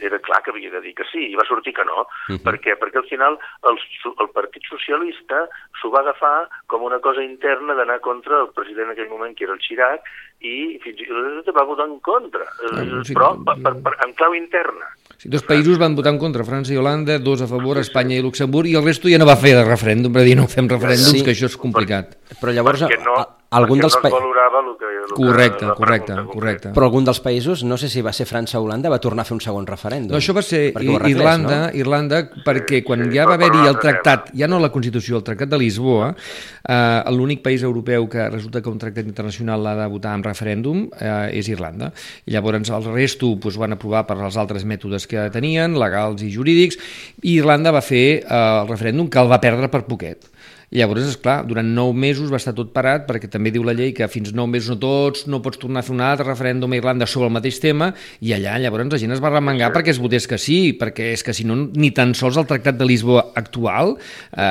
era 0.00 0.18
clar 0.24 0.42
que 0.42 0.50
havia 0.50 0.70
de 0.70 0.80
dir 0.80 0.94
que 0.96 1.06
sí, 1.10 1.26
i 1.32 1.36
va 1.36 1.46
sortir 1.48 1.74
que 1.76 1.84
no. 1.84 2.02
Uh 2.02 2.34
-huh. 2.34 2.42
Per 2.42 2.56
què? 2.60 2.76
Perquè 2.80 2.98
al 2.98 3.08
final 3.08 3.38
el, 3.68 3.76
el 4.22 4.30
Partit 4.32 4.62
Socialista 4.68 5.48
s'ho 5.80 5.90
va 5.90 6.00
agafar 6.00 6.48
com 6.66 6.82
una 6.82 7.00
cosa 7.00 7.22
interna 7.22 7.74
d'anar 7.74 8.00
contra 8.00 8.40
el 8.40 8.48
president 8.54 8.88
en 8.88 8.92
aquell 8.92 9.08
moment, 9.08 9.36
que 9.36 9.44
era 9.44 9.52
el 9.52 9.60
Chirac, 9.60 10.00
i 10.40 10.78
fins 10.82 11.00
i 11.02 11.06
tot 11.44 11.54
va 11.56 11.64
votar 11.64 11.86
en 11.86 11.98
contra, 12.00 12.44
uh, 12.44 13.02
sí, 13.02 13.14
però 13.14 13.34
per, 13.42 13.56
per, 13.62 13.74
per, 13.82 13.94
en 14.06 14.14
clau 14.14 14.34
interna. 14.34 14.86
Sí, 15.18 15.28
dos 15.28 15.42
països 15.42 15.78
van 15.78 15.96
votar 15.96 16.12
en 16.12 16.18
contra, 16.18 16.44
França 16.44 16.72
i 16.72 16.76
Holanda, 16.76 17.18
dos 17.18 17.42
a 17.42 17.48
favor, 17.50 17.78
Espanya 17.78 18.14
i 18.14 18.22
Luxemburg, 18.22 18.68
i 18.70 18.76
el 18.76 18.84
resto 18.84 19.08
ja 19.08 19.18
no 19.18 19.26
va 19.26 19.36
fer 19.36 19.56
de 19.56 19.64
referèndum, 19.64 20.12
per 20.12 20.22
dir 20.22 20.36
no 20.36 20.46
fem 20.46 20.68
referèndums, 20.68 21.18
sí, 21.18 21.24
que 21.24 21.34
això 21.34 21.46
és 21.50 21.56
complicat. 21.56 22.14
Però, 22.14 22.38
però 22.40 22.52
llavors... 22.52 22.86
Perquè 22.86 23.02
no, 23.02 23.16
algun 23.50 23.80
dels 23.80 23.94
no 23.96 24.10
valorava 24.12 24.60
el 24.60 24.74
que, 24.76 24.88
el 24.92 25.12
correcte, 25.16 25.64
que 25.64 25.74
correcte, 25.78 26.16
correcte. 26.28 26.72
Però 26.76 26.88
algun 26.90 27.06
dels 27.06 27.20
països, 27.24 27.62
no 27.64 27.78
sé 27.80 27.88
si 27.88 28.02
va 28.04 28.12
ser 28.12 28.26
França 28.28 28.58
o 28.60 28.66
Holanda, 28.66 28.90
va 28.92 28.98
tornar 29.00 29.24
a 29.24 29.28
fer 29.28 29.36
un 29.38 29.40
segon 29.40 29.64
referèndum. 29.68 30.12
No, 30.12 30.20
això 30.20 30.34
va 30.36 30.42
ser 30.44 30.74
retrés, 30.74 31.14
Irlanda, 31.14 31.56
no? 31.62 31.70
Irlanda, 31.80 32.20
perquè 32.44 32.82
quan 32.84 33.06
sí, 33.06 33.14
ja 33.16 33.24
va 33.28 33.38
haver-hi 33.38 33.64
el 33.70 33.80
tractat, 33.80 34.30
ja 34.36 34.50
no 34.50 34.60
la 34.60 34.68
Constitució, 34.74 35.16
el 35.22 35.24
tractat 35.24 35.48
de 35.54 35.62
Lisboa, 35.64 36.10
eh, 36.12 37.10
l'únic 37.16 37.42
país 37.46 37.64
europeu 37.64 38.08
que 38.12 38.28
resulta 38.28 38.60
que 38.60 38.68
un 38.68 38.80
tractat 38.84 39.08
internacional 39.08 39.64
l'ha 39.64 39.76
de 39.80 39.90
votar 39.96 40.12
en 40.18 40.28
referèndum 40.28 40.84
eh, 41.00 41.38
és 41.40 41.48
Irlanda. 41.48 41.92
I 42.28 42.36
llavors 42.36 42.68
el 42.68 42.92
resto 42.92 43.32
pues, 43.40 43.56
van 43.56 43.72
aprovar 43.72 44.04
per 44.08 44.18
als 44.20 44.36
altres 44.36 44.68
mètodes 44.68 45.08
que 45.08 45.28
tenien, 45.32 45.78
legals 45.80 46.20
i 46.20 46.32
jurídics, 46.32 46.76
i 47.22 47.38
Irlanda 47.38 47.72
va 47.72 47.80
fer 47.80 48.06
eh, 48.20 48.26
el 48.28 48.68
referèndum 48.68 49.08
que 49.08 49.24
el 49.24 49.32
va 49.32 49.40
perdre 49.40 49.72
per 49.72 49.86
poquet. 49.88 50.34
I 50.68 50.82
llavors, 50.82 51.06
és 51.08 51.16
clar, 51.16 51.38
durant 51.48 51.64
nou 51.64 51.94
mesos 51.96 52.28
va 52.32 52.36
estar 52.40 52.52
tot 52.56 52.74
parat, 52.74 53.06
perquè 53.08 53.30
també 53.32 53.52
diu 53.54 53.64
la 53.64 53.72
llei 53.76 53.94
que 53.96 54.08
fins 54.12 54.34
nou 54.36 54.48
mesos 54.50 54.74
no 54.74 54.78
tots, 54.82 55.24
no 55.30 55.40
pots 55.44 55.60
tornar 55.60 55.80
a 55.80 55.86
fer 55.86 55.94
un 55.96 56.02
altre 56.04 56.28
referèndum 56.28 56.74
a 56.74 56.80
Irlanda 56.80 57.08
sobre 57.08 57.30
el 57.30 57.36
mateix 57.38 57.60
tema, 57.62 57.94
i 58.20 58.34
allà 58.36 58.58
llavors 58.60 58.92
la 58.92 59.00
gent 59.00 59.16
es 59.16 59.22
va 59.24 59.32
remengar 59.32 59.70
sí. 59.70 59.78
perquè 59.78 59.94
es 59.94 60.02
votés 60.02 60.28
que 60.28 60.38
sí, 60.40 60.58
perquè 60.78 61.12
és 61.16 61.24
que 61.24 61.32
si 61.36 61.48
no, 61.48 61.56
ni 61.56 61.92
tan 61.96 62.12
sols 62.18 62.36
el 62.36 62.48
Tractat 62.50 62.76
de 62.76 62.88
Lisboa 62.88 63.30
actual 63.38 63.96
eh, 64.36 64.42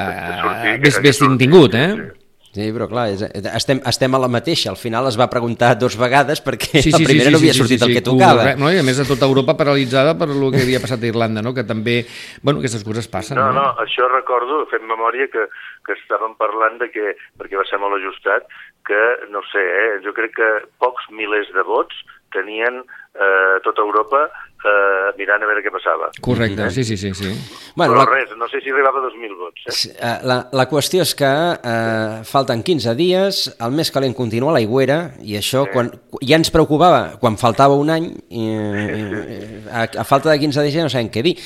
hagués 0.77 1.21
tingut, 1.38 1.77
eh? 1.77 1.91
Sí. 1.93 2.26
Sí, 2.57 2.71
però 2.73 2.87
clar, 2.89 3.03
és, 3.13 3.21
estem, 3.53 3.77
estem 3.85 4.15
a 4.17 4.19
la 4.23 4.29
mateixa. 4.33 4.71
Al 4.71 4.79
final 4.81 5.05
es 5.11 5.17
va 5.19 5.27
preguntar 5.29 5.75
dos 5.77 5.93
vegades 5.99 6.41
perquè 6.41 6.81
sí, 6.81 6.87
sí, 6.87 6.93
la 6.95 7.01
primera 7.03 7.27
sí, 7.27 7.29
sí, 7.29 7.33
no 7.35 7.41
havia 7.43 7.53
sí, 7.53 7.61
sortit 7.61 7.77
sí, 7.77 7.83
sí, 7.83 7.91
el 7.91 7.97
que 7.99 8.03
tocava. 8.07 8.39
Correcte, 8.39 8.61
no? 8.63 8.71
I 8.73 8.81
a 8.81 8.85
més 8.87 9.01
a 9.03 9.05
tota 9.05 9.29
Europa 9.29 9.53
paralitzada 9.59 10.15
per 10.17 10.29
el 10.33 10.47
que 10.55 10.63
havia 10.65 10.81
passat 10.81 11.05
a 11.05 11.09
Irlanda, 11.11 11.43
no? 11.45 11.53
que 11.53 11.67
també, 11.69 11.99
bueno, 12.41 12.63
aquestes 12.63 12.81
coses 12.87 13.09
passen. 13.13 13.37
No, 13.37 13.51
no, 13.53 13.61
no 13.61 13.85
això 13.85 14.09
recordo, 14.09 14.63
fent 14.73 14.89
memòria, 14.89 15.29
que, 15.29 15.45
que 15.85 15.97
estàvem 15.99 16.33
parlant 16.41 16.81
de 16.81 16.89
que, 16.89 17.13
perquè 17.37 17.61
va 17.61 17.67
ser 17.69 17.77
molt 17.83 17.99
ajustat, 17.99 18.49
que, 18.89 19.03
no 19.29 19.45
sé, 19.51 19.61
eh, 19.61 19.95
jo 20.01 20.15
crec 20.17 20.33
que 20.39 20.51
pocs 20.81 21.11
milers 21.13 21.53
de 21.53 21.65
vots 21.67 22.01
tenien 22.33 22.81
eh, 22.81 23.57
tota 23.65 23.85
Europa 23.85 24.25
eh, 24.65 25.13
mirant 25.17 25.43
a 25.43 25.49
veure 25.49 25.63
què 25.65 25.71
passava. 25.73 26.09
Correcte, 26.23 26.67
eh? 26.67 26.71
sí, 26.73 26.83
sí, 26.83 26.97
sí. 26.97 27.13
sí. 27.13 27.31
Bueno, 27.75 27.93
Però 27.93 28.03
la... 28.03 28.07
res, 28.09 28.33
no 28.39 28.49
sé 28.51 28.61
si 28.63 28.71
arribava 28.73 29.01
a 29.01 29.07
2.000 29.07 29.37
vots. 29.37 29.65
Eh? 29.67 29.93
eh? 29.93 30.13
La, 30.27 30.39
la 30.57 30.67
qüestió 30.69 31.05
és 31.05 31.13
que 31.17 31.31
eh, 31.55 32.19
falten 32.27 32.63
15 32.65 32.95
dies, 32.99 33.41
el 33.63 33.75
més 33.77 33.91
calent 33.93 34.15
continua 34.17 34.53
a 34.53 34.57
l'aigüera, 34.57 34.99
i 35.21 35.37
això 35.39 35.65
sí. 35.67 35.73
quan, 35.75 35.91
ja 36.21 36.39
ens 36.39 36.53
preocupava 36.53 37.17
quan 37.21 37.39
faltava 37.39 37.77
un 37.79 37.93
any, 37.93 38.11
i, 38.29 38.47
eh, 38.47 39.59
a, 39.71 39.87
a 40.03 40.07
falta 40.07 40.31
de 40.33 40.39
15 40.41 40.65
dies 40.65 40.79
ja 40.79 40.87
no 40.87 40.93
sabem 40.93 41.11
què 41.13 41.25
dir. 41.25 41.37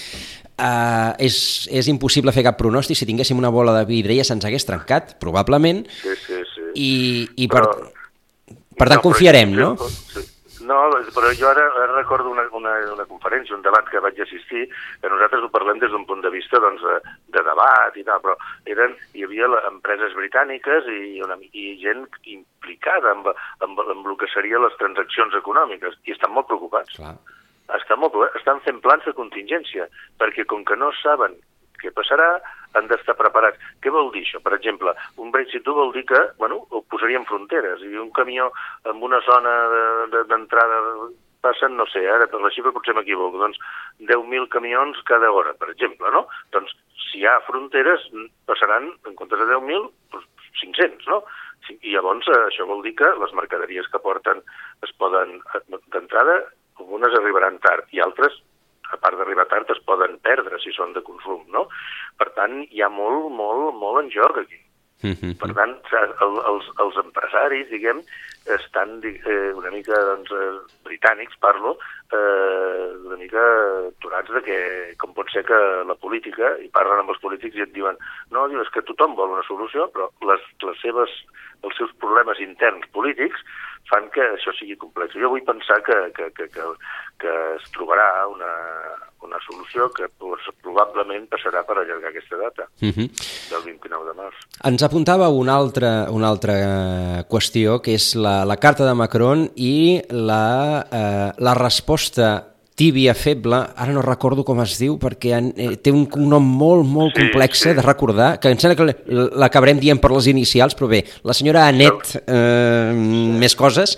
Uh, 0.61 1.15
és, 1.17 1.35
és 1.73 1.87
impossible 1.89 2.29
fer 2.35 2.43
cap 2.45 2.59
pronòstic. 2.59 2.99
Si 2.99 3.07
tinguéssim 3.09 3.39
una 3.39 3.49
bola 3.49 3.73
de 3.79 3.85
vidre 3.89 4.13
ja 4.13 4.25
se'ns 4.27 4.45
hagués 4.45 4.67
trencat, 4.67 5.15
probablement. 5.23 5.87
Sí, 6.03 6.13
sí, 6.27 6.43
sí. 6.51 6.67
I, 6.77 6.91
i 7.41 7.47
per, 7.49 7.63
Però, 7.65 7.87
per 8.77 8.87
tant, 8.91 8.99
no, 8.99 9.05
confiarem, 9.07 9.55
no? 9.57 9.71
Sí. 10.11 10.27
No, 10.71 10.79
però 11.11 11.31
jo 11.35 11.49
ara, 11.49 11.65
ara 11.83 11.97
recordo 11.97 12.31
una, 12.31 12.45
una, 12.55 12.73
una 12.93 13.05
conferència, 13.09 13.55
un 13.57 13.63
debat 13.65 13.89
que 13.91 13.99
vaig 14.03 14.19
assistir, 14.23 14.63
que 15.01 15.11
nosaltres 15.11 15.43
ho 15.43 15.49
parlem 15.51 15.81
des 15.81 15.91
d'un 15.91 16.05
punt 16.07 16.23
de 16.23 16.31
vista 16.31 16.61
doncs, 16.63 16.83
de, 16.85 17.17
de 17.35 17.43
debat 17.47 17.97
i 17.99 18.05
tal, 18.07 18.21
però 18.23 18.37
eren, 18.71 18.95
hi 19.17 19.25
havia 19.27 19.49
empreses 19.67 20.15
britàniques 20.15 20.87
i, 20.93 21.19
una, 21.25 21.35
i 21.51 21.75
gent 21.81 22.05
implicada 22.37 23.11
amb, 23.17 23.27
amb, 23.67 23.83
amb 23.83 24.07
el 24.13 24.17
que 24.21 24.31
serien 24.31 24.63
les 24.63 24.77
transaccions 24.79 25.35
econòmiques, 25.41 25.99
i 26.07 26.15
estan 26.15 26.31
molt 26.37 26.47
preocupats. 26.51 26.95
Clar. 26.95 27.17
Estan, 27.75 27.99
molt, 27.99 28.15
preocupats. 28.15 28.39
estan 28.39 28.63
fent 28.63 28.79
plans 28.85 29.03
de 29.07 29.15
contingència, 29.17 29.89
perquè 30.21 30.47
com 30.47 30.63
que 30.67 30.79
no 30.79 30.93
saben 31.01 31.35
què 31.81 31.91
passarà, 31.97 32.37
han 32.77 32.87
d'estar 32.91 33.17
preparats. 33.19 33.59
Què 33.81 33.93
vol 33.93 34.11
dir 34.13 34.23
això? 34.25 34.41
Per 34.43 34.53
exemple, 34.57 34.93
un 35.17 35.31
Brexit 35.33 35.67
vol 35.67 35.91
dir 35.95 36.05
que 36.09 36.21
bueno, 36.37 36.61
posaríem 36.91 37.25
fronteres 37.29 37.83
i 37.87 37.97
un 37.99 38.11
camió 38.15 38.51
en 38.89 39.03
una 39.03 39.21
zona 39.27 39.57
d'entrada 40.29 40.79
de, 40.87 40.95
de, 41.01 41.11
passen, 41.41 41.75
no 41.77 41.87
sé, 41.89 42.03
ara 42.05 42.27
per 42.29 42.41
la 42.41 42.51
xifra 42.53 42.73
potser 42.75 42.93
m'equivoco, 42.95 43.39
doncs 43.41 43.59
10.000 44.09 44.47
camions 44.53 44.99
cada 45.09 45.31
hora, 45.33 45.55
per 45.57 45.71
exemple, 45.73 46.11
no? 46.13 46.27
Doncs 46.55 46.75
si 47.07 47.21
hi 47.21 47.25
ha 47.27 47.39
fronteres 47.47 48.05
passaran, 48.49 48.91
en 49.09 49.17
comptes 49.17 49.41
de 49.41 49.49
10.000, 49.49 49.89
doncs 50.13 50.51
500, 50.61 51.09
no? 51.09 51.23
I 51.71 51.95
llavors 51.95 52.29
eh, 52.29 52.39
això 52.49 52.65
vol 52.69 52.81
dir 52.85 52.93
que 52.99 53.09
les 53.21 53.33
mercaderies 53.37 53.89
que 53.91 54.01
porten 54.03 54.41
es 54.85 54.93
poden, 55.01 55.39
d'entrada, 55.93 56.39
algunes 56.81 57.17
arribaran 57.17 57.59
tard 57.65 57.89
i 57.95 58.01
altres 58.03 58.37
a 58.93 58.99
part 59.01 59.17
d'arribar 59.19 59.47
tard, 59.51 59.69
es 59.73 59.83
poden 59.87 60.17
perdre 60.23 60.59
si 60.63 60.73
són 60.75 60.93
de 60.97 61.03
consum, 61.05 61.43
no? 61.53 61.67
Per 62.17 62.29
tant, 62.37 62.61
hi 62.71 62.83
ha 62.83 62.91
molt, 62.91 63.31
molt, 63.35 63.75
molt 63.81 64.03
en 64.03 64.11
joc 64.13 64.43
aquí. 64.43 64.59
Mm. 65.01 65.33
Per 65.41 65.49
tant, 65.57 65.77
el, 65.97 66.35
els, 66.51 66.67
els 66.83 66.99
empresaris, 67.01 67.69
diguem, 67.71 68.03
estan 68.45 68.99
eh, 69.05 69.51
una 69.53 69.69
mica, 69.73 69.97
doncs, 70.09 70.31
eh, 70.33 70.77
britànics, 70.87 71.37
parlo, 71.41 71.75
eh, 72.13 72.85
una 73.05 73.17
mica 73.17 73.41
aturats 73.89 74.31
de 74.33 74.41
que, 74.45 74.59
com 75.01 75.13
pot 75.17 75.29
ser 75.33 75.43
que 75.45 75.59
la 75.85 75.97
política, 76.01 76.55
i 76.61 76.69
parlen 76.73 77.03
amb 77.03 77.13
els 77.13 77.21
polítics 77.21 77.57
i 77.57 77.65
et 77.67 77.73
diuen 77.75 77.99
no, 78.31 78.47
diu, 78.49 78.61
és 78.61 78.73
que 78.73 78.85
tothom 78.87 79.13
vol 79.17 79.35
una 79.35 79.45
solució, 79.47 79.89
però 79.93 80.09
les, 80.29 80.47
les 80.65 80.81
seves, 80.81 81.13
els 81.61 81.77
seus 81.77 81.93
problemes 82.01 82.41
interns 82.41 82.89
polítics 82.95 83.45
fan 83.91 84.09
que 84.13 84.23
això 84.33 84.53
sigui 84.57 84.77
complex. 84.79 85.17
Jo 85.17 85.29
vull 85.33 85.45
pensar 85.45 85.81
que, 85.85 85.97
que, 86.17 86.29
que, 86.37 86.49
que, 86.53 86.67
que 87.21 87.37
es 87.57 87.69
trobarà 87.75 88.09
una, 88.31 88.51
una 89.25 89.39
solució 89.45 89.89
que 89.95 90.09
probablement 90.61 91.27
passarà 91.31 91.63
per 91.67 91.77
allargar 91.79 92.09
aquesta 92.11 92.37
data, 92.37 92.67
uh 92.81 92.85
mhm. 92.85 93.07
-huh. 93.07 93.09
del 93.51 93.63
29 93.65 94.05
de 94.09 94.13
març. 94.17 94.37
Ens 94.63 94.83
apuntava 94.83 95.29
una 95.29 95.53
altra, 95.55 96.07
una 96.11 96.27
altra 96.27 96.53
eh, 96.59 97.23
qüestió, 97.29 97.81
que 97.81 97.93
és 97.93 98.15
la, 98.15 98.45
la 98.45 98.57
carta 98.57 98.85
de 98.85 98.93
Macron 98.93 99.49
i 99.55 100.01
la, 100.09 100.87
eh, 100.91 101.31
la 101.37 101.53
resposta 101.53 102.51
tíbia, 102.75 103.13
feble, 103.13 103.59
ara 103.75 103.93
no 103.93 104.01
recordo 104.01 104.43
com 104.43 104.61
es 104.63 104.77
diu, 104.79 104.97
perquè 104.97 105.35
han, 105.37 105.51
eh, 105.55 105.75
té 105.77 105.91
un 105.91 106.07
nom 106.15 106.41
molt, 106.41 106.87
molt 106.87 107.13
sí, 107.13 107.21
complex 107.21 107.59
sí. 107.65 107.73
de 107.77 107.81
recordar, 107.85 108.39
que 108.39 108.49
em 108.49 108.57
sembla 108.57 108.77
que 108.79 109.27
l'acabarem 109.37 109.79
dient 109.79 109.99
per 110.01 110.11
les 110.15 110.27
inicials, 110.31 110.73
però 110.77 110.87
bé, 110.87 111.03
la 111.23 111.35
senyora 111.37 111.67
Anet, 111.67 112.15
eh, 112.25 112.91
sí. 112.95 113.21
més 113.43 113.55
coses, 113.59 113.97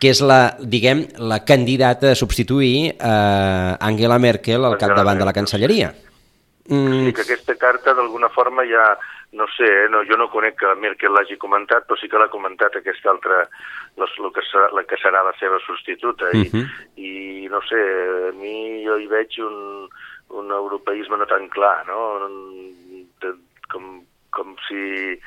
que 0.00 0.10
és 0.12 0.20
la, 0.20 0.56
diguem, 0.60 1.06
la 1.18 1.42
candidata 1.48 2.12
a 2.12 2.18
substituir 2.18 2.92
eh, 2.92 3.76
Angela 3.80 4.18
Merkel 4.20 4.64
al 4.64 4.76
capdavant 4.80 5.18
de 5.18 5.28
la 5.28 5.32
Cancelleria. 5.36 5.92
Mm. 6.68 7.06
Sí, 7.06 7.12
que 7.14 7.22
aquesta 7.22 7.54
carta 7.56 7.94
d'alguna 7.94 8.28
forma 8.34 8.66
ja 8.66 8.90
no 9.36 9.46
sé, 9.56 9.66
eh, 9.66 9.88
no, 9.88 10.02
jo 10.04 10.16
no 10.16 10.30
conec 10.30 10.56
que 10.60 10.74
Merkel 10.80 11.12
l'hagi 11.12 11.36
comentat, 11.38 11.86
però 11.86 11.98
sí 12.00 12.08
que 12.08 12.18
l'ha 12.18 12.30
comentat 12.32 12.78
aquesta 12.78 13.10
altra, 13.12 13.42
la, 14.00 14.08
la, 14.08 14.30
que 14.34 14.44
serà, 14.48 14.68
la 14.74 14.84
que 14.88 14.98
serà 15.02 15.22
la 15.26 15.34
seva 15.40 15.58
substituta. 15.64 16.30
I, 16.32 16.46
uh. 16.46 16.52
-huh. 16.52 16.66
I 16.96 17.48
no 17.52 17.60
sé, 17.68 17.80
a 18.30 18.32
mi 18.32 18.84
jo 18.86 18.96
hi 18.98 19.06
veig 19.06 19.38
un, 19.44 19.88
un 20.40 20.50
europeisme 20.50 21.16
no 21.16 21.26
tan 21.26 21.48
clar, 21.48 21.86
no? 21.86 22.28
De, 23.20 23.34
com, 23.68 24.02
com 24.30 24.56
si 24.68 25.20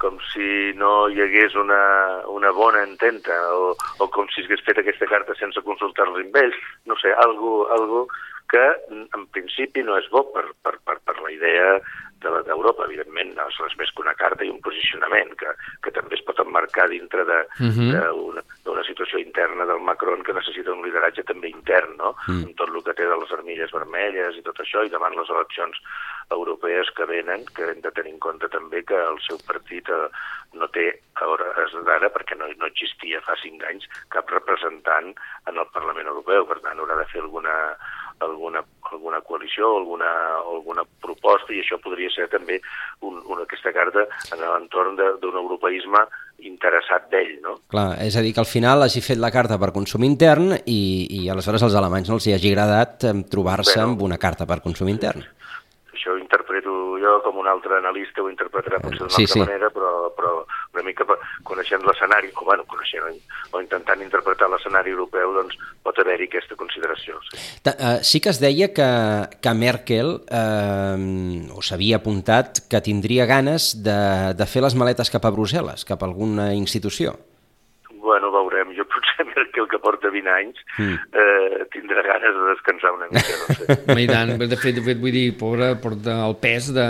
com 0.00 0.18
si 0.32 0.72
no 0.76 1.08
hi 1.08 1.20
hagués 1.24 1.54
una, 1.54 1.82
una 2.32 2.52
bona 2.52 2.82
ententa 2.84 3.36
o, 3.56 3.74
o 3.98 4.08
com 4.14 4.28
si 4.32 4.44
hagués 4.44 4.64
fet 4.66 4.78
aquesta 4.82 5.08
carta 5.10 5.36
sense 5.40 5.62
consultar-los 5.66 6.24
amb 6.24 6.40
ells. 6.42 6.58
No 6.86 6.96
sé, 7.00 7.12
algo, 7.26 7.66
algo 7.72 8.06
que 8.48 8.64
en 8.90 9.26
principi 9.34 9.82
no 9.82 9.96
és 9.98 10.08
bo 10.12 10.22
per, 10.32 10.46
per, 10.62 10.76
per, 10.86 11.00
per 11.04 11.16
la 11.20 11.32
idea 11.34 11.78
d'Europa, 12.26 12.86
evidentment, 12.86 13.34
no 13.36 13.46
és 13.50 13.58
res 13.60 13.74
més 13.78 13.90
que 13.92 14.02
una 14.02 14.14
carta 14.18 14.44
i 14.44 14.50
un 14.50 14.60
posicionament 14.64 15.34
que, 15.38 15.52
que 15.84 15.92
també 15.94 16.16
es 16.16 16.24
pot 16.26 16.40
emmarcar 16.42 16.88
dintre 16.90 17.24
d'una 17.28 17.42
uh 17.60 17.70
-huh. 17.70 18.86
situació 18.88 19.18
interna 19.18 19.66
del 19.66 19.80
Macron 19.80 20.22
que 20.22 20.32
necessita 20.32 20.72
un 20.72 20.82
lideratge 20.82 21.22
també 21.22 21.48
intern, 21.48 21.96
no? 21.96 22.10
Uh 22.10 22.32
mm. 22.32 22.38
-huh. 22.38 22.46
amb 22.46 22.56
tot 22.56 22.68
el 22.68 22.84
que 22.84 22.94
té 22.94 23.04
de 23.06 23.16
les 23.16 23.32
armilles 23.32 23.70
vermelles 23.70 24.36
i 24.36 24.42
tot 24.42 24.58
això, 24.58 24.84
i 24.84 24.88
davant 24.88 25.14
les 25.14 25.30
eleccions 25.30 25.76
europees 26.30 26.90
que 26.96 27.06
venen, 27.06 27.44
que 27.54 27.70
hem 27.70 27.82
de 27.84 27.92
tenir 27.94 28.14
en 28.14 28.22
compte 28.22 28.48
també 28.52 28.82
que 28.86 28.98
el 28.98 29.20
seu 29.26 29.38
partit 29.46 29.88
eh, 29.92 30.06
no 30.58 30.68
té 30.74 30.88
a 31.20 31.28
hores 31.30 31.76
d'ara, 31.86 32.10
perquè 32.14 32.38
no, 32.38 32.48
no 32.58 32.70
existia 32.70 33.22
fa 33.26 33.36
cinc 33.42 33.62
anys, 33.68 33.86
cap 34.14 34.30
representant 34.34 35.12
en 35.46 35.62
el 35.62 35.70
Parlament 35.74 36.10
Europeu, 36.10 36.48
per 36.48 36.58
tant 36.64 36.82
haurà 36.82 36.98
de 36.98 37.06
fer 37.12 37.22
alguna 37.22 37.54
alguna, 38.20 38.62
alguna 38.92 39.20
coalició, 39.20 39.76
alguna, 39.76 40.10
alguna 40.38 40.84
proposta, 41.02 41.52
i 41.52 41.60
això 41.60 41.78
podria 41.82 42.08
ser 42.14 42.28
també 42.32 42.56
un, 43.04 43.18
una, 43.26 43.44
aquesta 43.44 43.72
carta 43.76 44.06
en 44.32 44.40
l'entorn 44.40 44.96
d'un 44.96 45.36
europeisme 45.36 46.00
interessat 46.46 47.08
d'ell, 47.12 47.36
no? 47.44 47.56
Clar, 47.72 47.88
és 48.04 48.16
a 48.16 48.24
dir, 48.24 48.32
que 48.36 48.40
al 48.40 48.48
final 48.48 48.84
hagi 48.84 49.02
fet 49.04 49.20
la 49.20 49.32
carta 49.34 49.58
per 49.60 49.72
consum 49.76 50.04
intern 50.08 50.54
i, 50.64 50.80
i 51.20 51.26
aleshores 51.32 51.64
als 51.64 51.76
alemanys 51.76 52.12
no 52.12 52.18
els 52.20 52.28
hi 52.28 52.36
hagi 52.36 52.52
agradat 52.52 53.08
trobar-se 53.32 53.78
bueno, 53.78 53.92
amb 53.92 54.06
una 54.08 54.20
carta 54.20 54.48
per 54.48 54.62
consum 54.64 54.88
intern. 54.92 55.24
Això 56.06 56.14
ho 56.14 56.20
interpreto 56.22 56.70
jo 57.02 57.12
com 57.24 57.40
un 57.42 57.48
altre 57.50 57.80
analista 57.80 58.22
ho 58.22 58.28
interpretarà 58.30 58.78
potser 58.78 59.00
d'una 59.00 59.10
sí, 59.10 59.24
altra 59.24 59.32
sí. 59.32 59.40
manera, 59.42 59.70
però, 59.74 59.90
però 60.14 60.30
una 60.76 60.84
mica 60.86 61.02
coneixent 61.42 61.82
l'escenari, 61.82 62.30
o, 62.30 62.44
bueno, 62.46 62.62
coneixent, 62.70 63.18
o 63.50 63.58
intentant 63.58 64.04
interpretar 64.04 64.46
l'escenari 64.52 64.94
europeu, 64.94 65.34
doncs 65.34 65.58
pot 65.82 65.98
haver-hi 65.98 66.28
aquesta 66.30 66.54
consideració. 66.54 67.18
Sí. 67.26 67.42
Uh, 67.66 67.98
sí 68.06 68.22
que 68.22 68.30
es 68.30 68.38
deia 68.38 68.70
que, 68.70 68.88
que 69.42 69.54
Merkel 69.58 70.14
o 71.50 71.62
s'havia 71.66 71.98
apuntat 71.98 72.62
que 72.70 72.84
tindria 72.86 73.26
ganes 73.26 73.72
de, 73.82 73.98
de 74.38 74.46
fer 74.46 74.62
les 74.62 74.78
maletes 74.78 75.10
cap 75.10 75.26
a 75.26 75.34
Brussel·les, 75.34 75.82
cap 75.90 76.06
a 76.06 76.06
alguna 76.06 76.52
institució. 76.54 77.18
Que 79.36 79.60
el 79.60 79.68
que 79.68 79.78
porta 79.82 80.08
20 80.12 80.32
anys 80.32 80.60
mm. 80.78 80.94
eh, 81.12 81.64
tindrà 81.74 82.02
ganes 82.06 82.32
de 82.36 82.44
descansar 82.54 82.92
una 82.96 83.08
mica, 83.10 83.36
no 83.42 83.56
sé. 83.58 83.76
I 84.04 84.06
tant, 84.08 84.32
de 84.40 84.56
fet, 84.56 84.78
de 84.78 84.84
fet 84.86 85.00
vull 85.02 85.12
dir, 85.12 85.26
pobre, 85.38 85.74
porta 85.82 86.16
el 86.24 86.36
pes 86.40 86.70
de, 86.76 86.86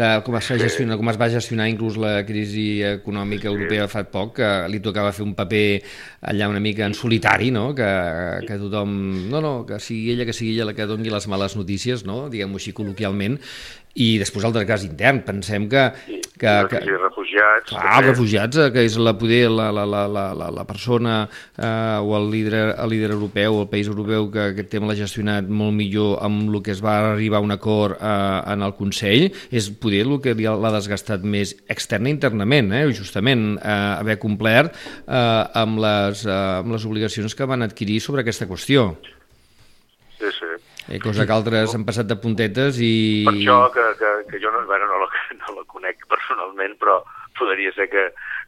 de 0.00 0.08
com, 0.24 0.38
es 0.40 0.48
sí. 0.48 0.86
com 0.88 1.12
es 1.12 1.20
va 1.20 1.28
gestionar 1.32 1.68
inclús 1.68 1.98
la 2.00 2.14
crisi 2.26 2.82
econòmica 2.94 3.50
europea 3.52 3.86
sí. 3.86 3.92
fa 3.92 4.04
poc, 4.08 4.34
que 4.40 4.50
li 4.72 4.80
tocava 4.84 5.12
fer 5.12 5.26
un 5.26 5.36
paper 5.36 5.66
allà 6.32 6.48
una 6.48 6.62
mica 6.64 6.88
en 6.88 6.96
solitari, 6.96 7.52
no? 7.54 7.68
que, 7.76 7.90
que 8.48 8.58
tothom... 8.58 8.96
No, 9.30 9.44
no, 9.44 9.54
que 9.68 9.78
sigui 9.82 10.14
ella, 10.14 10.24
que 10.24 10.36
sigui 10.36 10.54
ella 10.56 10.70
la 10.70 10.76
que 10.76 10.88
doni 10.88 11.12
les 11.12 11.28
males 11.28 11.56
notícies, 11.60 12.06
no? 12.08 12.24
diguem-ho 12.32 12.60
així 12.60 12.72
col·loquialment, 12.72 13.38
i 13.94 14.14
després 14.18 14.44
el 14.46 14.54
del 14.54 14.66
cas 14.66 14.84
intern, 14.86 15.22
pensem 15.26 15.68
que... 15.70 15.88
Sí, 16.06 16.20
que, 16.34 16.50
que 16.68 16.80
refugiats... 16.98 17.68
Clar, 17.70 18.00
els 18.00 18.08
refugiats, 18.08 18.58
eh, 18.58 18.70
que 18.74 18.82
és 18.88 18.96
la 18.98 19.14
poder, 19.18 19.46
la, 19.54 19.68
la, 19.74 19.84
la, 19.86 20.24
la, 20.34 20.48
la 20.50 20.64
persona 20.66 21.20
eh, 21.24 22.02
o 22.02 22.16
el 22.18 22.28
líder, 22.32 22.64
el 22.74 22.90
líder 22.90 23.12
europeu, 23.14 23.60
el 23.62 23.70
país 23.70 23.88
europeu 23.90 24.26
que 24.34 24.48
aquest 24.50 24.72
tema 24.74 24.90
l'ha 24.90 24.98
gestionat 24.98 25.46
molt 25.46 25.76
millor 25.78 26.18
amb 26.26 26.50
el 26.50 26.60
que 26.66 26.74
es 26.74 26.82
va 26.84 26.96
arribar 27.12 27.38
a 27.38 27.46
un 27.46 27.54
acord 27.54 27.96
eh, 28.00 28.52
en 28.52 28.66
el 28.66 28.74
Consell, 28.78 29.30
és 29.54 29.70
poder 29.78 30.04
el 30.08 30.18
que 30.24 30.34
l'ha 30.34 30.74
desgastat 30.74 31.22
més 31.22 31.54
externa 31.70 32.10
i 32.10 32.16
internament, 32.16 32.74
eh, 32.74 32.86
justament 32.90 33.54
eh, 33.56 33.80
haver 34.02 34.18
complert 34.22 34.74
eh, 34.74 35.42
amb, 35.62 35.78
les, 35.84 36.26
eh, 36.26 36.40
amb 36.64 36.74
les 36.74 36.88
obligacions 36.90 37.38
que 37.38 37.46
van 37.46 37.62
adquirir 37.62 38.00
sobre 38.02 38.26
aquesta 38.26 38.50
qüestió. 38.50 38.94
Sí, 40.86 40.92
sí. 40.92 40.96
Eh, 40.96 41.00
cosa 41.00 41.26
que 41.26 41.32
altres 41.32 41.74
han 41.74 41.84
passat 41.88 42.08
de 42.08 42.16
puntetes 42.20 42.78
i... 42.84 43.24
Per 43.24 43.34
això 43.34 43.58
que, 43.72 43.84
que, 44.00 44.12
que 44.30 44.40
jo 44.42 44.52
no, 44.52 44.64
bueno, 44.68 44.88
no, 44.90 45.00
la, 45.04 45.08
no 45.40 45.58
la 45.58 45.64
conec 45.70 46.04
personalment, 46.10 46.76
però 46.80 47.00
podria 47.38 47.72
ser 47.74 47.88
que, 47.90 48.04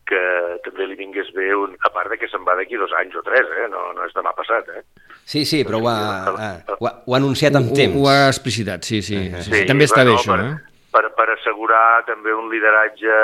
que 0.07 0.20
també 0.66 0.87
li 0.87 0.99
vingués 0.99 1.32
bé, 1.34 1.49
un, 1.57 1.74
a 1.80 1.91
part 1.95 2.12
de 2.12 2.20
que 2.20 2.28
se'n 2.30 2.45
va 2.47 2.55
d'aquí 2.59 2.78
dos 2.78 2.93
anys 3.01 3.16
o 3.18 3.24
tres, 3.26 3.49
eh? 3.62 3.66
no, 3.72 3.89
no 3.97 4.05
és 4.07 4.14
demà 4.16 4.34
passat. 4.37 4.68
Eh? 4.76 4.84
Sí, 5.24 5.45
sí, 5.49 5.64
però 5.66 5.80
ho 5.82 5.89
ha, 5.91 5.99
ha, 6.30 6.51
ho 6.76 6.87
ha, 6.87 6.93
ho 7.03 7.16
ha 7.16 7.20
anunciat 7.20 7.57
amb 7.59 7.72
temps. 7.74 7.97
Ho, 7.97 8.05
ho 8.05 8.12
ha 8.12 8.28
explicitat, 8.28 8.84
sí, 8.84 9.03
sí. 9.03 9.16
Uh 9.16 9.32
-huh. 9.34 9.43
sí, 9.43 9.53
sí. 9.53 9.66
També 9.66 9.89
està 9.89 10.05
bueno, 10.05 10.12
bé 10.12 10.20
això, 10.20 10.37
per, 10.37 10.45
eh? 10.45 10.76
Per, 10.93 11.05
per 11.16 11.28
assegurar 11.34 12.05
també 12.07 12.32
un 12.32 12.51
lideratge 12.53 13.16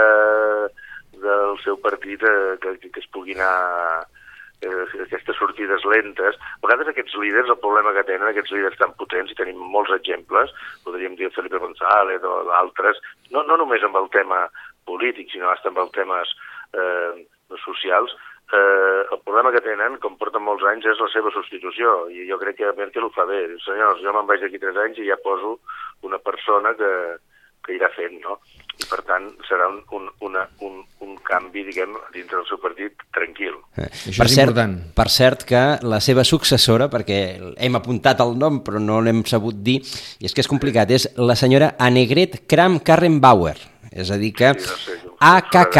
del 1.22 1.54
seu 1.62 1.76
partit 1.78 2.22
eh, 2.22 2.58
que, 2.60 2.90
que 2.90 3.00
es 3.00 3.08
pugui 3.12 3.36
anar 3.36 4.02
eh, 4.02 4.21
aquestes 4.62 5.38
sortides 5.38 5.84
lentes. 5.88 6.38
A 6.38 6.66
vegades 6.66 6.90
aquests 6.92 7.14
líders, 7.20 7.50
el 7.50 7.60
problema 7.62 7.94
que 7.96 8.06
tenen, 8.08 8.28
aquests 8.30 8.54
líders 8.54 8.78
tan 8.80 8.94
potents, 8.98 9.32
i 9.32 9.38
tenim 9.38 9.60
molts 9.74 9.92
exemples, 9.96 10.52
podríem 10.86 11.16
dir 11.18 11.32
Felipe 11.34 11.60
González 11.62 12.22
o 12.22 12.42
d'altres, 12.50 13.00
no, 13.30 13.44
no 13.48 13.58
només 13.60 13.84
amb 13.86 13.98
el 14.00 14.10
tema 14.14 14.44
polític, 14.88 15.30
sinó 15.30 15.52
fins 15.54 15.70
amb 15.70 15.82
els 15.84 15.96
temes 15.96 16.36
eh, 16.74 17.24
socials, 17.64 18.14
eh, 18.52 19.02
el 19.10 19.20
problema 19.24 19.52
que 19.52 19.64
tenen, 19.64 19.98
com 20.02 20.18
porten 20.20 20.44
molts 20.44 20.64
anys, 20.68 20.86
és 20.92 21.00
la 21.00 21.10
seva 21.12 21.32
substitució, 21.34 22.08
i 22.12 22.26
jo 22.28 22.38
crec 22.40 22.60
que 22.60 22.72
Merkel 22.78 23.08
ho 23.08 23.12
fa 23.14 23.26
bé. 23.28 23.44
Senyors, 23.64 24.02
jo 24.04 24.14
me'n 24.14 24.28
vaig 24.28 24.44
d'aquí 24.44 24.60
tres 24.62 24.78
anys 24.84 25.00
i 25.00 25.08
ja 25.08 25.18
poso 25.24 25.58
una 26.06 26.18
persona 26.18 26.74
que, 26.78 26.92
que 27.64 27.76
irà 27.78 27.88
fent, 27.96 28.18
no? 28.24 28.38
I 28.80 28.88
per 28.90 29.00
tant 29.08 29.30
serà 29.48 29.68
un, 29.70 29.80
un, 29.96 30.08
una, 30.28 30.44
un, 30.66 30.82
un 31.04 31.16
canvi, 31.24 31.64
diguem, 31.68 31.96
dintre 32.14 32.40
del 32.40 32.48
seu 32.50 32.60
partit 32.60 33.04
tranquil. 33.16 33.31
Eh, 33.82 33.90
Això 34.12 34.22
per 34.22 34.28
és 34.28 34.36
cert, 34.36 34.52
important. 34.52 34.76
Per 34.98 35.08
cert 35.12 35.44
que 35.48 35.62
la 35.88 36.00
seva 36.04 36.24
successora, 36.28 36.88
perquè 36.92 37.18
hem 37.56 37.78
apuntat 37.78 38.22
el 38.24 38.36
nom 38.38 38.62
però 38.64 38.80
no 38.82 39.00
l'hem 39.04 39.24
sabut 39.28 39.58
dir, 39.64 39.80
i 40.20 40.28
és 40.28 40.34
que 40.34 40.44
és 40.44 40.50
complicat, 40.50 40.90
és 40.94 41.08
la 41.18 41.36
senyora 41.38 41.74
Annegret 41.82 42.42
Kramp-Karrenbauer, 42.50 43.56
és 43.92 44.10
a 44.12 44.18
dir 44.20 44.32
que 44.36 44.54
AKK, 44.54 45.78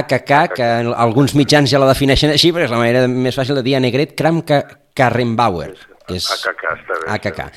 AKK, 0.00 0.32
que 0.54 0.70
alguns 0.94 1.34
mitjans 1.38 1.70
ja 1.72 1.82
la 1.82 1.90
defineixen 1.90 2.34
així, 2.34 2.52
perquè 2.54 2.68
és 2.68 2.74
la 2.74 2.82
manera 2.82 3.06
més 3.10 3.36
fàcil 3.36 3.58
de 3.58 3.66
dir 3.66 3.78
Annegret 3.78 4.16
Kramp-Karrenbauer, 4.18 5.72
que 6.06 6.18
és 6.20 6.28
AKK, 6.36 6.66
està 6.76 7.00
bé, 7.00 7.14
AKK. 7.18 7.48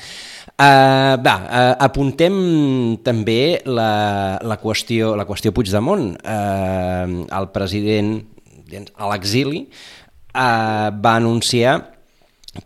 Uh, 0.54 1.16
va, 1.18 1.32
uh, 1.50 1.72
apuntem 1.82 2.34
també 3.02 3.58
la, 3.66 4.38
la, 4.38 4.56
qüestió, 4.62 5.16
la 5.18 5.26
qüestió 5.26 5.50
Puigdemont. 5.50 6.12
Uh, 6.22 7.24
el 7.26 7.48
president 7.50 8.20
doncs, 8.78 8.94
a 8.96 9.10
l'exili 9.10 9.66
uh, 9.66 10.90
va 10.94 11.16
anunciar 11.16 11.78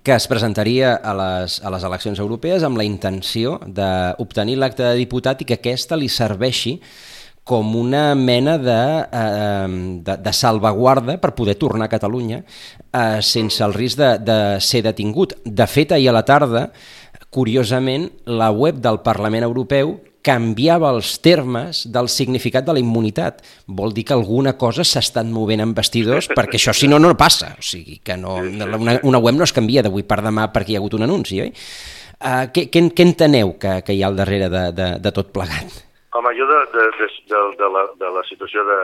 que 0.02 0.12
es 0.12 0.26
presentaria 0.28 0.94
a 0.96 1.14
les, 1.16 1.61
a 1.64 1.70
les 1.72 1.84
eleccions 1.84 2.18
europees 2.20 2.64
amb 2.66 2.76
la 2.76 2.84
intenció 2.84 3.56
d'obtenir 3.64 4.59
l'acte 4.59 4.84
de 4.84 4.98
diputat 4.98 5.40
i 5.40 5.48
que 5.48 5.56
aquesta 5.56 5.96
li 5.96 6.11
serveixi 6.12 6.76
com 7.48 7.72
una 7.80 8.12
mena 8.14 8.59
de, 8.61 8.80
eh, 9.09 9.68
de, 10.04 10.16
de 10.20 10.32
salvaguarda 10.36 11.16
per 11.16 11.32
poder 11.32 11.54
tornar 11.56 11.86
a 11.88 11.94
Catalunya 11.94 12.42
eh, 12.42 13.22
sense 13.24 13.64
el 13.64 13.72
risc 13.72 13.96
de, 13.96 14.11
de 14.20 14.38
ser 14.61 14.82
detingut. 14.84 15.32
De 15.44 15.64
fet, 15.64 15.94
ahir 15.96 16.11
a 16.12 16.18
la 16.18 16.26
tarda, 16.28 16.66
curiosament, 17.32 18.11
la 18.28 18.50
web 18.52 18.82
del 18.84 19.00
Parlament 19.00 19.48
Europeu 19.48 19.96
canviava 20.29 20.93
els 20.93 21.14
termes 21.24 21.87
del 21.93 22.11
significat 22.12 22.66
de 22.66 22.76
la 22.76 22.83
immunitat. 22.83 23.41
Vol 23.81 23.95
dir 23.97 24.05
que 24.09 24.16
alguna 24.16 24.55
cosa 24.61 24.85
s'estan 24.85 25.33
movent 25.33 25.64
en 25.64 25.74
vestidors, 25.76 26.29
perquè 26.39 26.61
això 26.61 26.76
si 26.76 26.91
no, 26.91 27.01
no 27.01 27.14
passa. 27.16 27.55
O 27.57 27.64
sigui, 27.64 28.01
que 28.05 28.18
no, 28.20 28.39
una, 28.45 28.99
una 29.09 29.22
web 29.22 29.39
no 29.39 29.49
es 29.49 29.57
canvia 29.57 29.85
d'avui 29.87 30.05
per 30.09 30.20
demà 30.24 30.51
perquè 30.53 30.74
hi 30.74 30.79
ha 30.79 30.83
hagut 30.83 30.99
un 30.99 31.09
anunci, 31.09 31.41
oi? 31.47 31.53
Uh, 32.18 32.49
què, 32.51 32.66
què, 32.66 32.83
què 32.99 33.05
enteneu 33.07 33.55
que, 33.62 33.79
que 33.87 33.95
hi 33.95 34.03
ha 34.03 34.09
al 34.11 34.18
darrere 34.18 34.49
de, 34.51 34.64
de, 34.74 34.89
de 34.99 35.12
tot 35.14 35.31
plegat? 35.35 35.85
Home, 36.18 36.33
jo 36.35 36.49
de, 36.51 36.59
de, 36.74 36.87
de, 36.99 37.09
de, 37.31 37.43
de, 37.61 37.68
la, 37.70 37.85
de 38.01 38.09
la 38.16 38.24
situació 38.26 38.64
de, 38.66 38.79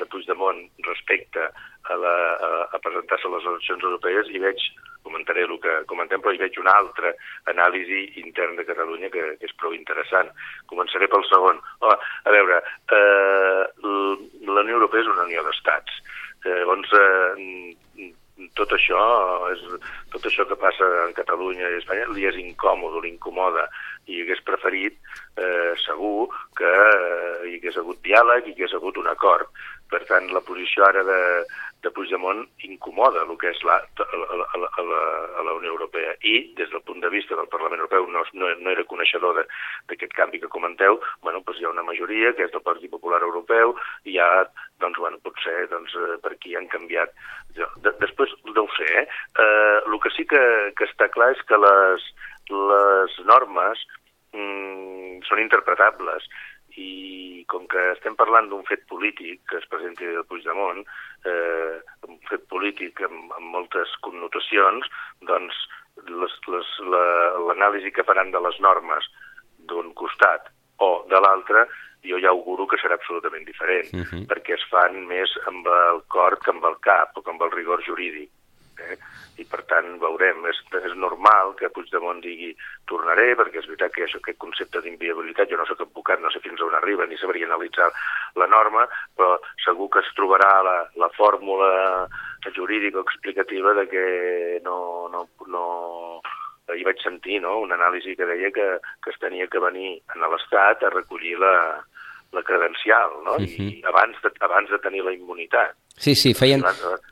de 0.00 0.06
Puigdemont 0.10 0.58
respecte 0.88 1.44
a, 1.44 1.98
la, 2.02 2.14
a, 2.34 2.48
a 2.74 2.80
presentar-se 2.82 3.28
a 3.28 3.34
les 3.36 3.46
eleccions 3.52 3.84
europees 3.86 4.32
hi 4.32 4.42
veig, 4.42 4.64
comentaré 5.08 5.46
el 5.48 5.56
que 5.64 5.74
comentem, 5.90 6.22
però 6.22 6.34
hi 6.34 6.42
veig 6.44 6.60
una 6.60 6.76
altra 6.78 7.12
anàlisi 7.52 8.04
intern 8.22 8.60
de 8.60 8.68
Catalunya 8.68 9.10
que, 9.14 9.24
que 9.40 9.48
és 9.48 9.56
prou 9.58 9.74
interessant. 9.76 10.30
Començaré 10.70 11.08
pel 11.10 11.26
segon. 11.32 11.60
Home, 11.80 11.98
a 11.98 12.36
veure, 12.36 12.62
eh, 12.92 13.64
la 13.82 14.64
Unió 14.64 14.78
Europea 14.78 15.04
és 15.04 15.12
una 15.16 15.26
unió 15.26 15.44
d'estats. 15.48 16.00
Eh, 16.44 16.60
llavors, 16.60 16.92
eh, 16.94 18.12
tot 18.54 18.70
això, 18.74 19.00
és, 19.52 19.62
tot 20.12 20.26
això 20.28 20.46
que 20.48 20.58
passa 20.60 20.86
en 21.06 21.14
Catalunya 21.16 21.70
i 21.72 21.78
Espanya 21.80 22.06
li 22.14 22.26
és 22.28 22.38
incòmode, 22.38 23.02
l'incomoda, 23.02 23.66
i 24.06 24.22
hagués 24.22 24.42
preferit, 24.46 24.98
eh, 25.36 25.74
segur, 25.82 26.28
que 26.58 26.68
eh, 26.68 27.48
hi 27.48 27.58
hagués 27.58 27.80
hagut 27.82 28.00
diàleg 28.04 28.46
i 28.46 28.52
hi 28.52 28.56
hagués 28.56 28.76
hagut 28.78 29.00
un 29.02 29.10
acord. 29.10 29.50
Per 29.88 30.02
tant, 30.08 30.26
la 30.34 30.42
posició 30.44 30.84
ara 30.84 31.02
de, 31.06 31.20
de 31.82 31.90
Puigdemont 31.94 32.42
incomoda 32.66 33.22
el 33.22 33.36
que 33.40 33.48
és 33.52 33.60
la, 33.64 33.78
a, 33.78 34.06
la, 34.20 34.44
a, 34.44 34.58
la, 34.60 35.00
a, 35.38 35.44
la, 35.46 35.54
Unió 35.56 35.70
Europea. 35.72 36.14
I, 36.26 36.52
des 36.58 36.70
del 36.72 36.82
punt 36.86 37.00
de 37.00 37.10
vista 37.12 37.36
del 37.38 37.48
Parlament 37.52 37.80
Europeu, 37.80 38.08
no, 38.12 38.24
no, 38.34 38.50
no 38.60 38.72
era 38.74 38.84
coneixedor 38.90 39.38
d'aquest 39.38 40.12
canvi 40.18 40.42
que 40.42 40.50
comenteu, 40.52 40.98
bueno, 41.22 41.40
doncs 41.46 41.60
hi 41.60 41.68
ha 41.68 41.72
una 41.72 41.86
majoria, 41.86 42.34
que 42.36 42.48
és 42.48 42.52
del 42.54 42.64
Partit 42.66 42.92
Popular 42.92 43.22
Europeu, 43.24 43.76
i 44.04 44.18
ha, 44.18 44.28
doncs, 44.82 44.98
bueno, 45.00 45.22
potser 45.24 45.68
doncs, 45.72 45.94
per 46.24 46.34
aquí 46.34 46.56
han 46.58 46.68
canviat. 46.72 47.14
De, 47.56 47.94
després, 48.02 48.34
no 48.50 48.66
ho 48.66 48.68
sé, 48.76 48.90
eh? 49.04 49.06
eh? 49.06 49.78
El 49.86 49.96
que 50.04 50.12
sí 50.16 50.26
que, 50.28 50.42
que 50.76 50.90
està 50.90 51.08
clar 51.14 51.32
és 51.36 51.40
que 51.48 51.62
les, 51.62 52.10
les 52.50 53.18
normes 53.30 53.86
mm, 54.34 55.24
són 55.30 55.42
interpretables 55.46 56.28
i 56.76 57.44
com 57.48 57.66
que 57.66 57.80
estem 57.94 58.16
parlant 58.18 58.48
d'un 58.50 58.64
fet 58.68 58.84
polític 58.90 59.40
que 59.48 59.58
es 59.58 59.66
presenti 59.72 60.04
el 60.04 60.24
Puigdemont, 60.28 60.84
eh, 61.24 61.80
un 62.08 62.18
fet 62.28 62.44
polític 62.52 63.00
amb, 63.08 63.32
amb 63.38 63.52
moltes 63.56 63.94
connotacions, 64.04 64.86
doncs 65.30 65.56
l'anàlisi 66.06 67.90
la, 67.90 67.94
que 67.96 68.06
faran 68.06 68.30
de 68.30 68.40
les 68.44 68.60
normes 68.60 69.08
d'un 69.70 69.92
costat 69.98 70.52
o 70.84 71.04
de 71.10 71.20
l'altre 71.20 71.66
jo 72.06 72.18
ja 72.22 72.30
auguro 72.30 72.66
que 72.66 72.78
serà 72.78 72.94
absolutament 72.94 73.44
diferent, 73.44 73.88
uh 73.92 74.06
-huh. 74.06 74.26
perquè 74.30 74.54
es 74.54 74.64
fan 74.70 75.06
més 75.06 75.30
amb 75.46 75.66
el 75.66 76.02
cor 76.08 76.38
que 76.38 76.50
amb 76.50 76.64
el 76.64 76.76
cap 76.80 77.16
o 77.16 77.22
que 77.22 77.30
amb 77.30 77.42
el 77.42 77.50
rigor 77.50 77.82
jurídic. 77.82 78.30
Eh? 78.78 78.96
I 79.42 79.44
per 79.46 79.62
tant 79.70 79.98
veurem, 80.02 80.44
és, 80.50 80.58
és 80.80 80.94
normal 80.98 81.54
que 81.58 81.70
Puigdemont 81.74 82.20
digui 82.22 82.50
tornaré, 82.90 83.34
perquè 83.38 83.60
és 83.60 83.68
veritat 83.70 83.94
que 83.94 84.06
això, 84.06 84.20
aquest 84.22 84.38
concepte 84.42 84.82
d'inviabilitat, 84.82 85.50
jo 85.50 85.58
no 85.60 85.66
soc 85.68 85.84
advocat, 85.84 86.22
no 86.22 86.32
sé 86.34 86.42
fins 86.44 86.62
on 86.64 86.74
arriba, 86.78 87.06
ni 87.06 87.18
sabria 87.20 87.46
analitzar 87.46 87.90
la 88.40 88.48
norma, 88.50 88.86
però 89.16 89.36
segur 89.64 89.90
que 89.94 90.02
es 90.02 90.10
trobarà 90.18 90.50
la, 90.66 90.78
la 90.98 91.10
fórmula 91.16 91.70
jurídica 92.54 92.98
o 92.98 93.06
explicativa 93.06 93.74
de 93.74 93.86
que 93.88 94.04
no, 94.64 95.08
no, 95.12 95.26
no, 95.46 95.64
hi 96.74 96.84
vaig 96.86 97.00
sentir 97.02 97.40
no? 97.44 97.58
una 97.64 97.76
anàlisi 97.78 98.16
que 98.16 98.26
deia 98.28 98.50
que, 98.54 98.66
que 99.04 99.12
es 99.12 99.20
tenia 99.22 99.48
que 99.52 99.62
venir 99.62 99.98
a 100.14 100.30
l'Estat 100.32 100.84
a 100.84 100.92
recollir 100.94 101.36
la, 101.40 101.54
la 102.32 102.42
credencial, 102.42 103.10
no? 103.24 103.36
Uh 103.36 103.46
-huh. 103.46 103.68
I 103.78 103.82
abans 103.84 104.16
de, 104.22 104.30
abans 104.40 104.70
de 104.70 104.78
tenir 104.78 105.04
la 105.04 105.12
immunitat. 105.12 105.76
Sí, 105.98 106.14
sí, 106.14 106.32
feien, 106.34 106.62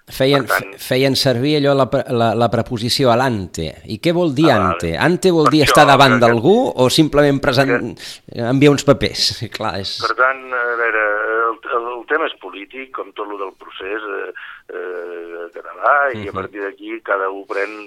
feien, 0.07 0.47
feien 0.78 1.16
servir 1.18 1.57
allò 1.59 1.74
la, 1.74 1.87
la, 2.14 2.28
la 2.39 2.49
preposició 2.53 3.11
alante. 3.11 3.66
I 3.91 3.99
què 4.03 4.14
vol 4.14 4.30
dir 4.37 4.47
ah, 4.53 4.59
ante? 4.61 4.93
Ante 4.95 5.32
vol 5.34 5.51
dir 5.51 5.64
estar 5.66 5.87
davant 5.89 6.20
d'algú 6.22 6.55
o 6.70 6.89
simplement 6.93 7.41
present, 7.43 7.97
enviar 8.30 8.72
uns 8.76 8.87
papers? 8.87 9.28
Clar, 9.57 9.74
és... 9.82 9.97
Per 10.07 10.14
tant, 10.18 10.43
a 10.55 10.64
veure, 10.78 11.05
el, 11.51 11.61
el, 11.78 11.89
el 11.97 12.05
tema 12.11 12.30
és 12.30 12.39
polític, 12.43 12.93
com 12.95 13.11
tot 13.11 13.26
el 13.26 13.43
del 13.43 13.55
procés 13.59 14.07
eh, 14.20 14.34
eh, 14.70 15.47
català, 15.57 15.97
i 16.14 16.30
a 16.30 16.37
partir 16.37 16.62
d'aquí 16.62 17.01
cada 17.07 17.32
un 17.34 17.43
pren 17.51 17.80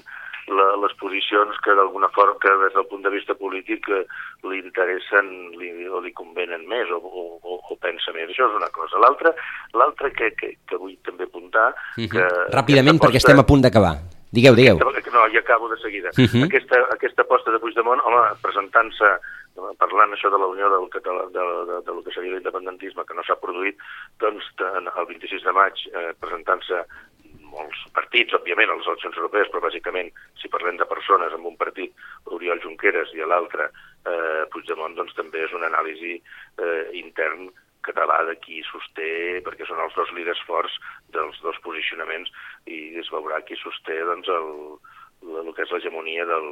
la, 0.53 0.67
les 0.83 0.93
posicions 0.99 1.57
que 1.63 1.75
d'alguna 1.77 2.09
forma, 2.15 2.37
que 2.41 2.51
des 2.63 2.73
del 2.75 2.87
punt 2.91 3.03
de 3.05 3.13
vista 3.13 3.35
polític 3.39 3.89
eh, 3.89 4.03
li 4.49 4.59
interessen 4.59 5.31
li, 5.59 5.87
o 5.87 6.01
li 6.03 6.13
convenen 6.13 6.67
més 6.69 6.91
o, 6.95 6.99
o, 6.99 7.57
o 7.59 7.79
pensa 7.81 8.13
més. 8.15 8.29
Això 8.29 8.49
és 8.49 8.59
una 8.59 8.71
cosa. 8.75 9.01
L'altra 9.01 9.33
l'altra 9.73 10.11
que, 10.11 10.31
que, 10.37 10.53
que 10.67 10.79
vull 10.79 10.95
també 11.05 11.25
apuntar... 11.29 11.73
Uh 11.97 12.03
-huh. 12.03 12.09
que 12.11 12.23
Ràpidament, 12.55 12.99
perquè 12.99 13.21
estem 13.21 13.39
a 13.39 13.45
punt 13.45 13.61
d'acabar. 13.61 13.97
Digueu, 14.31 14.53
digueu. 14.53 14.77
Aquesta, 14.77 15.11
no, 15.11 15.25
ja 15.33 15.39
acabo 15.39 15.69
de 15.69 15.77
seguida. 15.81 16.09
Uh 16.13 16.29
-huh. 16.29 16.45
aquesta, 16.45 16.77
aquesta 16.93 17.21
aposta 17.21 17.51
de 17.51 17.59
Puigdemont, 17.59 18.01
home, 18.05 18.21
presentant-se 18.41 19.07
parlant 19.79 20.13
això 20.13 20.29
de 20.31 20.37
la 20.37 20.47
unió 20.47 20.69
del 20.69 20.87
català, 20.93 21.25
de, 21.33 21.39
de, 21.39 21.65
de, 21.69 21.77
del 21.87 22.03
que 22.05 22.13
seria 22.15 22.33
l'independentisme, 22.35 23.05
que 23.05 23.17
no 23.17 23.23
s'ha 23.23 23.35
produït, 23.41 23.77
doncs 24.19 24.45
el 24.61 25.05
26 25.09 25.43
de 25.43 25.51
maig, 25.51 25.73
eh, 25.93 26.13
presentant-se 26.19 26.83
molts 27.51 27.81
partits, 27.95 28.35
òbviament, 28.37 28.71
a 28.71 28.77
les 28.79 28.89
eleccions 28.91 29.17
europees, 29.19 29.49
però 29.51 29.63
bàsicament, 29.65 30.11
si 30.41 30.51
parlem 30.51 30.77
de 30.79 30.87
persones 30.89 31.33
amb 31.35 31.49
un 31.51 31.57
partit, 31.59 31.95
Oriol 32.35 32.61
Junqueras 32.63 33.13
i 33.15 33.25
l'altre, 33.25 33.69
eh, 34.05 34.45
Puigdemont, 34.53 34.95
doncs 34.97 35.17
també 35.17 35.43
és 35.45 35.55
una 35.57 35.69
anàlisi 35.71 36.17
eh, 36.17 36.83
intern 37.01 37.49
català 37.85 38.21
de 38.27 38.35
qui 38.43 38.61
sosté, 38.67 39.39
perquè 39.45 39.67
són 39.67 39.79
els 39.83 39.95
dos 39.97 40.11
líders 40.17 40.41
forts 40.47 40.73
dels 41.15 41.37
dos 41.43 41.57
posicionaments, 41.63 42.31
i 42.67 42.99
es 42.99 43.09
veurà 43.13 43.41
qui 43.47 43.57
sosté 43.59 44.01
doncs, 44.05 44.27
el, 44.27 44.51
el, 45.23 45.39
el 45.45 45.55
que 45.55 45.65
és 45.65 45.71
l'hegemonia 45.73 46.27
del, 46.29 46.51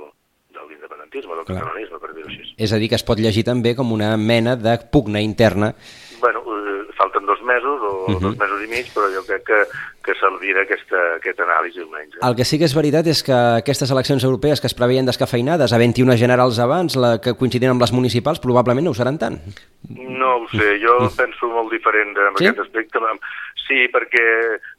de 0.55 0.65
l'independentisme, 0.69 1.35
del 1.35 1.45
Clar. 1.45 1.59
catalanisme, 1.59 1.99
per 2.01 2.13
dir-ho 2.15 2.31
així. 2.31 2.53
És 2.57 2.73
a 2.73 2.79
dir, 2.81 2.89
que 2.91 2.99
es 2.99 3.05
pot 3.07 3.19
llegir 3.21 3.43
també 3.47 3.75
com 3.77 3.91
una 3.95 4.13
mena 4.17 4.55
de 4.59 4.77
pugna 4.91 5.21
interna. 5.23 5.73
Bueno, 6.21 6.43
eh, 6.55 6.66
mesos 7.47 7.81
o 7.81 7.93
uh 8.05 8.15
-huh. 8.15 8.19
dos 8.19 8.37
mesos 8.37 8.63
i 8.63 8.67
mig, 8.67 8.85
però 8.93 9.07
jo 9.13 9.23
crec 9.27 9.43
que, 9.47 9.59
que 10.05 10.13
servirà 10.19 10.61
aquesta, 10.67 10.99
aquesta 11.15 11.43
anàlisi 11.47 11.79
almenys. 11.81 12.13
Eh? 12.15 12.27
El 12.27 12.35
que 12.35 12.45
sí 12.45 12.59
que 12.59 12.67
és 12.69 12.75
veritat 12.75 13.07
és 13.07 13.23
que 13.23 13.37
aquestes 13.61 13.91
eleccions 13.91 14.23
europees 14.23 14.61
que 14.61 14.67
es 14.67 14.75
preveien 14.75 15.05
descafeinades, 15.05 15.73
a 15.73 15.77
21 15.77 16.17
generals 16.17 16.59
abans, 16.59 16.95
la 16.95 17.19
que 17.23 17.33
coincidien 17.33 17.71
amb 17.71 17.81
les 17.81 17.93
municipals, 17.93 18.39
probablement 18.39 18.85
no 18.85 18.91
ho 18.91 18.99
seran 18.99 19.17
tant. 19.17 19.39
No 19.89 20.43
ho 20.43 20.47
sé, 20.49 20.79
jo 20.83 20.95
-huh. 20.99 21.15
penso 21.15 21.47
molt 21.47 21.71
diferent 21.71 22.15
en 22.17 22.37
sí? 22.37 22.45
aquest 22.45 22.59
aspecte. 22.59 22.99
Sí, 23.67 23.83
perquè 23.91 24.23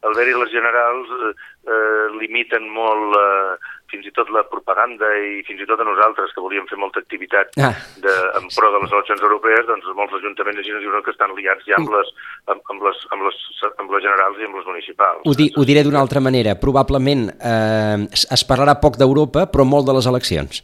al 0.03 0.15
haver-hi 0.15 0.33
les 0.39 0.53
generals 0.55 1.11
eh, 1.13 1.33
eh, 1.69 2.05
limiten 2.21 2.65
molt 2.73 3.13
eh, 3.19 3.57
fins 3.89 4.05
i 4.09 4.13
tot 4.17 4.29
la 4.33 4.43
propaganda 4.49 5.09
i 5.25 5.43
fins 5.49 5.61
i 5.65 5.67
tot 5.69 5.81
a 5.81 5.87
nosaltres 5.89 6.33
que 6.37 6.43
volíem 6.45 6.67
fer 6.69 6.77
molta 6.81 7.01
activitat 7.01 7.53
Ah. 7.61 7.71
de, 8.05 8.15
en 8.41 8.49
pro 8.57 8.69
de 8.75 8.81
les 8.85 8.93
eleccions 8.97 9.23
europees, 9.29 9.65
doncs 9.69 9.87
molts 9.97 10.17
ajuntaments 10.19 10.61
així 10.61 10.73
ens 10.75 10.85
diuen 10.85 11.05
que 11.05 11.13
estan 11.15 11.33
liats 11.37 11.65
ja 11.69 11.77
amb 11.81 11.89
les, 11.95 12.13
amb, 12.53 12.61
amb, 12.73 12.85
les, 12.89 13.01
amb, 13.17 13.25
les, 13.29 13.39
amb 13.81 13.93
les 13.97 14.05
generals 14.05 14.41
i 14.41 14.49
amb 14.49 14.61
les 14.61 14.69
municipals. 14.73 15.25
Ho, 15.25 15.35
di, 15.37 15.49
ho 15.57 15.65
diré 15.69 15.85
d'una 15.85 16.01
altra 16.05 16.21
manera. 16.21 16.57
Probablement 16.61 17.29
eh, 17.41 18.07
es 18.13 18.45
parlarà 18.49 18.77
poc 18.81 18.97
d'Europa, 19.01 19.49
però 19.53 19.65
molt 19.69 19.89
de 19.89 19.97
les 20.01 20.09
eleccions. 20.09 20.63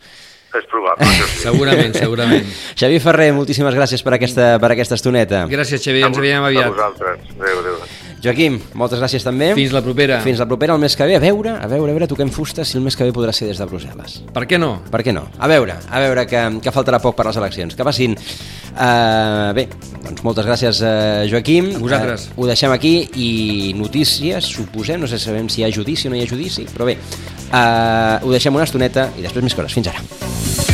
És 0.54 0.68
probable, 0.70 1.02
sí. 1.10 1.24
Segurament, 1.48 1.96
segurament. 1.98 2.44
Xavier 2.78 3.00
Ferrer, 3.02 3.32
moltíssimes 3.34 3.74
gràcies 3.74 4.04
per 4.06 4.14
aquesta, 4.20 4.52
per 4.62 4.70
aquesta 4.76 4.94
estoneta. 5.00 5.46
Gràcies, 5.50 5.80
Xavier, 5.82 6.06
ens 6.12 6.20
veiem 6.22 6.44
A 6.44 6.52
aviat. 6.52 6.70
vosaltres. 6.76 7.24
Adéu, 7.40 7.64
adéu. 7.64 8.03
Joaquim, 8.24 8.56
moltes 8.80 9.00
gràcies 9.02 9.24
també. 9.24 9.50
Fins 9.56 9.74
la 9.74 9.82
propera. 9.84 10.16
Fins 10.24 10.40
la 10.40 10.46
propera, 10.48 10.72
el 10.72 10.80
mes 10.80 10.94
que 10.96 11.04
ve. 11.04 11.18
A 11.18 11.20
veure, 11.20 11.52
a 11.60 11.68
veure, 11.68 11.92
a 11.92 11.96
veure, 11.98 12.08
toquem 12.08 12.30
fusta 12.32 12.64
si 12.64 12.78
el 12.78 12.84
mes 12.84 12.96
que 12.96 13.04
ve 13.04 13.12
podrà 13.12 13.34
ser 13.36 13.50
des 13.50 13.60
de 13.60 13.66
Brussel·les. 13.68 14.16
Per 14.32 14.44
què 14.48 14.56
no? 14.60 14.78
Per 14.90 15.02
què 15.04 15.12
no? 15.12 15.26
A 15.36 15.50
veure, 15.50 15.76
a 15.84 16.00
veure, 16.00 16.24
que, 16.30 16.42
que 16.64 16.72
faltarà 16.72 17.02
poc 17.04 17.18
per 17.18 17.28
les 17.28 17.40
eleccions. 17.42 17.76
Que 17.76 17.84
passin. 17.84 18.16
Uh, 18.74 19.52
bé, 19.56 19.66
doncs 20.06 20.24
moltes 20.24 20.48
gràcies, 20.48 20.80
uh, 20.80 21.28
Joaquim. 21.30 21.74
A 21.76 21.84
vosaltres. 21.84 22.28
Uh, 22.32 22.38
ho 22.40 22.48
deixem 22.48 22.72
aquí 22.72 22.94
i 23.20 23.30
notícies, 23.76 24.48
suposem, 24.56 25.02
no 25.04 25.10
sé 25.10 25.20
si 25.20 25.28
sabem 25.28 25.50
si 25.52 25.60
hi 25.60 25.68
ha 25.68 25.74
judici 25.74 26.08
o 26.08 26.14
no 26.14 26.16
hi 26.16 26.24
ha 26.24 26.30
judici, 26.30 26.64
però 26.72 26.88
bé, 26.88 26.96
uh, 27.50 28.24
ho 28.24 28.32
deixem 28.32 28.56
una 28.56 28.64
estoneta 28.64 29.10
i 29.18 29.26
després 29.26 29.44
més 29.44 29.58
coses. 29.58 29.76
Fins 29.76 29.92
ara. 29.92 30.73